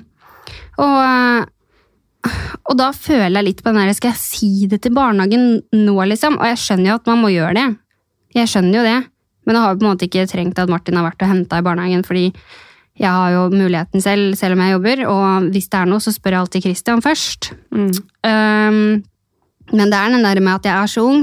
Og, 0.83 1.51
og 2.71 2.79
da 2.79 2.89
føler 2.95 3.37
jeg 3.37 3.49
litt 3.51 3.61
på 3.63 3.71
den 3.71 3.83
der 3.83 3.95
Skal 3.99 4.15
jeg 4.15 4.23
si 4.23 4.69
det 4.71 4.81
til 4.87 4.95
barnehagen 4.97 5.61
nå, 5.75 5.97
liksom? 6.15 6.39
Og 6.39 6.47
jeg 6.53 6.63
skjønner 6.63 6.93
jo 6.93 6.99
at 7.01 7.11
man 7.11 7.25
må 7.27 7.35
gjøre 7.35 7.57
det. 7.59 7.69
Jeg 8.39 8.55
skjønner 8.55 8.79
jo 8.79 8.87
det. 8.87 8.99
Men 9.43 9.59
jeg 9.59 9.65
har 9.65 9.73
jo 9.75 9.81
på 9.81 9.85
en 9.87 9.91
måte 9.91 10.07
ikke 10.07 10.29
trengt 10.31 10.61
at 10.63 10.71
Martin 10.71 10.99
har 10.99 11.11
vært 11.11 11.25
og 11.27 11.33
henta 11.33 11.59
i 11.59 11.67
barnehagen, 11.67 12.05
fordi 12.07 12.29
jeg 12.99 13.09
har 13.09 13.33
jo 13.33 13.47
muligheten 13.55 14.05
selv, 14.05 14.35
selv 14.37 14.57
om 14.57 14.63
jeg 14.65 14.75
jobber. 14.75 15.03
Og 15.09 15.49
hvis 15.55 15.71
det 15.73 15.81
er 15.81 15.89
noe, 15.89 16.03
så 16.03 16.13
spør 16.13 16.37
jeg 16.37 16.45
alltid 16.45 16.67
Christian 16.67 17.03
først. 17.05 17.53
Mm. 17.73 17.91
Um, 18.29 18.81
men 19.73 19.93
det 19.93 19.99
er 19.99 20.13
den 20.13 20.27
der 20.27 20.41
med 20.43 20.59
at 20.59 20.69
jeg 20.69 20.77
er 20.77 20.91
så 20.91 21.05
ung, 21.09 21.23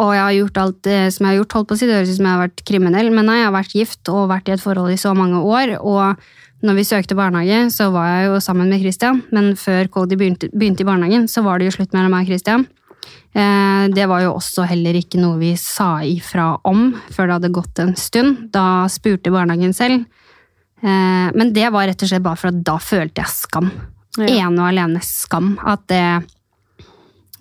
og 0.00 0.14
jeg 0.16 0.22
har 0.22 0.36
gjort 0.38 0.60
alt 0.62 0.88
som 1.12 1.26
jeg 1.26 1.28
har 1.28 1.40
gjort. 1.42 1.56
holdt 1.58 1.68
på 1.68 1.76
å 1.76 1.80
si, 1.80 1.86
Det 1.86 1.98
høres 1.98 2.12
ut 2.14 2.16
som 2.16 2.28
jeg 2.28 2.36
har 2.36 2.46
vært 2.46 2.62
kriminell, 2.64 3.10
men 3.12 3.28
nei, 3.28 3.40
jeg 3.42 3.48
har 3.50 3.58
vært 3.58 3.74
gift 3.76 4.08
og 4.08 4.30
vært 4.30 4.48
i 4.48 4.54
et 4.54 4.62
forhold 4.62 4.94
i 4.94 5.00
så 5.00 5.12
mange 5.12 5.42
år. 5.42 5.74
Og 5.82 6.16
når 6.64 6.78
vi 6.78 6.86
søkte 6.86 7.18
barnehage, 7.18 7.66
så 7.74 7.90
var 7.92 8.06
jeg 8.08 8.30
jo 8.30 8.38
sammen 8.40 8.70
med 8.70 8.80
Christian. 8.80 9.20
Men 9.34 9.52
før 9.58 9.90
Cody 9.92 10.16
begynte, 10.16 10.48
begynte 10.54 10.86
i 10.86 10.88
barnehagen, 10.88 11.28
så 11.28 11.42
var 11.44 11.58
det 11.58 11.68
jo 11.68 11.76
slutt 11.76 11.92
mellom 11.92 12.14
meg 12.14 12.24
og 12.24 12.32
Christian. 12.32 12.66
Eh, 13.34 13.84
det 13.92 14.06
var 14.08 14.22
jo 14.22 14.34
også 14.36 14.64
heller 14.70 14.96
ikke 14.96 15.20
noe 15.20 15.40
vi 15.40 15.54
sa 15.58 15.96
ifra 16.04 16.54
om 16.68 16.92
før 17.10 17.28
det 17.28 17.36
hadde 17.38 17.54
gått 17.56 17.82
en 17.82 17.94
stund. 17.98 18.46
Da 18.54 18.86
spurte 18.92 19.32
barnehagen 19.34 19.74
selv. 19.76 20.06
Eh, 20.82 21.28
men 21.38 21.52
det 21.54 21.70
var 21.70 21.86
rett 21.86 22.02
og 22.02 22.10
slett 22.10 22.24
bare 22.24 22.40
for 22.40 22.50
at 22.50 22.62
da 22.66 22.76
følte 22.82 23.22
jeg 23.22 23.34
skam. 23.34 23.70
Ja. 24.18 24.28
Ene 24.28 24.58
og 24.58 24.68
alene 24.68 25.02
skam. 25.06 25.56
At 25.64 25.86
det 25.92 26.04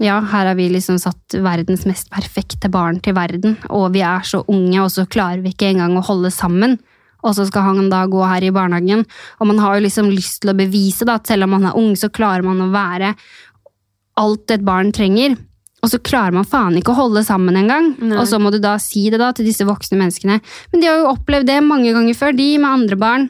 Ja, 0.01 0.15
her 0.17 0.47
har 0.49 0.56
vi 0.58 0.65
liksom 0.71 0.95
satt 0.97 1.36
verdens 1.45 1.84
mest 1.86 2.08
perfekte 2.10 2.71
barn 2.73 2.97
til 3.06 3.13
verden, 3.13 3.60
og 3.69 3.91
vi 3.93 4.01
er 4.01 4.23
så 4.25 4.39
unge, 4.49 4.80
og 4.82 4.89
så 4.89 5.06
klarer 5.06 5.43
vi 5.43 5.51
ikke 5.54 5.67
engang 5.75 5.93
å 5.93 6.01
holde 6.01 6.32
sammen. 6.34 6.80
Og 7.21 7.36
så 7.38 7.45
skal 7.45 7.67
han 7.67 7.91
da 7.91 8.08
gå 8.10 8.23
her 8.25 8.41
i 8.41 8.49
barnehagen, 8.49 9.06
og 9.38 9.47
man 9.51 9.62
har 9.62 9.77
jo 9.77 9.86
liksom 9.86 10.10
lyst 10.10 10.41
til 10.41 10.56
å 10.56 10.58
bevise 10.58 11.06
da, 11.06 11.19
at 11.19 11.30
selv 11.30 11.45
om 11.45 11.54
man 11.54 11.69
er 11.69 11.77
ung, 11.77 11.93
så 11.93 12.10
klarer 12.10 12.41
man 12.41 12.63
å 12.65 12.71
være 12.73 13.13
alt 14.17 14.56
et 14.56 14.65
barn 14.65 14.89
trenger. 14.95 15.38
Og 15.82 15.89
så 15.89 15.98
klarer 16.06 16.36
man 16.36 16.46
faen 16.48 16.78
ikke 16.78 16.94
å 16.94 17.00
holde 17.00 17.24
sammen 17.26 17.58
engang. 17.58 17.94
Og 18.13 18.28
så 18.30 18.38
må 18.41 18.52
du 18.54 18.60
da 18.62 18.76
si 18.82 19.08
det 19.10 19.22
da 19.22 19.32
til 19.34 19.48
disse 19.50 19.65
voksne 19.65 19.98
menneskene. 19.98 20.38
Men 20.72 20.84
de 20.84 20.89
har 20.89 21.02
jo 21.02 21.13
opplevd 21.15 21.50
det 21.50 21.58
mange 21.65 21.94
ganger 21.96 22.17
før, 22.17 22.38
de 22.38 22.52
med 22.62 22.70
andre 22.70 23.00
barn. 23.02 23.28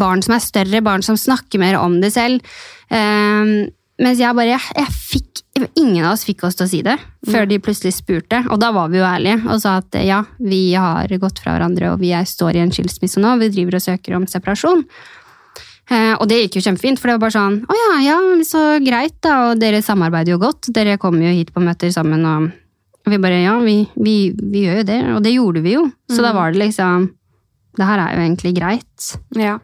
Barn 0.00 0.24
som 0.24 0.36
er 0.36 0.44
større, 0.44 0.84
barn 0.84 1.04
som 1.04 1.16
snakker 1.16 1.60
mer 1.62 1.80
om 1.80 1.98
det 2.02 2.12
selv. 2.16 2.44
Um, 2.92 3.70
mens 3.98 4.20
jeg 4.20 4.36
bare, 4.36 4.52
jeg, 4.52 4.76
jeg 4.76 4.94
fikk, 4.94 5.42
ingen 5.72 6.04
av 6.04 6.12
oss 6.12 6.22
fikk 6.28 6.44
oss 6.46 6.54
til 6.58 6.68
å 6.68 6.70
si 6.70 6.82
det, 6.86 6.94
før 7.26 7.48
de 7.50 7.58
plutselig 7.64 7.96
spurte. 7.96 8.44
Og 8.52 8.60
da 8.62 8.70
var 8.76 8.92
vi 8.92 9.00
jo 9.00 9.08
ærlige 9.08 9.40
og 9.48 9.62
sa 9.64 9.78
at 9.80 9.96
ja, 10.04 10.20
vi 10.38 10.62
har 10.78 11.10
gått 11.18 11.40
fra 11.42 11.56
hverandre, 11.56 11.94
og 11.94 12.04
vi 12.04 12.12
er, 12.14 12.28
står 12.28 12.58
i 12.58 12.62
en 12.62 12.74
skilsmisse 12.74 13.22
nå, 13.24 13.34
vi 13.40 13.50
driver 13.56 13.80
og 13.80 13.86
søker 13.88 14.14
om 14.20 14.28
separasjon. 14.30 14.84
Eh, 15.88 16.14
og 16.18 16.26
det 16.28 16.42
gikk 16.42 16.58
jo 16.58 16.64
kjempefint, 16.66 17.00
for 17.00 17.08
det 17.08 17.16
var 17.16 17.22
bare 17.22 17.36
sånn 17.36 17.54
Å 17.64 17.76
ja, 17.76 17.92
ja, 18.04 18.16
så 18.44 18.62
greit, 18.84 19.16
da. 19.24 19.36
Og 19.48 19.60
dere 19.62 19.80
samarbeider 19.84 20.34
jo 20.34 20.40
godt. 20.42 20.68
Dere 20.76 20.98
kommer 21.00 21.24
jo 21.24 21.36
hit 21.36 21.52
på 21.54 21.62
møter 21.64 21.92
sammen, 21.94 22.26
og 22.28 23.08
vi 23.08 23.20
bare 23.22 23.40
Ja, 23.40 23.56
vi, 23.64 23.80
vi, 23.96 24.18
vi 24.36 24.66
gjør 24.66 24.82
jo 24.82 24.88
det. 24.90 24.98
Og 25.16 25.22
det 25.24 25.32
gjorde 25.36 25.64
vi 25.64 25.78
jo. 25.78 25.86
Så 26.12 26.20
da 26.24 26.34
var 26.36 26.52
det 26.52 26.60
liksom 26.60 27.08
Det 27.78 27.86
her 27.86 28.02
er 28.02 28.16
jo 28.16 28.24
egentlig 28.26 28.54
greit. 28.58 29.10
Ja. 29.38 29.58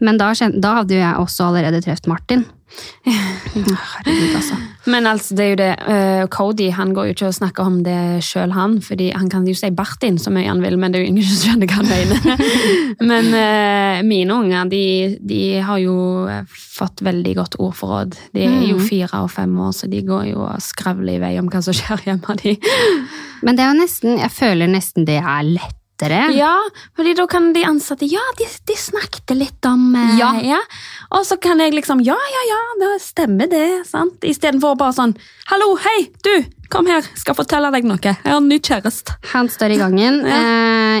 Men 0.00 0.18
da, 0.18 0.32
da 0.32 0.76
hadde 0.80 0.96
jo 0.96 1.02
jeg 1.02 1.20
også 1.20 1.50
allerede 1.50 1.82
truffet 1.84 2.08
Martin. 2.08 2.46
Herregud, 3.04 4.34
altså. 4.36 4.56
Men 4.90 5.06
altså, 5.06 5.34
det 5.36 5.44
er 5.44 5.50
jo 5.50 5.56
det. 5.60 5.68
eh, 5.92 6.22
Cody 6.32 6.70
han 6.72 6.92
går 6.96 7.08
jo 7.10 7.14
ikke 7.14 7.26
og 7.28 7.34
snakker 7.36 7.66
om 7.66 7.78
det 7.84 7.96
sjøl, 8.24 8.52
han. 8.56 8.78
fordi 8.82 9.10
han 9.14 9.28
kan 9.32 9.46
jo 9.48 9.54
si 9.58 9.70
Bartin 9.76 10.18
så 10.18 10.30
mye 10.32 10.48
han 10.48 10.62
vil, 10.62 10.78
men 10.80 10.92
det 10.92 11.00
er 11.00 11.04
jo 11.04 11.10
ingen 11.12 11.26
som 11.30 11.40
skjønner 11.42 11.66
hva 11.66 11.80
han 11.80 11.90
mener. 11.90 12.44
men 13.10 13.30
uh, 13.34 14.02
mine 14.06 14.36
unger 14.36 14.70
de, 14.72 14.82
de 15.20 15.40
har 15.66 15.78
jo 15.82 15.96
eh, 16.30 16.44
fått 16.80 17.02
veldig 17.06 17.34
godt 17.40 17.58
ordforråd. 17.60 18.16
De 18.36 18.46
er 18.46 18.56
jo 18.70 18.78
Mhm. 18.80 18.86
fire 18.86 19.22
og 19.24 19.30
fem 19.30 19.52
år, 19.60 19.72
så 19.76 19.88
de 19.90 20.00
går 20.06 20.30
jo 20.30 20.44
og 20.46 20.62
skravler 20.62 21.18
i 21.18 21.20
vei 21.22 21.34
om 21.40 21.48
hva 21.50 21.60
som 21.62 21.74
skjer 21.76 22.04
hjemme. 22.06 22.36
De. 22.42 22.56
Men 23.42 23.56
det 23.56 23.64
er 23.64 23.72
jo 23.74 23.80
nesten, 23.82 24.18
jeg 24.20 24.30
føler 24.32 24.70
nesten 24.70 25.04
det 25.08 25.18
er 25.20 25.42
lettere. 26.00 26.32
Ja, 26.36 26.56
fordi 26.96 27.14
da 27.14 27.26
kan 27.26 27.52
de 27.52 27.64
ansatte 27.64 28.06
Ja, 28.08 28.20
de, 28.38 28.46
de 28.66 28.76
snakket 28.76 29.36
litt 29.36 29.64
om 29.66 29.94
eh, 29.96 30.18
Ja. 30.18 30.58
Og 31.10 31.26
så 31.26 31.36
kan 31.40 31.58
jeg 31.60 31.74
liksom 31.74 32.00
Ja, 32.04 32.14
ja, 32.16 32.42
ja, 32.48 32.60
det 32.80 33.02
stemmer 33.02 33.50
det. 33.50 33.86
sant? 33.86 34.20
Istedenfor 34.24 34.76
bare 34.78 34.92
sånn 34.96 35.14
Hallo, 35.50 35.76
hei, 35.76 36.10
du! 36.24 36.44
Kom 36.70 36.86
her, 36.86 37.02
skal 37.18 37.34
fortelle 37.34 37.66
deg 37.74 37.82
noe. 37.84 37.98
Jeg 37.98 38.14
har 38.22 38.36
en 38.36 38.46
ny 38.46 38.60
kjæreste. 38.62 39.16
Han 39.32 39.48
står 39.50 39.72
i 39.74 39.80
gangen. 39.80 40.20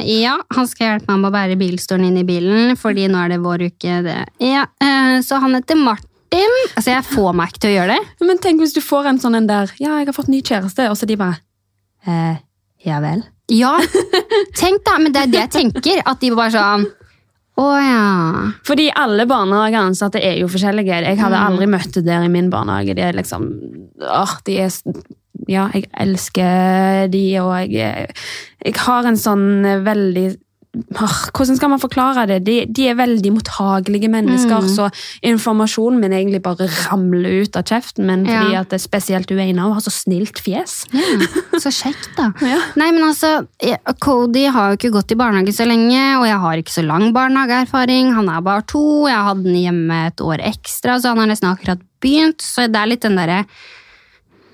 ja, 0.06 0.34
han 0.56 0.66
skal 0.66 0.86
hjelpe 0.86 1.10
meg 1.12 1.20
med 1.20 1.28
å 1.28 1.34
bære 1.34 1.56
bilstolen 1.60 2.06
inn 2.08 2.16
i 2.22 2.24
bilen, 2.24 2.72
fordi 2.80 3.04
nå 3.10 3.18
er 3.20 3.34
det 3.34 3.38
vår 3.42 3.66
uke. 3.68 3.98
Det. 4.06 4.16
Ja, 4.42 4.62
eh, 4.82 5.18
så 5.22 5.38
han 5.42 5.54
heter 5.54 5.76
Martin. 5.76 6.54
Altså, 6.74 6.90
jeg 6.94 7.04
får 7.10 7.34
meg 7.36 7.50
ikke 7.52 7.62
til 7.62 7.70
å 7.70 7.74
gjøre 7.76 7.96
det. 7.98 8.26
Men 8.26 8.40
tenk 8.42 8.62
hvis 8.64 8.74
du 8.74 8.80
får 8.82 9.10
en 9.10 9.20
sånn 9.22 9.36
en 9.38 9.46
der 9.50 9.70
Ja, 9.82 9.98
jeg 10.00 10.08
har 10.08 10.16
fått 10.16 10.30
ny 10.32 10.40
kjæreste, 10.46 10.86
og 10.90 10.96
så 10.98 11.06
de 11.10 11.18
bare 11.20 11.38
eh, 12.06 12.40
Ja 12.86 12.98
vel? 13.04 13.22
Ja, 13.50 13.74
tenk 14.60 14.84
da, 14.86 14.96
men 15.02 15.12
det 15.14 15.24
er 15.26 15.30
det 15.32 15.40
jeg 15.44 15.50
tenker. 15.58 16.02
At 16.06 16.20
de 16.22 16.30
bare 16.38 16.52
sånn 16.54 16.84
Å 17.60 17.64
ja. 17.82 18.04
Fordi 18.64 18.86
alle 18.96 19.26
barnehageansatte 19.28 20.20
er 20.24 20.38
jo 20.40 20.46
forskjellige. 20.48 21.00
Jeg 21.04 21.18
hadde 21.20 21.36
Mm. 21.36 21.46
aldri 21.50 21.66
møtt 21.68 21.92
det 21.98 22.04
der 22.06 22.22
i 22.24 22.30
min 22.32 22.48
barnehage. 22.52 22.94
De 22.96 23.02
er 23.04 23.12
liksom 23.18 23.48
åh, 24.00 24.36
de 24.46 24.58
er, 24.64 24.70
Ja, 25.48 25.66
jeg 25.74 25.88
elsker 25.98 27.08
de, 27.10 27.24
og 27.40 27.68
jeg, 27.72 28.08
jeg 28.64 28.74
har 28.76 29.04
en 29.08 29.16
sånn 29.18 29.44
veldig 29.84 30.36
Hvordan 30.70 31.56
skal 31.58 31.70
man 31.72 31.80
forklare 31.82 32.28
det? 32.30 32.36
De, 32.46 32.54
de 32.70 32.84
er 32.86 32.94
veldig 32.94 33.32
mottagelige 33.34 34.06
mennesker, 34.12 34.60
Mm. 34.62 34.68
så 34.70 34.84
informasjonen 35.26 35.98
min 35.98 36.12
egentlig 36.14 36.42
bare 36.44 36.68
ramler 36.86 37.42
ut 37.42 37.56
av 37.58 37.64
kjeften 37.66 38.06
min 38.06 38.22
fordi 38.24 38.52
Ja. 38.52 38.60
at 38.60 38.68
det 38.70 38.78
er 38.78 38.84
spesielt 38.88 39.30
Ueina 39.34 39.66
og 39.66 39.74
har 39.74 39.80
så 39.82 39.90
snilt 39.90 40.38
fjes. 40.38 40.86
ja. 40.94 41.26
Så 41.58 41.72
kjekt, 41.74 42.08
da. 42.16 42.30
Ja. 42.40 42.60
Nei, 42.76 42.92
men 42.92 43.02
altså, 43.02 43.46
Cody 43.98 44.46
har 44.46 44.70
jo 44.70 44.76
ikke 44.78 44.92
gått 44.94 45.10
i 45.10 45.18
barnehage 45.18 45.52
så 45.52 45.66
lenge, 45.66 45.98
og 46.20 46.26
jeg 46.30 46.38
har 46.38 46.56
ikke 46.62 46.76
så 46.78 46.86
lang 46.86 47.12
barnehageerfaring. 47.12 48.14
Han 48.14 48.28
er 48.28 48.40
bare 48.40 48.62
to, 48.62 49.06
jeg 49.08 49.26
hadde 49.26 49.42
den 49.44 49.58
hjemme 49.58 50.06
et 50.06 50.20
år 50.22 50.38
ekstra, 50.38 51.00
så 51.00 51.08
han 51.08 51.18
har 51.18 51.26
nesten 51.34 51.50
akkurat 51.50 51.82
begynt. 52.00 52.40
Så 52.46 52.70
det 52.70 52.76
er 52.78 52.86
litt 52.86 53.02
den 53.02 53.16
derre 53.18 53.44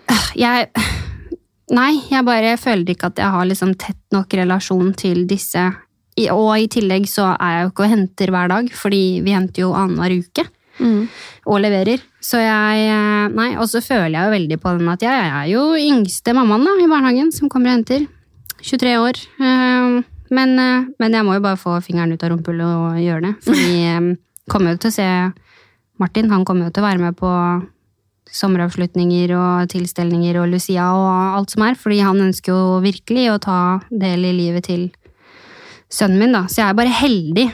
Øh, 0.08 0.32
Jeg 0.36 0.68
Nei, 1.70 2.00
jeg 2.10 2.24
bare 2.24 2.56
føler 2.56 2.86
ikke 2.94 3.06
at 3.10 3.16
jeg 3.18 3.26
har 3.34 3.44
liksom 3.44 3.72
tett 3.76 3.98
nok 4.14 4.30
relasjon 4.38 4.94
til 4.94 5.26
disse. 5.26 5.64
Og 6.32 6.50
i 6.56 6.68
tillegg 6.72 7.04
så 7.12 7.28
er 7.36 7.50
jeg 7.58 7.64
jo 7.66 7.70
ikke 7.72 7.84
og 7.84 7.90
henter 7.92 8.30
hver 8.32 8.48
dag, 8.48 8.70
fordi 8.72 9.02
vi 9.26 9.34
henter 9.36 9.66
jo 9.66 9.72
annenhver 9.76 10.16
uke 10.22 10.46
Mm. 10.76 11.06
og 11.48 11.60
leverer. 11.64 12.02
Så 12.20 12.36
jeg 12.36 12.88
eh, 12.92 13.28
Nei, 13.32 13.54
og 13.56 13.64
så 13.64 13.80
føler 13.80 14.12
jeg 14.12 14.26
jo 14.26 14.32
veldig 14.34 14.58
på 14.60 14.74
den 14.76 14.90
at 14.92 15.00
jeg 15.00 15.30
er 15.30 15.46
jo 15.48 15.62
yngste 15.72 16.34
mammaen 16.36 16.66
da, 16.68 16.74
i 16.84 16.88
barnehagen 16.90 17.30
som 17.32 17.48
kommer 17.48 17.70
og 17.72 17.78
henter. 17.78 18.04
23 18.60 18.92
år. 19.00 19.16
Eh, 19.40 20.02
Men, 20.28 20.58
eh, 20.58 20.84
men 21.00 21.12
jeg 21.16 21.24
må 21.24 21.36
jo 21.38 21.40
bare 21.40 21.56
få 21.56 21.78
fingeren 21.80 22.12
ut 22.12 22.22
av 22.22 22.32
rumpehullet 22.34 22.66
og 22.66 23.00
gjøre 23.00 23.22
det. 23.24 23.34
Fordi 23.46 23.70
jeg 23.86 24.18
kommer 24.52 24.74
jo 24.74 24.82
til 24.84 24.90
å 24.90 24.96
se 24.98 25.08
Martin, 25.98 26.28
han 26.28 26.44
kommer 26.44 26.66
jo 26.68 26.74
til 26.76 26.82
å 26.84 26.88
være 26.90 27.00
med 27.06 27.16
på 27.16 27.30
sommeravslutninger 28.36 29.32
og 29.38 29.68
tilstelninger 29.72 30.36
og 30.42 30.50
Lucia 30.52 30.90
og 30.92 31.38
alt 31.38 31.52
som 31.54 31.62
er, 31.66 31.76
fordi 31.78 32.00
han 32.04 32.20
ønsker 32.26 32.52
jo 32.52 32.80
virkelig 32.84 33.28
å 33.32 33.38
ta 33.40 33.58
del 33.90 34.26
i 34.28 34.34
livet 34.36 34.66
til 34.68 34.88
sønnen 35.96 36.20
min, 36.20 36.34
da. 36.36 36.44
Så 36.50 36.60
jeg 36.60 36.68
er 36.68 36.78
bare 36.78 36.98
heldig. 37.00 37.46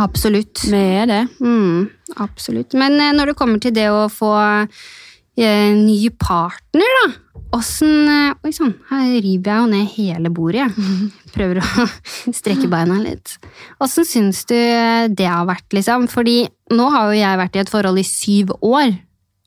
Absolutt. 0.00 0.64
Vi 0.66 0.80
er 0.80 1.06
det. 1.10 1.22
Mm, 1.44 1.90
absolutt. 2.22 2.74
Men 2.78 2.96
eh, 3.00 3.12
når 3.14 3.32
det 3.32 3.38
kommer 3.38 3.60
til 3.62 3.74
det 3.76 3.86
å 3.92 4.06
få 4.12 4.32
eh, 4.40 5.74
ny 5.76 5.98
partner, 6.20 6.98
da 7.02 7.12
Åssen 7.54 8.08
eh, 8.10 8.32
Oi 8.42 8.50
sann, 8.54 8.72
her 8.88 9.12
river 9.22 9.50
jeg 9.52 9.60
jo 9.60 9.66
ned 9.70 9.90
hele 9.94 10.30
bordet, 10.34 10.64
jeg. 10.64 11.10
Prøver 11.36 11.60
å 11.60 11.86
strekke 12.40 12.70
beina 12.72 12.98
litt. 13.02 13.36
Åssen 13.84 14.08
syns 14.08 14.42
du 14.50 14.56
det 14.56 15.28
har 15.28 15.46
vært, 15.46 15.68
liksom? 15.76 16.08
Fordi 16.10 16.40
nå 16.74 16.88
har 16.90 17.12
jo 17.12 17.20
jeg 17.20 17.42
vært 17.44 17.58
i 17.58 17.62
et 17.62 17.70
forhold 17.70 18.00
i 18.02 18.08
syv 18.08 18.54
år. 18.58 18.96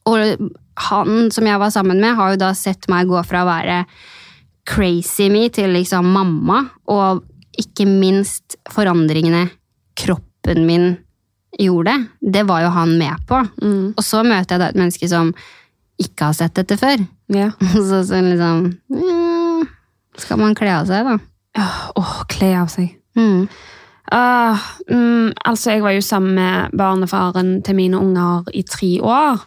Og 0.07 0.47
han 0.87 1.31
som 1.33 1.49
jeg 1.49 1.59
var 1.59 1.73
sammen 1.73 1.99
med, 1.99 2.15
har 2.15 2.33
jo 2.33 2.39
da 2.45 2.53
sett 2.55 2.87
meg 2.91 3.09
gå 3.09 3.19
fra 3.27 3.43
å 3.43 3.49
være 3.49 3.81
crazy 4.67 5.29
me 5.31 5.47
til 5.51 5.71
liksom 5.75 6.07
mamma, 6.11 6.61
og 6.91 7.23
ikke 7.57 7.87
minst 7.89 8.57
forandringene 8.73 9.47
kroppen 9.97 10.65
min 10.67 10.89
gjorde. 11.57 11.93
Det 12.21 12.43
var 12.47 12.65
jo 12.65 12.73
han 12.75 12.97
med 12.99 13.23
på. 13.29 13.39
Mm. 13.63 13.93
Og 13.97 14.03
så 14.05 14.21
møter 14.25 14.55
jeg 14.55 14.61
da 14.61 14.67
et 14.71 14.77
menneske 14.79 15.09
som 15.09 15.31
ikke 15.97 16.29
har 16.29 16.37
sett 16.37 16.57
dette 16.59 16.77
før. 16.77 17.01
Ja. 17.33 17.49
Så 17.73 18.03
sånn 18.07 18.29
liksom 18.29 18.67
ja, 18.93 19.65
Skal 20.21 20.39
man 20.39 20.53
kle 20.57 20.69
av 20.75 20.85
seg, 20.89 21.07
da? 21.07 21.17
Åh, 21.97 22.13
kle 22.29 22.51
av 22.61 22.69
seg. 22.69 22.93
Mm. 23.17 23.47
Uh, 24.07 24.67
mm, 24.87 25.33
altså, 25.49 25.73
jeg 25.73 25.83
var 25.83 25.95
jo 25.97 26.03
sammen 26.05 26.37
med 26.37 26.77
barnefaren 26.77 27.57
til 27.65 27.75
mine 27.79 27.99
unger 27.99 28.47
i 28.55 28.61
tre 28.63 28.91
år. 29.03 29.41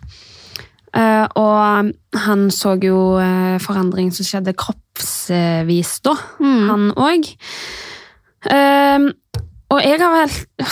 Uh, 0.90 1.26
og 1.38 1.92
han 2.26 2.48
så 2.50 2.74
jo 2.82 2.98
uh, 3.22 3.56
forandring 3.62 4.10
som 4.12 4.26
skjedde 4.26 4.56
kroppsvis 4.58 6.00
da, 6.04 6.16
Mm. 6.42 6.68
han 6.68 6.90
òg. 6.98 7.30
Og 9.70 9.78
jeg 9.84 10.00
har 10.00 10.14
vel 10.16 10.32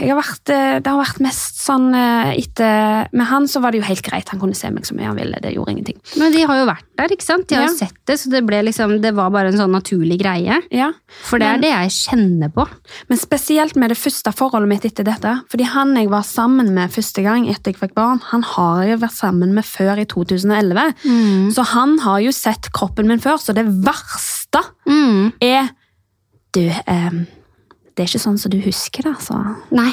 jeg 0.00 0.08
har 0.10 0.16
vært, 0.18 0.50
eh, 0.50 0.78
Det 0.80 0.88
har 0.90 0.98
vært 0.98 1.18
mest 1.24 1.58
sånn 1.60 1.90
eh, 1.94 2.30
etter 2.40 3.06
Med 3.16 3.26
han 3.28 3.44
så 3.50 3.60
var 3.62 3.72
det 3.74 3.80
jo 3.82 3.86
helt 3.86 4.02
greit. 4.06 4.28
Han 4.32 4.40
kunne 4.40 4.56
se 4.56 4.70
meg 4.72 4.86
så 4.88 4.96
mye 4.96 5.06
han 5.10 5.18
ville. 5.18 5.38
Det 5.42 5.52
gjorde 5.54 5.72
ingenting. 5.74 5.98
Men 6.20 6.32
de 6.34 6.42
har 6.48 6.58
jo 6.62 6.66
vært 6.68 6.86
der, 6.96 7.12
ikke 7.12 7.26
sant? 7.26 7.46
De 7.50 7.56
har 7.58 7.66
jo 7.68 7.74
Ja. 7.74 7.86
sett 7.86 7.94
det, 8.08 8.16
så 8.20 8.30
det, 8.32 8.40
ble 8.48 8.62
liksom, 8.64 8.96
det 9.02 9.12
var 9.14 9.30
bare 9.34 9.50
en 9.52 9.58
sånn 9.60 9.72
naturlig 9.74 10.16
greie. 10.22 10.58
Ja, 10.72 10.90
For 11.28 11.38
det 11.38 11.46
Men- 11.46 11.58
er 11.58 11.62
det 11.66 11.72
jeg 11.74 11.94
kjenner 12.08 12.52
på. 12.54 12.66
Men 13.10 13.18
spesielt 13.18 13.76
med 13.76 13.90
det 13.90 13.98
første 13.98 14.32
forholdet 14.34 14.68
mitt 14.68 14.84
etter 14.88 15.04
dette. 15.04 15.34
Fordi 15.52 15.64
han 15.64 15.94
jeg 15.96 16.08
var 16.10 16.22
sammen 16.22 16.72
med 16.74 16.90
første 16.90 17.22
gang 17.22 17.46
etter 17.48 17.72
jeg 17.72 17.80
fikk 17.80 17.94
barn, 17.94 18.20
han 18.32 18.42
har 18.42 18.84
jeg 18.86 19.00
vært 19.00 19.16
sammen 19.20 19.52
med 19.54 19.64
før 19.64 19.98
i 20.00 20.04
2011. 20.06 20.94
Så 21.52 21.64
han 21.74 21.98
har 21.98 22.20
jo 22.20 22.32
sett 22.32 22.70
kroppen 22.72 23.06
min 23.06 23.20
før, 23.20 23.36
så 23.38 23.52
det 23.54 23.66
verste 23.66 24.62
Mm. 24.88 25.32
er 25.42 25.68
Du, 26.56 26.62
eh, 26.66 27.16
det 27.96 28.04
er 28.04 28.08
ikke 28.08 28.22
sånn 28.22 28.38
som 28.40 28.52
du 28.52 28.60
husker 28.64 29.04
det, 29.06 29.16
altså. 29.18 29.40
Nei. 29.76 29.90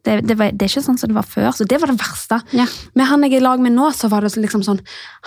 Det, 0.00 0.14
det, 0.24 0.34
var, 0.40 0.54
det 0.56 0.64
er 0.64 0.70
ikke 0.72 0.82
sånn 0.86 0.96
som 0.96 1.10
det 1.10 1.16
var 1.18 1.26
før, 1.28 1.50
så 1.52 1.66
det 1.68 1.76
var 1.82 1.90
det 1.92 1.98
verste. 2.00 2.38
Ja. 2.56 2.64
Med 2.96 3.10
han 3.10 3.24
jeg 3.26 3.34
er 3.36 3.42
i 3.42 3.44
lag 3.44 3.60
med 3.60 3.74
nå, 3.76 3.90
så 3.92 4.08
var 4.08 4.24
det 4.24 4.32
liksom 4.40 4.62
sånn 4.64 4.80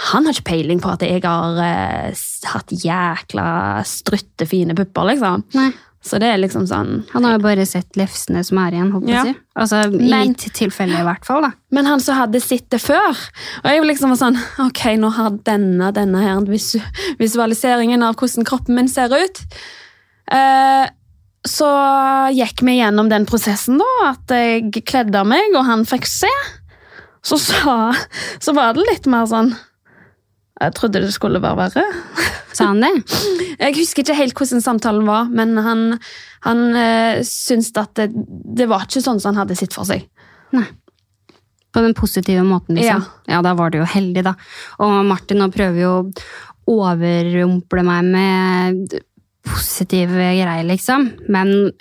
Han 0.09 0.25
har 0.25 0.33
ikke 0.33 0.47
peiling 0.49 0.81
på 0.81 0.89
at 0.89 1.05
jeg 1.05 1.21
har 1.21 1.59
eh, 1.61 2.23
hatt 2.49 2.73
jækla 2.73 3.47
struttefine 3.85 4.73
pupper, 4.77 5.11
liksom. 5.13 5.45
Nei. 5.59 5.69
Så 6.03 6.17
det 6.19 6.33
er 6.33 6.41
liksom 6.41 6.65
sånn 6.67 7.05
Han 7.13 7.23
har 7.23 7.37
jo 7.37 7.43
bare 7.45 7.63
sett 7.69 7.95
lefsene 7.95 8.41
som 8.43 8.59
er 8.59 8.75
igjen, 8.75 8.89
håper 8.91 9.13
jeg 9.13 9.29
Ja. 9.29 9.35
Altså, 9.55 9.83
I 9.85 10.09
Men- 10.09 10.33
mitt 10.33 10.47
tilfelle, 10.57 10.99
i 10.99 11.05
hvert 11.05 11.23
fall. 11.23 11.45
da. 11.45 11.51
Men 11.71 11.85
han 11.85 12.01
som 12.03 12.17
hadde 12.17 12.41
sett 12.43 12.67
det 12.73 12.81
før 12.81 13.13
Og 13.63 13.69
jeg 13.69 13.85
liksom 13.85 14.09
var 14.11 14.19
sånn 14.19 14.41
Ok, 14.65 14.83
nå 14.99 15.13
har 15.13 15.37
denne, 15.47 15.93
denne 15.93 16.25
her 16.25 16.41
visualiseringen 17.21 18.03
av 18.03 18.17
hvordan 18.17 18.43
kroppen 18.43 18.75
min 18.75 18.89
ser 18.89 19.13
ut. 19.13 19.45
Eh, 20.31 20.85
så 21.43 21.69
gikk 22.31 22.63
vi 22.63 22.77
gjennom 22.77 23.09
den 23.11 23.25
prosessen, 23.27 23.81
da. 23.81 23.89
At 24.13 24.31
jeg 24.31 24.83
kledde 24.87 25.19
av 25.19 25.27
meg, 25.27 25.51
og 25.57 25.67
han 25.67 25.83
fikk 25.87 26.07
se. 26.07 26.31
Så, 27.23 27.39
så, 27.39 27.75
så 28.43 28.55
var 28.55 28.75
det 28.75 28.83
litt 28.83 29.05
mer 29.07 29.23
sånn 29.31 29.53
Jeg 30.59 30.73
trodde 30.75 30.99
det 30.99 31.13
skulle 31.15 31.39
være 31.43 31.55
verre. 31.61 31.85
Sa 32.53 32.67
han 32.69 32.83
det? 32.83 32.91
Jeg 33.57 33.75
husker 33.79 34.03
ikke 34.03 34.17
helt 34.17 34.37
hvordan 34.37 34.63
samtalen 34.63 35.07
var, 35.07 35.29
men 35.31 35.55
han, 35.65 35.85
han 36.45 36.63
øh, 36.77 37.21
syntes 37.25 37.71
at 37.79 37.95
det, 37.97 38.11
det 38.59 38.67
var 38.69 38.85
ikke 38.85 39.03
sånn 39.03 39.21
som 39.23 39.33
han 39.33 39.43
hadde 39.43 39.57
sett 39.57 39.75
for 39.75 39.87
seg. 39.89 40.05
Nei. 40.53 40.67
På 41.73 41.81
den 41.81 41.95
positive 41.97 42.43
måten, 42.45 42.77
liksom. 42.77 43.01
Ja. 43.25 43.39
da 43.41 43.55
var 43.57 43.73
du 43.73 43.79
jo 43.79 43.87
heldig, 43.89 44.21
da. 44.27 44.35
Og 44.85 44.99
Martin 45.09 45.41
nå 45.41 45.49
prøver 45.51 45.79
jo 45.81 45.93
å 46.03 46.75
overrumple 46.75 47.83
meg 47.87 48.11
med 48.13 48.99
positive 49.47 50.11
greier, 50.13 50.63
liksom. 50.67 51.09
Men 51.31 51.71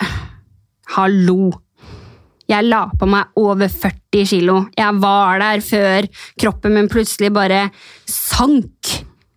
hallo! 0.95 1.51
Jeg 2.49 2.67
la 2.67 2.83
på 2.99 3.07
meg 3.07 3.39
over 3.39 3.71
40 3.71 4.27
kilo. 4.27 4.57
Jeg 4.75 4.99
var 5.01 5.39
der 5.39 5.63
før 5.63 6.07
kroppen 6.39 6.75
min 6.75 6.89
plutselig 6.91 7.31
bare 7.33 7.69
sank. 8.09 8.91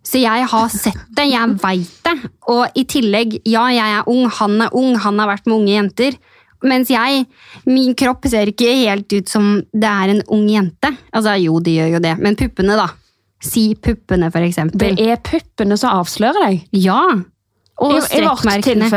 Så 0.07 0.21
jeg 0.23 0.47
har 0.51 0.71
sett 0.71 1.07
det, 1.15 1.29
jeg 1.33 1.59
veit 1.63 1.95
det. 2.07 2.17
Og 2.53 2.79
i 2.79 2.85
tillegg, 2.87 3.39
ja, 3.47 3.67
jeg 3.75 3.99
er 4.01 4.11
ung, 4.11 4.27
han 4.39 4.59
er 4.67 4.75
ung, 4.77 4.95
han 5.03 5.23
har 5.23 5.31
vært 5.33 5.47
med 5.47 5.57
unge 5.61 5.73
jenter. 5.73 6.19
Mens 6.67 6.91
jeg, 6.91 7.25
min 7.69 7.95
kropp 7.99 8.27
ser 8.31 8.51
ikke 8.51 8.71
helt 8.83 9.13
ut 9.13 9.31
som 9.31 9.49
det 9.75 9.91
er 9.91 10.15
en 10.15 10.23
ung 10.33 10.47
jente. 10.51 10.93
Altså, 11.13 11.37
jo, 11.43 11.59
de 11.63 11.77
gjør 11.79 11.97
jo 11.97 12.03
det, 12.07 12.15
men 12.23 12.39
puppene, 12.39 12.79
da. 12.79 12.89
Si 13.43 13.69
puppene, 13.79 14.31
for 14.35 14.47
eksempel. 14.47 14.95
Det 14.97 15.11
er 15.11 15.21
puppene 15.23 15.77
som 15.79 16.01
avslører 16.01 16.47
deg. 16.47 16.63
Ja. 16.87 17.03
Og 17.83 17.99
strekkmerkene. 18.03 18.89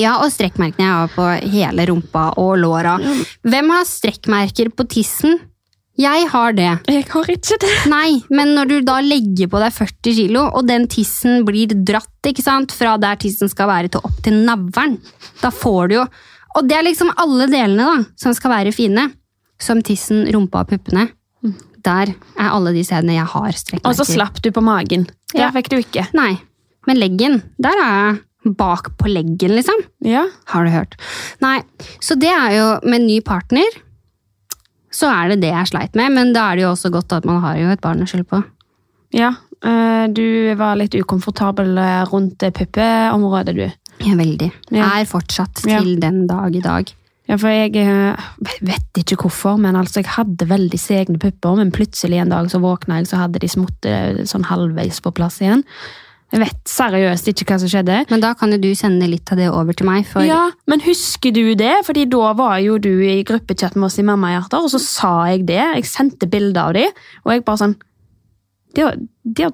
Ja, 0.00 0.14
og 0.24 0.30
strekkmerkene 0.32 0.86
jeg 0.86 0.92
har 0.96 1.08
på 1.12 1.26
hele 1.52 1.84
rumpa 1.90 2.30
og 2.40 2.54
låra. 2.62 2.96
Hvem 3.44 3.72
har 3.74 3.84
strekkmerker 3.88 4.70
på 4.74 4.86
tissen? 4.88 5.38
Jeg 6.00 6.24
har 6.32 6.54
det. 6.56 6.70
Jeg 6.88 7.04
har 7.10 7.28
ikke 7.28 7.58
det. 7.60 7.70
Nei, 7.92 8.22
men 8.32 8.54
når 8.56 8.70
du 8.70 8.76
da 8.86 8.94
legger 9.04 9.50
på 9.52 9.60
deg 9.60 9.74
40 9.76 10.14
kilo, 10.16 10.46
og 10.56 10.64
den 10.66 10.86
tissen 10.88 11.44
blir 11.44 11.74
dratt 11.84 12.24
ikke 12.30 12.42
sant, 12.42 12.72
fra 12.72 12.94
der 12.96 13.18
tissen 13.20 13.50
skal 13.52 13.68
være 13.68 13.90
til 13.92 14.00
opp 14.08 14.22
til 14.24 14.38
navlen, 14.46 14.96
da 15.42 15.50
får 15.52 15.88
du 15.92 15.98
jo 16.00 16.06
Og 16.56 16.66
det 16.68 16.76
er 16.76 16.82
liksom 16.84 17.08
alle 17.16 17.46
delene 17.48 17.84
da, 17.84 18.04
som 18.20 18.34
skal 18.36 18.50
være 18.52 18.72
fine. 18.76 19.06
Som 19.60 19.78
tissen, 19.84 20.24
rumpa 20.34 20.64
og 20.64 20.68
puppene. 20.72 21.06
Der 21.82 22.10
er 22.12 22.48
alle 22.52 22.72
de 22.74 22.82
stedene 22.84 23.14
jeg 23.16 23.24
har 23.32 23.52
strekkmerker. 23.56 23.88
Og 23.88 23.96
så 23.96 24.04
slapp 24.04 24.40
du 24.44 24.50
på 24.52 24.60
magen. 24.64 25.06
Det 25.32 25.40
Ja. 25.40 25.50
fikk 25.50 25.68
du 25.72 25.76
ikke. 25.78 26.04
Nei, 26.14 26.40
men 26.86 26.98
leggen, 27.00 27.40
der 27.62 27.78
er 27.84 27.94
jeg 28.42 28.54
bak 28.58 28.88
på 28.98 29.06
leggen, 29.12 29.52
liksom. 29.54 29.84
Ja. 30.02 30.24
Har 30.50 30.64
du 30.66 30.70
hørt? 30.74 30.96
Nei, 31.44 31.60
så 32.02 32.16
det 32.18 32.30
er 32.34 32.56
jo 32.56 32.64
med 32.82 33.00
en 33.00 33.06
ny 33.06 33.20
partner, 33.22 33.68
så 34.92 35.08
er 35.08 35.30
det 35.32 35.40
det 35.44 35.52
jeg 35.54 35.70
sleit 35.70 35.94
med, 35.98 36.12
men 36.12 36.32
da 36.34 36.48
er 36.52 36.58
det 36.58 36.64
jo 36.66 36.72
også 36.74 36.90
godt 36.92 37.14
at 37.16 37.28
man 37.28 37.38
har 37.44 37.56
jo 37.60 37.70
et 37.72 37.80
barn 37.84 38.02
å 38.04 38.08
skylde 38.10 38.28
på. 38.28 38.42
ja. 39.16 39.30
eh, 39.64 40.06
Du 40.12 40.54
var 40.58 40.74
litt 40.76 40.94
ukomfortabel 40.98 41.78
eh, 41.78 42.02
rundt 42.10 42.38
det 42.42 42.50
puppeområdet, 42.58 43.54
du. 43.56 43.68
Ja, 44.02 44.16
veldig. 44.18 44.50
Ja. 44.74 44.90
Er 44.98 45.06
fortsatt 45.06 45.62
Ja. 45.68 45.78
til 45.80 46.00
den 46.02 46.26
dag 46.26 46.54
i 46.56 46.60
dag. 46.60 46.90
Ja, 47.30 47.36
for 47.38 47.48
jeg 47.48 47.76
eh, 47.78 48.16
vet 48.60 48.98
ikke 48.98 49.16
hvorfor, 49.22 49.56
men 49.56 49.76
altså, 49.78 50.00
jeg 50.02 50.10
hadde 50.18 50.48
veldig 50.50 50.80
segne 50.82 51.18
pupper, 51.22 51.56
men 51.56 51.70
plutselig 51.72 52.18
en 52.20 52.34
dag 52.34 52.50
så 52.50 52.58
våkna 52.60 52.98
jeg, 52.98 53.06
så 53.12 53.22
hadde 53.22 53.38
de 53.38 53.48
smutt 53.48 53.86
eh, 53.86 54.24
sånn 54.26 54.44
halvveis 54.50 54.98
på 55.00 55.12
plass 55.14 55.38
igjen. 55.40 55.62
Jeg 56.32 56.40
vet 56.40 56.60
seriøst 56.68 57.26
ikke 57.28 57.44
hva 57.50 57.58
som 57.60 57.68
skjedde. 57.68 57.96
Men 58.08 58.22
da 58.24 58.32
kan 58.38 58.54
jo 58.54 58.58
du 58.62 58.70
sende 58.78 59.08
litt 59.10 59.28
av 59.34 59.40
det 59.40 59.50
over 59.52 59.76
til 59.76 59.88
meg, 59.88 60.06
for 60.08 60.24
Ja, 60.24 60.46
men 60.70 60.80
husker 60.86 61.34
du 61.34 61.54
det? 61.58 61.74
Fordi 61.84 62.06
da 62.08 62.32
var 62.38 62.56
jo 62.64 62.78
du 62.80 62.92
i 63.04 63.20
gruppechat 63.28 63.76
med 63.76 63.90
oss 63.90 63.98
i 64.00 64.06
Mammahjerter, 64.08 64.64
og 64.64 64.72
så 64.72 64.80
sa 64.80 65.12
jeg 65.28 65.44
det. 65.50 65.60
Jeg 65.60 65.90
sendte 65.90 66.30
bilder 66.32 66.70
av 66.70 66.78
de, 66.78 66.86
og 67.26 67.34
jeg 67.34 67.44
bare 67.48 67.62
sånn 67.66 67.76
De 68.72 68.86
har, 68.86 68.96
de 69.28 69.44
har 69.44 69.52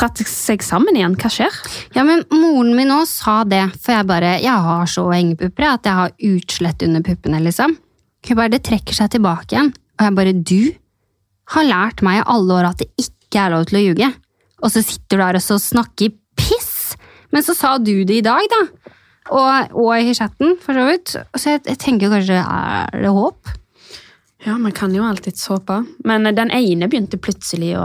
dratt 0.00 0.18
seg 0.26 0.64
sammen 0.66 0.98
igjen. 0.98 1.14
Hva 1.14 1.30
skjer? 1.30 1.60
Ja, 1.94 2.02
men 2.08 2.24
moren 2.34 2.74
min 2.74 2.90
òg 2.90 3.06
sa 3.06 3.42
det, 3.46 3.62
for 3.78 3.94
jeg 3.94 4.08
bare 4.10 4.34
Jeg 4.42 4.66
har 4.66 4.90
så 4.90 5.06
hengepupper 5.12 5.68
at 5.68 5.86
jeg 5.86 6.00
har 6.00 6.16
utslett 6.32 6.82
under 6.82 7.06
puppene, 7.06 7.38
liksom. 7.46 7.78
Hun 8.26 8.38
bare 8.38 8.54
Det 8.56 8.64
trekker 8.66 8.98
seg 8.98 9.14
tilbake 9.14 9.54
igjen. 9.54 9.70
Og 10.00 10.08
jeg 10.08 10.18
bare 10.18 10.34
Du 10.34 10.60
har 11.54 11.68
lært 11.68 12.02
meg 12.02 12.20
i 12.20 12.26
alle 12.34 12.58
år 12.58 12.70
at 12.72 12.82
det 12.82 12.90
ikke 12.98 13.46
er 13.46 13.54
lov 13.54 13.70
til 13.70 13.78
å 13.78 13.86
ljuge. 13.86 14.12
Og 14.62 14.70
så 14.70 14.82
sitter 14.84 15.18
du 15.18 15.22
der 15.24 15.38
og 15.40 15.42
så 15.44 15.58
snakker 15.60 16.12
piss! 16.38 16.94
Men 17.32 17.42
så 17.42 17.54
sa 17.56 17.76
du 17.78 18.04
det 18.04 18.20
i 18.20 18.24
dag, 18.24 18.44
da. 18.52 18.60
Og, 19.32 19.74
og 19.78 19.90
i 19.96 20.12
chatten, 20.14 20.56
for 20.60 20.76
så 20.76 20.84
vidt. 20.90 21.12
Så 21.38 21.54
jeg, 21.54 21.62
jeg 21.70 21.78
tenker 21.80 22.10
kanskje 22.12 22.40
Er 22.42 23.02
det 23.04 23.12
håp? 23.14 23.52
Ja, 24.42 24.56
man 24.58 24.72
kan 24.74 24.90
jo 24.94 25.04
alltids 25.06 25.44
håpe. 25.46 25.76
Men 26.04 26.26
den 26.34 26.50
ene 26.50 26.88
begynte 26.90 27.16
plutselig 27.22 27.76
å 27.78 27.84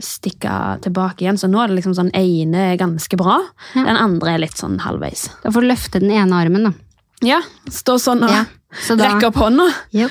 stikke 0.00 0.54
tilbake 0.86 1.26
igjen, 1.26 1.36
så 1.40 1.50
nå 1.52 1.60
er 1.60 1.68
det 1.68 1.76
liksom 1.82 1.96
sånn 1.98 2.08
ene 2.16 2.62
er 2.72 2.78
ganske 2.80 3.18
bra, 3.20 3.36
Ja. 3.76 3.84
den 3.84 4.00
andre 4.00 4.34
er 4.34 4.40
litt 4.46 4.56
sånn 4.56 4.78
halvveis. 4.80 5.26
Da 5.44 5.52
får 5.52 5.60
du 5.60 5.68
løfte 5.68 6.00
den 6.00 6.14
ene 6.16 6.32
armen, 6.40 6.64
da. 6.70 6.72
Ja, 7.20 7.42
stå 7.68 7.98
sånn 8.00 8.24
og 8.24 8.32
Ja, 8.32 8.46
så 8.86 8.96
da- 8.96 9.12
rekke 9.12 9.28
opp 9.28 9.36
hånda. 9.44 9.68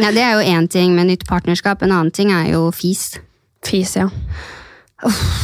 Ja, 0.00 0.10
det 0.14 0.22
er 0.24 0.38
jo 0.38 0.46
én 0.48 0.64
ting 0.70 0.94
med 0.96 1.06
nytt 1.10 1.26
partnerskap. 1.28 1.82
En 1.84 1.92
annen 1.92 2.10
ting 2.14 2.30
er 2.32 2.46
jo 2.54 2.70
fis. 2.72 3.18
Fis, 3.64 3.96
ja. 3.98 4.08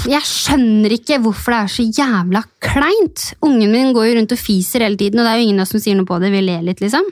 Jeg 0.09 0.25
skjønner 0.25 0.95
ikke 0.95 1.19
hvorfor 1.21 1.53
det 1.53 1.59
er 1.61 1.73
så 1.75 1.85
jævla 1.85 2.43
kleint. 2.65 3.27
Ungen 3.45 3.73
min 3.73 3.93
går 3.97 4.09
jo 4.09 4.15
rundt 4.21 4.33
og 4.37 4.41
fiser 4.41 4.87
hele 4.87 4.97
tiden, 5.01 5.21
og 5.21 5.27
det 5.27 5.35
er 5.35 5.41
jo 5.41 5.49
ingen 5.49 5.61
av 5.61 5.67
oss 5.67 5.75
som 5.75 5.83
sier 5.83 5.99
noe 5.99 6.09
på 6.09 6.21
det. 6.23 6.33
Vi 6.33 6.41
ler 6.47 6.65
litt, 6.65 6.81
liksom. 6.81 7.05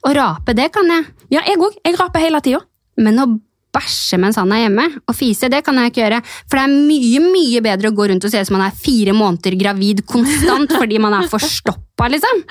Å 0.00 0.14
rape, 0.16 0.56
det 0.56 0.70
kan 0.72 0.88
jeg. 0.88 1.06
Ja, 1.36 1.44
jeg 1.44 1.60
òg. 1.60 1.76
Jeg 1.84 1.98
raper 2.00 2.24
hele 2.24 2.40
tida. 2.44 2.62
Men 3.00 3.20
å 3.20 3.28
bæsje 3.70 4.18
mens 4.18 4.38
han 4.40 4.50
er 4.54 4.64
hjemme, 4.64 4.86
og 5.06 5.14
fise, 5.14 5.50
det 5.52 5.60
kan 5.66 5.76
jeg 5.78 5.92
ikke 5.92 6.02
gjøre. 6.02 6.22
For 6.50 6.58
det 6.58 6.64
er 6.64 6.88
mye, 6.88 7.20
mye 7.22 7.60
bedre 7.64 7.92
å 7.92 7.94
gå 7.94 8.08
rundt 8.10 8.26
og 8.26 8.32
se 8.32 8.40
ut 8.40 8.48
som 8.48 8.56
man 8.58 8.66
er 8.66 8.80
fire 8.86 9.14
måneder 9.14 9.56
gravid 9.60 10.02
konstant 10.10 10.74
fordi 10.74 10.98
man 11.02 11.14
er 11.20 11.28
forstoppa, 11.30 12.08
liksom. 12.10 12.42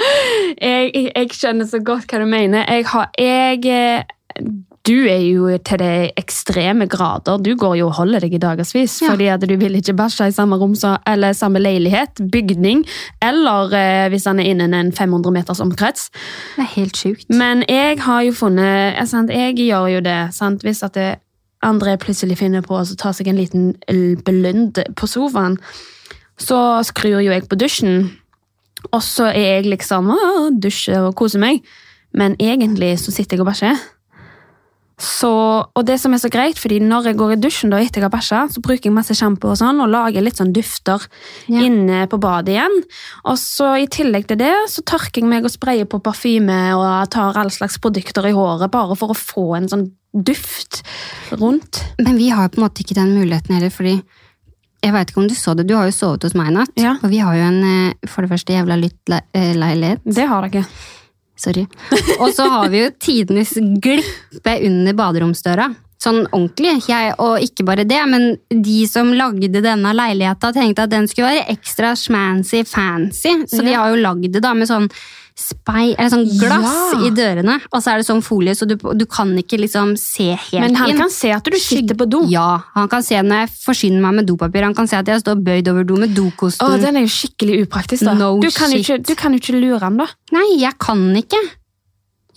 Jeg, 0.56 0.94
jeg, 0.94 1.10
jeg 1.12 1.34
skjønner 1.36 1.68
så 1.70 1.82
godt 1.84 2.08
hva 2.08 2.22
du 2.24 2.30
mener. 2.30 2.64
Jeg 2.70 2.88
har 2.94 3.10
jeg, 3.20 3.66
eh, 3.74 4.46
Du 4.88 4.94
er 5.12 5.20
jo 5.22 5.50
til 5.68 5.78
det 5.82 6.12
ekstreme 6.18 6.88
grader. 6.90 7.38
Du 7.44 7.52
går 7.60 7.76
jo 7.78 7.88
og 7.90 7.98
holder 8.00 8.20
deg 8.24 8.34
i 8.34 8.40
dagevis 8.42 9.02
Ja. 9.02 9.10
fordi 9.12 9.28
at 9.28 9.42
du 9.42 9.56
vil 9.60 9.76
ikke 9.76 9.94
bæsje 9.94 10.28
i 10.30 10.32
samme 10.32 10.56
rom 10.58 10.74
eller 11.06 11.34
samme 11.34 11.60
leilighet, 11.60 12.22
bygning, 12.32 12.86
eller 13.22 13.74
eh, 13.76 14.10
hvis 14.10 14.26
han 14.26 14.40
er 14.40 14.50
innen 14.50 14.74
en 14.74 14.92
500 14.92 15.32
meters 15.36 15.60
omkrets. 15.60 16.10
Det 16.56 16.64
er 16.64 16.72
helt 16.76 16.98
sjukt. 16.98 17.30
Men 17.30 17.64
jeg 17.70 18.00
har 18.00 18.22
jo 18.24 18.32
funnet 18.32 18.96
ja, 18.98 19.06
sant, 19.06 19.30
Jeg 19.30 19.56
gjør 19.58 19.88
jo 19.88 20.00
det. 20.00 20.34
Sant? 20.34 20.64
Hvis 20.64 20.82
at 20.84 20.94
det, 20.96 21.20
andre 21.62 21.98
plutselig 21.98 22.38
finner 22.40 22.62
på 22.64 22.78
å 22.80 22.86
ta 22.96 23.12
seg 23.12 23.28
en 23.28 23.36
liten 23.36 23.76
l- 23.92 24.16
blund 24.24 24.80
på 24.96 25.08
sofaen, 25.08 25.58
så 26.40 26.80
skrur 26.88 27.20
jo 27.20 27.32
jeg 27.34 27.50
på 27.50 27.58
dusjen. 27.60 28.12
Og 28.94 29.02
så 29.04 29.26
er 29.28 29.60
jeg 29.60 29.66
liksom 29.66 30.08
å, 30.16 30.50
dusjer 30.56 31.04
og 31.10 31.16
koser 31.20 31.40
meg. 31.44 31.60
Men 32.16 32.38
egentlig 32.40 32.96
så 33.04 33.12
sitter 33.12 33.36
jeg 33.36 33.42
og 33.44 33.50
bæsjer. 33.52 33.76
Så, 35.00 35.30
og 35.64 35.86
det 35.88 35.96
som 36.02 36.12
er 36.14 36.20
så 36.20 36.28
greit, 36.32 36.60
fordi 36.60 36.82
når 36.84 37.06
jeg 37.10 37.18
går 37.22 37.32
i 37.34 37.40
dusjen 37.40 37.72
da 37.72 37.78
etter 37.80 38.02
jeg 38.02 38.08
har 38.10 38.12
bæsja, 38.12 38.42
så 38.52 38.60
bruker 38.64 38.90
jeg 38.90 38.96
masse 38.98 39.16
sjampo 39.16 39.54
og 39.54 39.58
sånn, 39.62 39.80
og 39.80 39.88
lager 39.94 40.26
litt 40.26 40.36
sånn 40.42 40.52
dufter 40.56 41.06
Ja. 41.48 41.62
inne 41.64 42.02
på 42.12 42.20
badet 42.20 42.54
igjen. 42.58 42.76
Og 43.26 43.38
så 43.40 43.72
i 43.80 43.88
tillegg 43.88 44.28
til 44.28 44.38
det, 44.38 44.52
så 44.68 44.84
tørker 44.84 45.22
jeg 45.24 45.30
meg 45.32 45.46
og 45.48 45.52
sprayer 45.56 45.86
på 45.88 46.02
parfyme 46.04 46.76
og 46.76 47.10
tar 47.10 47.38
all 47.40 47.50
slags 47.50 47.80
produkter 47.80 48.28
i 48.28 48.36
håret, 48.36 48.70
bare 48.72 48.96
for 49.00 49.16
å 49.16 49.18
få 49.18 49.56
en 49.58 49.70
sånn 49.72 49.88
duft 50.14 50.82
rundt. 51.32 51.84
Men 52.00 52.18
vi 52.18 52.30
har 52.30 52.50
på 52.50 52.60
en 52.60 52.68
måte 52.68 52.84
ikke 52.84 52.96
den 53.00 53.16
muligheten 53.16 53.56
heller, 53.56 53.70
fordi 53.72 54.02
jeg 54.84 54.94
vet 54.96 55.10
ikke 55.12 55.20
om 55.24 55.28
du 55.28 55.36
så 55.36 55.56
det, 55.56 55.68
du 55.68 55.76
har 55.76 55.86
jo 55.90 55.92
sovet 55.96 56.24
hos 56.24 56.36
meg 56.36 56.52
i 56.52 56.56
natt. 56.56 56.72
Ja. 56.80 56.98
Og 57.04 57.10
vi 57.12 57.20
har 57.20 57.36
jo 57.36 57.42
en, 57.44 57.64
eh, 57.64 57.94
for 58.08 58.22
det 58.24 58.32
første, 58.32 58.54
jævla 58.56 58.78
lytt 58.80 59.00
le 59.12 59.22
eh, 59.34 59.54
leilighet. 59.56 60.00
Det 60.04 60.28
har 60.28 60.48
dere. 60.48 60.66
Sorry. 61.40 61.66
Og 62.20 62.34
så 62.36 62.48
har 62.52 62.72
vi 62.72 62.84
jo 62.84 62.90
tidenes 63.00 63.54
glippe 63.80 64.56
under 64.68 64.98
baderomsdøra. 64.98 65.70
Sånn 66.00 66.22
ordentlig. 66.32 66.78
Jeg, 66.88 67.16
og 67.20 67.44
ikke 67.44 67.66
bare 67.68 67.84
det, 67.88 68.00
men 68.08 68.30
de 68.64 68.78
som 68.88 69.12
lagde 69.16 69.64
denne 69.64 69.92
leiligheta, 69.96 70.54
tenkte 70.56 70.86
at 70.88 70.94
den 70.94 71.08
skulle 71.12 71.34
være 71.34 71.48
ekstra 71.56 71.92
schmancy 72.00 72.64
fancy. 72.68 73.34
Så 73.52 73.64
de 73.66 73.76
har 73.76 73.92
jo 73.92 74.00
lagd 74.00 74.30
det 74.32 74.44
da 74.44 74.54
med 74.56 74.70
sånn 74.70 74.88
spei, 75.40 75.94
eller 75.96 76.12
sånn 76.12 76.26
glass 76.40 76.94
Ja. 76.94 77.00
i 77.08 77.12
dørene. 77.16 77.56
Og 77.72 77.82
så 77.82 77.94
er 77.94 78.02
det 78.02 78.08
sånn 78.10 78.22
folie, 78.26 78.54
så 78.58 78.68
du, 78.68 78.76
du 78.76 79.06
kan 79.10 79.32
ikke 79.40 79.60
liksom 79.62 79.96
se 80.00 80.32
helt 80.36 80.54
inn. 80.54 80.66
Men 80.68 80.76
han 80.82 80.94
inn. 80.94 80.98
kan 81.02 81.10
se 81.14 81.32
at 81.34 81.44
du 81.48 81.58
sitter 81.58 81.96
på 82.00 82.08
do. 82.12 82.26
Ja, 82.32 82.62
han 82.76 82.90
kan 82.92 83.04
se 83.06 83.16
når 83.22 83.46
jeg 83.46 83.54
forsyner 83.64 84.04
meg 84.04 84.20
med 84.20 84.28
dopapir. 84.30 84.64
Han 84.68 84.76
kan 84.78 84.88
se 84.92 85.00
at 85.00 85.08
jeg 85.08 85.24
står 85.24 85.40
bøyd 85.46 85.72
over 85.72 85.88
do 85.88 85.96
med 86.02 86.14
dokosten. 86.18 86.68
Å, 86.68 86.82
den 86.82 87.00
er 87.00 87.08
jo 87.08 87.14
skikkelig 87.16 87.64
upraktisk, 87.66 88.04
da. 88.06 88.14
No 88.20 88.36
du, 88.44 88.50
kan 88.52 88.72
ikke, 88.76 89.00
du 89.02 89.16
kan 89.16 89.34
jo 89.34 89.40
ikke 89.42 89.56
lure 89.60 89.80
han, 89.88 89.98
da. 90.04 90.10
Nei, 90.36 90.46
jeg 90.60 90.76
kan 90.82 91.08
ikke. 91.18 91.40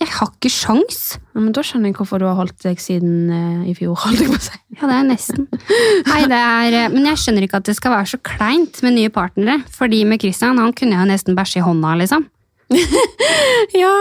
Jeg 0.01 0.09
har 0.17 0.31
ikke 0.33 0.49
sjans. 0.51 0.97
Ja, 1.31 1.39
men 1.39 1.53
Da 1.55 1.61
skjønner 1.63 1.91
jeg 1.91 1.95
hvorfor 1.95 2.19
du 2.19 2.25
har 2.27 2.35
holdt 2.35 2.57
deg 2.65 2.81
siden 2.81 3.29
uh, 3.31 3.61
i 3.69 3.75
fjor. 3.77 3.93
holdt 4.01 4.19
jeg 4.19 4.31
på 4.33 4.39
å 4.39 4.43
si. 4.43 4.57
Ja, 4.73 4.89
det 4.89 4.95
er 4.97 5.05
nesten. 5.07 5.45
Nei, 6.09 6.21
det 6.27 6.39
er, 6.39 6.75
eh, 6.81 6.89
men 6.91 7.05
jeg 7.11 7.21
skjønner 7.21 7.45
ikke 7.45 7.59
at 7.61 7.67
det 7.69 7.75
skal 7.77 7.93
være 7.93 8.09
så 8.15 8.19
kleint 8.25 8.81
med 8.83 8.97
nye 8.97 9.11
partnere. 9.13 9.61
Fordi 9.71 10.01
med 10.09 10.19
Christian, 10.25 10.57
han 10.59 10.73
kunne 10.75 10.97
jeg 10.97 11.05
jo 11.05 11.11
nesten 11.13 11.37
bæsje 11.37 11.61
i 11.61 11.63
hånda, 11.67 11.93
liksom. 12.01 12.25
Ja, 13.83 13.93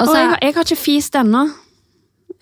Og 0.00 0.08
og 0.08 0.14
jeg, 0.16 0.32
jeg 0.42 0.54
har 0.56 0.66
ikke 0.66 0.78
fist 0.78 1.16
ennå. 1.18 1.46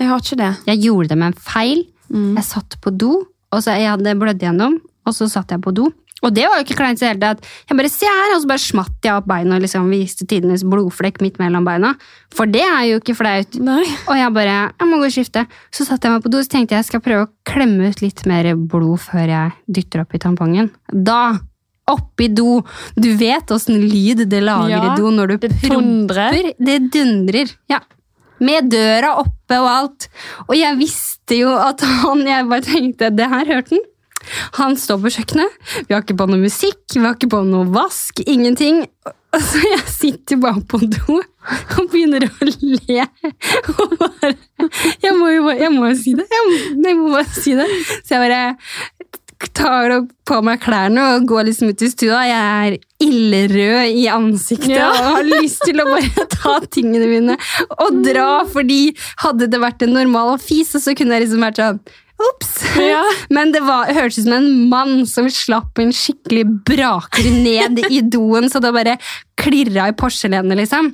Jeg 0.01 0.11
har 0.11 0.22
ikke 0.22 0.39
det. 0.41 0.53
Jeg 0.68 0.82
gjorde 0.89 1.12
det 1.12 1.18
med 1.20 1.32
en 1.32 1.43
feil. 1.53 1.85
Mm. 2.11 2.32
Jeg 2.39 2.47
satt 2.49 2.78
på 2.82 2.93
do, 2.93 3.12
og 3.24 3.62
så 3.62 3.76
jeg 3.78 3.93
hadde 3.93 4.16
blødd 4.20 4.43
gjennom, 4.43 4.80
og 5.07 5.14
så 5.16 5.28
satt 5.30 5.55
jeg 5.55 5.62
på 5.64 5.72
do. 5.74 5.91
Og 6.24 6.32
det 6.32 6.47
var 6.49 6.57
jo 6.57 6.64
ikke 6.64 6.78
kleint 6.78 7.01
i 7.01 7.05
det 7.05 7.11
hele 7.11 7.20
tatt. 7.20 7.49
Jeg 7.68 7.76
bare, 7.76 7.91
se 7.93 8.09
her, 8.09 8.32
og 8.32 8.41
så 8.41 8.49
bare 8.49 8.62
smatt 8.62 9.05
jeg 9.05 9.12
opp 9.12 9.26
beina 9.28 9.59
og 9.59 9.64
liksom 9.64 9.91
viste 9.93 10.24
tidenes 10.30 10.64
blodflekk 10.64 11.20
midt 11.20 11.37
mellom 11.43 11.66
beina. 11.68 11.91
For 12.32 12.49
det 12.49 12.62
er 12.64 12.87
jo 12.89 13.01
ikke 13.03 13.16
flaut. 13.18 13.59
Nei. 13.61 13.82
Og 14.09 14.16
jeg 14.16 14.32
bare, 14.37 14.55
jeg 14.72 14.89
må 14.89 15.01
gå 15.03 15.11
og 15.11 15.14
skifte. 15.18 15.45
Så 15.74 15.85
satte 15.85 16.09
jeg 16.09 16.16
meg 16.16 16.24
på 16.24 16.32
do, 16.32 16.41
så 16.41 16.55
tenkte 16.55 16.76
jeg 16.76 16.85
jeg 16.85 16.89
skal 16.89 17.03
prøve 17.05 17.26
å 17.26 17.32
klemme 17.45 17.91
ut 17.93 18.01
litt 18.01 18.24
mer 18.30 18.49
blod 18.57 19.03
før 19.05 19.35
jeg 19.35 19.53
dytter 19.76 20.05
opp 20.07 20.16
i 20.16 20.22
tampongen. 20.24 20.72
Da, 20.89 21.20
oppi 21.91 22.28
do, 22.32 22.61
du 22.97 23.11
vet 23.20 23.51
åssen 23.53 23.80
lyd 23.82 24.24
det 24.30 24.41
lager 24.45 24.72
Ja, 24.72 24.82
i 24.93 25.01
do 25.01 25.11
når 25.12 25.35
du 25.35 25.37
det 25.47 25.53
promper. 25.62 26.53
Det 26.59 26.78
dundrer, 26.95 27.51
ja. 27.70 27.80
Med 28.45 28.70
døra 28.72 29.14
oppe 29.22 29.59
og 29.62 29.68
alt. 29.70 30.09
Og 30.49 30.57
jeg 30.59 30.78
visste 30.80 31.39
jo 31.39 31.53
at 31.57 31.85
han, 32.03 32.24
jeg 32.28 32.49
bare 32.51 32.66
tenkte, 32.66 33.12
det 33.14 33.28
her 33.30 33.53
hørte 33.53 33.76
han. 33.76 33.85
Han 34.57 34.72
står 34.80 35.03
på 35.03 35.12
kjøkkenet, 35.18 35.59
vi 35.85 35.93
har 35.93 36.01
ikke 36.01 36.16
på 36.16 36.26
noe 36.30 36.41
musikk, 36.41 36.80
vi 36.95 37.03
har 37.05 37.12
ikke 37.12 37.28
på 37.35 37.43
noe 37.45 37.68
vask, 37.74 38.22
ingenting. 38.24 38.87
så 39.51 39.61
jeg 39.66 39.82
sitter 39.91 40.41
bare 40.41 40.62
på 40.70 40.80
do 40.80 41.18
og 41.18 41.91
begynner 41.93 42.24
å 42.24 42.49
le. 42.49 43.05
Og 43.74 43.97
bare 44.01 44.32
Jeg 45.03 45.12
må 45.18 45.28
jo 45.28 45.45
bare, 45.45 45.59
jeg 45.61 45.72
må 45.74 45.91
jo 45.91 45.97
si 46.01 46.14
det. 46.16 46.24
Jeg 46.30 46.47
må, 46.49 46.89
jeg 46.89 46.99
må 46.99 47.11
bare 47.12 47.37
si 47.37 47.53
det. 47.59 47.66
Så 48.01 48.16
jeg 48.16 48.22
bare 48.24 48.43
tar 49.53 49.92
på 50.26 50.38
meg 50.47 50.61
klærne 50.62 51.03
og 51.16 51.26
går 51.28 51.49
liksom 51.49 51.72
ut 51.74 51.82
i 51.84 51.88
stua. 51.92 52.20
Jeg 52.28 52.45
er 52.68 52.76
ildrød 53.05 53.99
i 53.99 54.07
ansiktet 54.12 54.76
Ja. 54.76 54.88
og 54.90 55.11
har 55.18 55.28
lyst 55.28 55.64
til 55.66 55.82
å 55.82 55.88
bare 55.90 56.26
ta 56.36 56.55
tingene 56.72 57.09
mine 57.11 57.36
og 57.78 58.01
dra, 58.07 58.45
fordi 58.51 58.95
hadde 59.24 59.51
det 59.53 59.61
vært 59.61 59.84
en 59.84 59.95
normal 59.99 60.38
fis, 60.42 60.72
så 60.72 60.97
kunne 60.97 61.18
jeg 61.18 61.26
liksom 61.26 61.45
vært 61.45 61.61
sånn 61.62 61.82
Ops! 62.24 62.61
Ja. 62.78 63.01
Men 63.34 63.51
det 63.51 63.64
var, 63.66 63.88
hørtes 63.90 64.20
ut 64.22 64.28
som 64.28 64.36
en 64.36 64.68
mann 64.70 65.03
som 65.11 65.26
slapp 65.26 65.80
en 65.82 65.90
skikkelig 65.92 66.45
braker 66.70 67.26
ned 67.42 67.80
i 67.90 68.01
doen, 68.07 68.47
så 68.49 68.62
det 68.62 68.70
bare 68.76 68.95
klirra 69.40 69.88
i 69.90 69.97
porselenet, 69.99 70.55
liksom. 70.62 70.92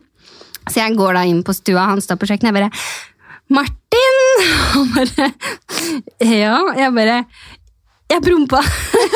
Så 0.64 0.80
jeg 0.80 0.96
går 0.96 1.18
da 1.18 1.26
inn 1.28 1.42
på 1.44 1.53
stua, 1.57 1.90
han 1.92 2.01
står 2.01 2.16
på 2.22 2.30
kjøkkenet, 2.30 2.48
jeg 2.48 2.57
bare 2.57 2.72
Martin! 3.51 4.18
Han 4.72 4.90
bare 4.94 5.26
Ja, 6.22 6.59
jeg 6.78 6.92
bare 6.94 7.16
Jeg 8.11 8.22
prompa. 8.24 8.61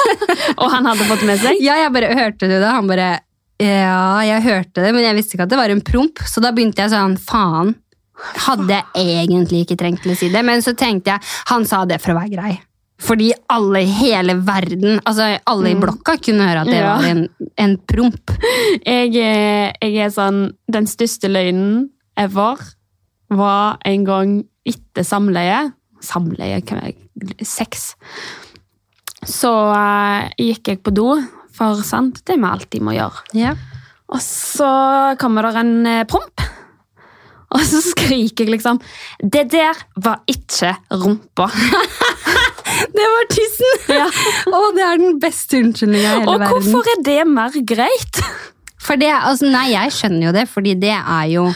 Og 0.63 0.69
han 0.71 0.87
hadde 0.87 1.07
fått 1.09 1.25
med 1.27 1.41
seg? 1.43 1.59
Ja, 1.65 1.79
jeg 1.83 1.93
bare 1.95 2.13
hørte 2.15 2.47
du 2.51 2.55
det? 2.55 2.67
Han 2.71 2.87
bare 2.91 3.09
Ja, 3.63 4.21
jeg 4.27 4.43
hørte 4.45 4.83
det, 4.85 4.93
men 4.95 5.05
jeg 5.07 5.17
visste 5.19 5.37
ikke 5.37 5.47
at 5.49 5.53
det 5.55 5.59
var 5.61 5.71
en 5.73 5.83
promp, 5.87 6.19
så 6.29 6.43
da 6.43 6.51
begynte 6.55 6.83
jeg 6.85 6.93
sånn 6.95 7.17
Faen. 7.23 7.75
Hadde 8.45 8.71
jeg 8.71 9.19
egentlig 9.19 9.65
ikke 9.65 9.77
trengt 9.81 10.07
å 10.07 10.15
si 10.19 10.29
det, 10.31 10.45
men 10.47 10.63
så 10.63 10.73
tenkte 10.79 11.11
jeg 11.17 11.33
Han 11.51 11.67
sa 11.67 11.83
det 11.91 11.99
for 12.03 12.15
å 12.15 12.21
være 12.21 12.33
grei. 12.37 12.53
Fordi 13.05 13.33
alle 13.51 13.81
i 13.83 13.89
hele 13.91 14.37
verden, 14.47 15.01
altså 15.05 15.33
alle 15.51 15.73
i 15.75 15.77
blokka, 15.77 16.15
kunne 16.23 16.47
høre 16.47 16.63
at 16.63 16.71
det 16.71 16.79
Ja. 16.79 16.93
var 16.95 17.09
en, 17.11 17.25
en 17.59 17.75
promp. 17.91 18.31
Jeg, 18.87 19.11
er- 19.19 19.75
jeg 19.83 19.97
er 20.07 20.13
sånn 20.15 20.45
Den 20.71 20.87
største 20.89 21.29
løgnen 21.29 21.89
ever 22.17 22.63
var 23.35 23.79
en 23.85 24.05
gang 24.07 24.37
etter 24.65 25.03
samleie 25.05 25.73
Samleie, 26.05 26.61
er 26.63 26.93
det? 27.17 27.45
Sex. 27.49 27.95
Så 29.31 29.51
uh, 29.51 30.27
gikk 30.41 30.73
jeg 30.73 30.83
på 30.85 30.95
do, 30.95 31.15
for 31.55 31.83
sant, 31.87 32.21
det 32.27 32.39
vi 32.41 32.51
alltid 32.51 32.85
må 32.85 32.97
gjøre. 32.97 33.25
Yeah. 33.37 33.61
Og 34.13 34.21
så 34.23 34.71
kommer 35.21 35.49
det 35.49 35.63
en 35.63 35.75
uh, 35.87 36.03
promp. 36.11 36.45
Og 37.55 37.63
så 37.63 37.79
skriker 37.85 38.49
jeg 38.49 38.57
liksom 38.57 38.81
Det 39.23 39.45
der 39.53 39.79
var 40.03 40.25
ikke 40.31 40.75
rumpa. 40.91 41.51
Det 42.95 43.05
var 43.07 43.29
tissen! 43.31 43.77
Ja. 43.93 44.07
Og 44.51 44.75
det 44.75 44.83
er 44.83 44.99
den 44.99 45.19
beste 45.23 45.61
unnskyldninga 45.63 46.09
i 46.09 46.17
hele 46.17 46.33
Og 46.33 46.41
verden. 46.41 46.51
hvorfor 46.51 46.91
er 46.91 47.03
det 47.07 47.21
mer 47.31 47.55
greit? 47.69 48.21
For 48.83 48.99
det, 49.01 49.13
altså, 49.15 49.49
nei, 49.53 49.69
jeg 49.73 49.95
skjønner 49.95 50.27
jo 50.27 50.33
det, 50.35 50.45
fordi 50.51 50.75
det 50.83 50.95
er 50.97 51.29
jo 51.33 51.47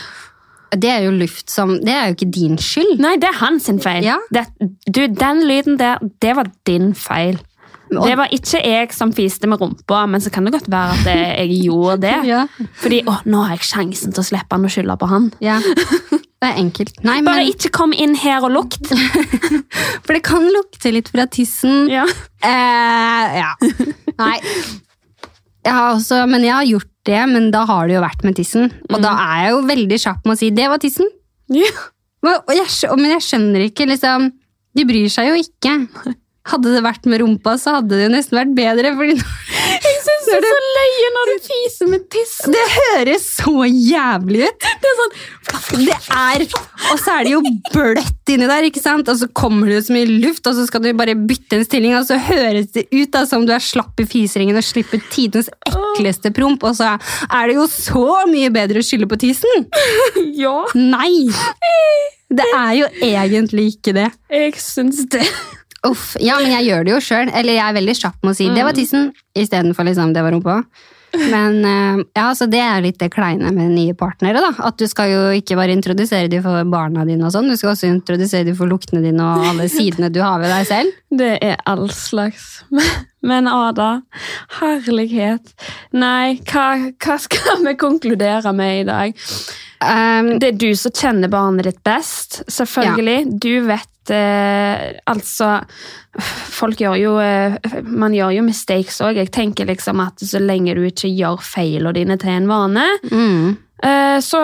det 0.77 0.91
er 0.93 1.07
jo 1.07 1.15
luft 1.17 1.49
som 1.49 1.79
Det 1.81 1.93
er 1.95 2.11
jo 2.11 2.17
ikke 2.17 2.31
din 2.35 2.59
skyld. 2.61 2.99
Nei, 3.01 3.15
det 3.17 3.31
er 3.31 3.39
hans 3.41 3.71
feil. 3.83 4.05
Ja. 4.05 4.19
Det, 4.35 4.45
du, 4.85 5.07
den 5.09 5.41
lyden 5.49 5.79
der, 5.81 6.03
det 6.23 6.35
var 6.37 6.51
din 6.69 6.93
feil. 6.95 7.41
Det 7.89 8.17
var 8.21 8.33
ikke 8.35 8.61
jeg 8.63 8.93
som 8.97 9.13
fiste 9.17 9.49
med 9.51 9.61
rumpa, 9.63 10.05
men 10.11 10.21
så 10.21 10.33
kan 10.35 10.45
det 10.47 10.55
godt 10.57 10.69
være 10.73 10.97
at 10.97 11.11
jeg 11.11 11.61
gjorde 11.65 12.01
det. 12.07 12.17
Ja. 12.29 12.43
Fordi 12.83 12.99
å, 13.09 13.15
nå 13.31 13.41
har 13.47 13.57
jeg 13.57 13.69
sjansen 13.71 14.13
til 14.13 14.21
å 14.21 14.27
slippe 14.27 14.57
han 14.57 14.67
og 14.67 14.73
skylde 14.73 14.97
på 15.01 15.09
han. 15.09 15.31
Ja. 15.45 15.59
Det 16.39 16.47
er 16.47 16.59
enkelt. 16.61 17.01
Nei, 17.03 17.17
Bare 17.27 17.43
men, 17.43 17.53
ikke 17.55 17.71
kom 17.75 17.95
inn 17.97 18.13
her 18.19 18.45
og 18.47 18.53
lukt. 18.55 18.93
for 20.05 20.15
det 20.15 20.21
kan 20.27 20.45
lukte 20.55 20.93
litt 20.95 21.09
fra 21.11 21.25
tissen. 21.31 21.89
Ja. 21.91 22.05
Eh, 22.45 23.39
ja. 23.41 23.55
Nei. 24.21 24.37
Jeg 25.67 25.75
har 25.75 25.97
også, 25.97 26.23
men 26.31 26.47
jeg 26.47 26.55
har 26.55 26.69
gjort 26.69 26.93
det, 27.09 27.23
men 27.33 27.51
da 27.55 27.65
har 27.69 27.89
det 27.89 27.97
jo 27.97 28.05
vært 28.05 28.23
med 28.27 28.39
tissen. 28.39 28.71
Og 28.93 29.03
da 29.03 29.17
er 29.25 29.43
jeg 29.47 29.55
jo 29.57 29.65
veldig 29.73 29.99
kjapp 30.05 30.29
med 30.29 30.37
å 30.37 30.41
si 30.41 30.51
'det 30.55 30.69
var 30.71 30.79
tissen'. 30.83 31.11
Ja. 31.53 31.73
Men 32.23 32.39
jeg, 32.55 32.67
men 32.99 33.11
jeg 33.15 33.25
skjønner 33.25 33.65
ikke, 33.69 33.87
liksom 33.87 34.33
De 34.77 34.85
bryr 34.87 35.09
seg 35.11 35.31
jo 35.31 35.37
ikke. 35.39 35.73
Hadde 36.49 36.73
det 36.73 36.81
vært 36.85 37.05
med 37.11 37.21
rumpa, 37.23 37.57
så 37.61 37.77
hadde 37.79 37.97
det 37.99 38.07
jo 38.07 38.13
nesten 38.15 38.39
vært 38.39 38.55
bedre. 38.57 38.95
Fordi 38.97 39.17
Jeg 39.19 39.99
syns 40.05 40.29
det 40.29 40.37
er 40.39 40.45
så 40.45 40.61
løye 40.77 41.09
når 41.15 41.29
du 41.31 41.35
fiser 41.49 41.89
med 41.93 42.05
tiss. 42.13 42.33
det 42.53 42.63
høres 42.75 43.27
så 43.39 43.55
jævlig 43.69 44.47
ut! 44.49 44.67
Det 44.83 44.91
er 44.91 44.97
sånn 45.01 45.85
Det 45.87 45.97
er, 46.15 46.45
Og 46.93 46.99
så 47.01 47.15
er 47.19 47.25
det 47.29 47.33
jo 47.35 47.41
bløtt 47.73 48.33
inni 48.33 48.49
der, 48.49 48.67
ikke 48.69 48.83
sant? 48.83 49.09
og 49.09 49.17
så 49.21 49.29
kommer 49.37 49.69
det 49.71 49.79
jo 49.79 49.85
så 49.89 49.95
mye 49.97 50.09
luft, 50.25 50.47
og 50.51 50.57
så 50.59 50.67
skal 50.69 50.83
du 50.85 50.91
bare 50.99 51.15
bytte 51.17 51.59
en 51.61 51.65
stilling, 51.69 51.95
og 51.97 52.05
så 52.09 52.19
høres 52.21 52.69
det 52.75 52.87
ut 52.93 53.13
da, 53.15 53.23
som 53.29 53.47
du 53.49 53.53
er 53.57 53.63
slapp 53.65 54.01
i 54.03 54.07
fiseringen 54.09 54.57
og 54.61 54.65
slipper 54.67 55.01
tidens 55.13 55.49
ekleste 55.69 56.33
promp, 56.37 56.65
og 56.69 56.77
så 56.81 56.95
er 57.29 57.49
det 57.53 57.57
jo 57.59 57.65
så 57.73 58.05
mye 58.29 58.51
bedre 58.55 58.83
å 58.83 58.89
skylde 58.89 59.09
på 59.11 59.21
tissen! 59.27 59.69
Ja, 60.39 60.61
Nei! 60.79 61.29
Det 62.31 62.45
er 62.55 62.73
jo 62.77 62.89
egentlig 63.03 63.71
ikke 63.73 63.95
det. 63.97 64.11
jeg 64.31 64.53
syns 64.61 65.01
det. 65.11 65.25
Uff, 65.87 66.17
ja, 66.21 66.39
men 66.43 66.51
jeg 66.57 66.69
gjør 66.69 66.87
det 66.87 66.95
jo 66.97 67.01
sjøl. 67.01 67.33
Eller 67.33 67.59
jeg 67.59 67.65
er 67.65 67.77
veldig 67.79 67.97
kjapp 68.01 68.23
med 68.23 68.35
å 68.35 68.37
si 68.37 68.49
'det 68.51 68.65
var 68.67 68.75
tissen' 68.75 69.13
istedenfor 69.35 69.85
liksom 69.87 70.13
'det 70.13 70.23
var 70.23 70.33
rumpa'. 70.33 70.65
Men 71.31 71.65
eh, 71.65 72.05
ja, 72.15 72.35
så 72.35 72.47
det 72.51 72.61
er 72.61 72.83
litt 72.85 72.99
det 73.01 73.11
kleine 73.15 73.51
med 73.55 73.73
nye 73.73 73.95
partnere. 73.97 74.43
da. 74.45 74.51
At 74.69 74.79
du 74.81 74.87
skal 74.91 75.11
jo 75.11 75.21
ikke 75.39 75.57
bare 75.57 75.73
introdusere 75.73 76.29
dem 76.29 76.43
for 76.45 76.65
barna 76.69 77.05
dine, 77.09 77.25
og 77.25 77.33
sånn, 77.33 77.49
du 77.49 77.57
skal 77.57 77.73
også 77.73 77.89
introdusere 77.89 78.45
dem 78.45 78.57
for 78.59 78.71
luktene 78.71 79.03
dine 79.05 79.25
og 79.25 79.47
alle 79.53 79.69
sidene 79.79 80.13
du 80.13 80.21
har 80.21 80.41
ved 80.43 80.53
deg 80.53 80.67
selv. 80.69 80.99
Det 81.23 81.39
er 81.41 81.57
all 81.67 81.89
slags. 81.95 82.65
Men 83.29 83.49
Ada, 83.51 84.03
herlighet. 84.61 85.55
Nei, 85.97 86.39
hva, 86.53 86.93
hva 87.03 87.17
skal 87.19 87.65
vi 87.65 87.75
konkludere 87.81 88.53
med 88.55 88.83
i 88.83 88.85
dag? 88.87 89.25
Um, 89.79 90.39
Det 90.39 90.49
er 90.49 90.59
du 90.59 90.73
som 90.77 90.95
kjenner 90.95 91.31
barnet 91.31 91.69
ditt 91.69 91.83
best, 91.87 92.43
selvfølgelig. 92.51 93.39
Du 93.39 93.61
vet 93.69 94.11
eh, 94.11 94.99
altså 95.07 95.61
Folk 96.51 96.81
gjør 96.81 96.97
jo 96.99 97.13
eh, 97.23 97.55
Man 97.85 98.17
gjør 98.17 98.33
jo 98.39 98.43
mistakes 98.47 98.99
òg. 99.05 99.21
Jeg 99.21 99.31
tenker 99.35 99.69
liksom 99.69 100.01
at 100.03 100.25
så 100.25 100.41
lenge 100.43 100.75
du 100.75 100.83
ikke 100.89 101.11
gjør 101.13 101.43
feilene 101.45 101.95
dine 101.95 102.19
til 102.19 102.33
en 102.35 102.49
vane, 102.51 102.87
mm, 103.07 103.45
eh, 103.87 104.17
så 104.25 104.41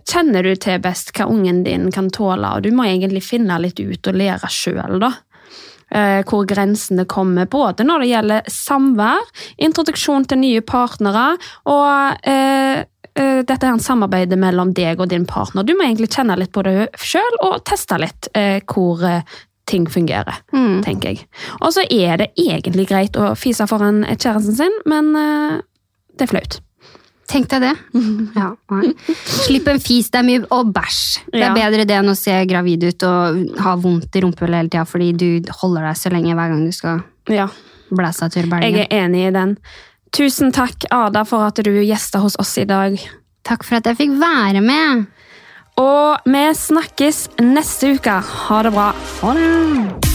kjenner 0.00 0.42
du 0.42 0.56
til 0.58 0.82
best 0.82 1.14
hva 1.14 1.28
ungen 1.30 1.62
din 1.68 1.90
kan 1.94 2.10
tåle, 2.10 2.56
og 2.56 2.66
du 2.66 2.72
må 2.74 2.88
egentlig 2.88 3.22
finne 3.26 3.60
litt 3.62 3.78
ut 3.78 4.10
og 4.10 4.18
lære 4.18 4.50
sjøl, 4.50 4.98
da. 5.04 5.12
Eh, 5.94 6.24
hvor 6.26 6.42
grensene 6.48 7.04
kommer, 7.06 7.46
både 7.46 7.84
når 7.86 8.02
det 8.02 8.10
gjelder 8.10 8.50
samvær, 8.50 9.28
introduksjon 9.62 10.24
til 10.26 10.40
nye 10.40 10.64
partnere 10.66 11.36
og 11.70 12.26
eh, 12.26 12.82
eh, 13.18 13.40
dette 13.46 13.66
en 13.66 13.80
samarbeid 13.82 14.34
mellom 14.38 14.72
deg 14.76 15.00
og 15.00 15.08
din 15.12 15.26
partner. 15.26 15.64
Du 15.66 15.74
må 15.74 15.86
egentlig 15.86 16.10
kjenne 16.14 16.36
litt 16.38 16.52
på 16.54 16.64
det 16.66 16.90
sjøl 17.00 17.40
og 17.42 17.62
teste 17.68 17.98
litt 18.02 18.28
eh, 18.34 18.60
hvor 18.66 19.02
eh, 19.08 19.22
ting 19.66 19.86
fungerer, 19.88 20.42
mm. 20.52 20.82
tenker 20.84 21.14
jeg. 21.14 21.26
Og 21.62 21.72
så 21.72 21.86
er 21.88 22.18
det 22.20 22.32
egentlig 22.36 22.88
greit 22.90 23.16
å 23.16 23.32
fise 23.38 23.64
foran 23.66 24.02
kjæresten 24.12 24.58
sin, 24.58 24.74
men 24.84 25.14
det 25.14 26.26
er 26.26 26.28
flaut. 26.28 26.58
Tenk 27.30 27.48
deg 27.48 27.64
det. 27.64 27.72
Ja. 28.38 28.50
Slipp 29.46 29.68
en 29.70 29.80
fis, 29.82 30.10
det 30.12 30.20
er 30.20 30.26
mye 30.26 30.42
Og 30.52 30.72
bæsj. 30.74 31.24
Det 31.32 31.40
er 31.40 31.46
Ja. 31.46 31.54
bedre 31.56 31.86
det 31.88 31.96
enn 31.96 32.12
å 32.12 32.16
se 32.18 32.34
gravid 32.50 32.84
ut 32.84 33.06
og 33.08 33.60
ha 33.64 33.74
vondt 33.80 34.16
i 34.16 34.22
rumpehullet 34.24 34.60
hele 34.60 34.72
tida 34.72 34.84
fordi 34.88 35.12
du 35.16 35.52
holder 35.62 35.88
deg 35.88 35.96
så 36.00 36.12
lenge 36.12 36.34
hver 36.36 36.52
gang 36.52 36.64
du 36.66 36.72
skal 36.72 37.02
Ja. 37.30 37.48
blæse 37.90 38.22
av 38.24 38.30
tur 38.30 38.44
Jeg 38.60 38.86
er 38.90 39.04
enig 39.04 39.28
i 39.28 39.30
den. 39.30 39.56
Tusen 40.14 40.52
takk, 40.54 40.84
Ada, 40.94 41.24
for 41.26 41.42
at 41.42 41.58
du 41.66 41.72
gjesta 41.82 42.20
hos 42.22 42.36
oss 42.38 42.52
i 42.62 42.64
dag. 42.70 42.94
Takk 43.42 43.66
for 43.66 43.80
at 43.80 43.88
jeg 43.90 43.98
fikk 43.98 44.14
være 44.20 44.62
med. 44.62 45.08
Og 45.82 46.30
vi 46.30 46.44
snakkes 46.54 47.26
neste 47.42 47.96
uke. 47.96 48.20
Ha 48.22 48.62
det 48.62 48.74
bra. 48.76 48.92
Ha 48.94 49.34
det. 49.34 50.12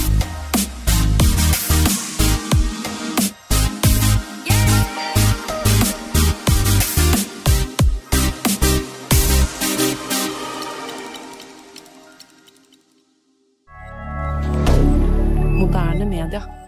moderne 15.60 16.06
media. 16.06 16.59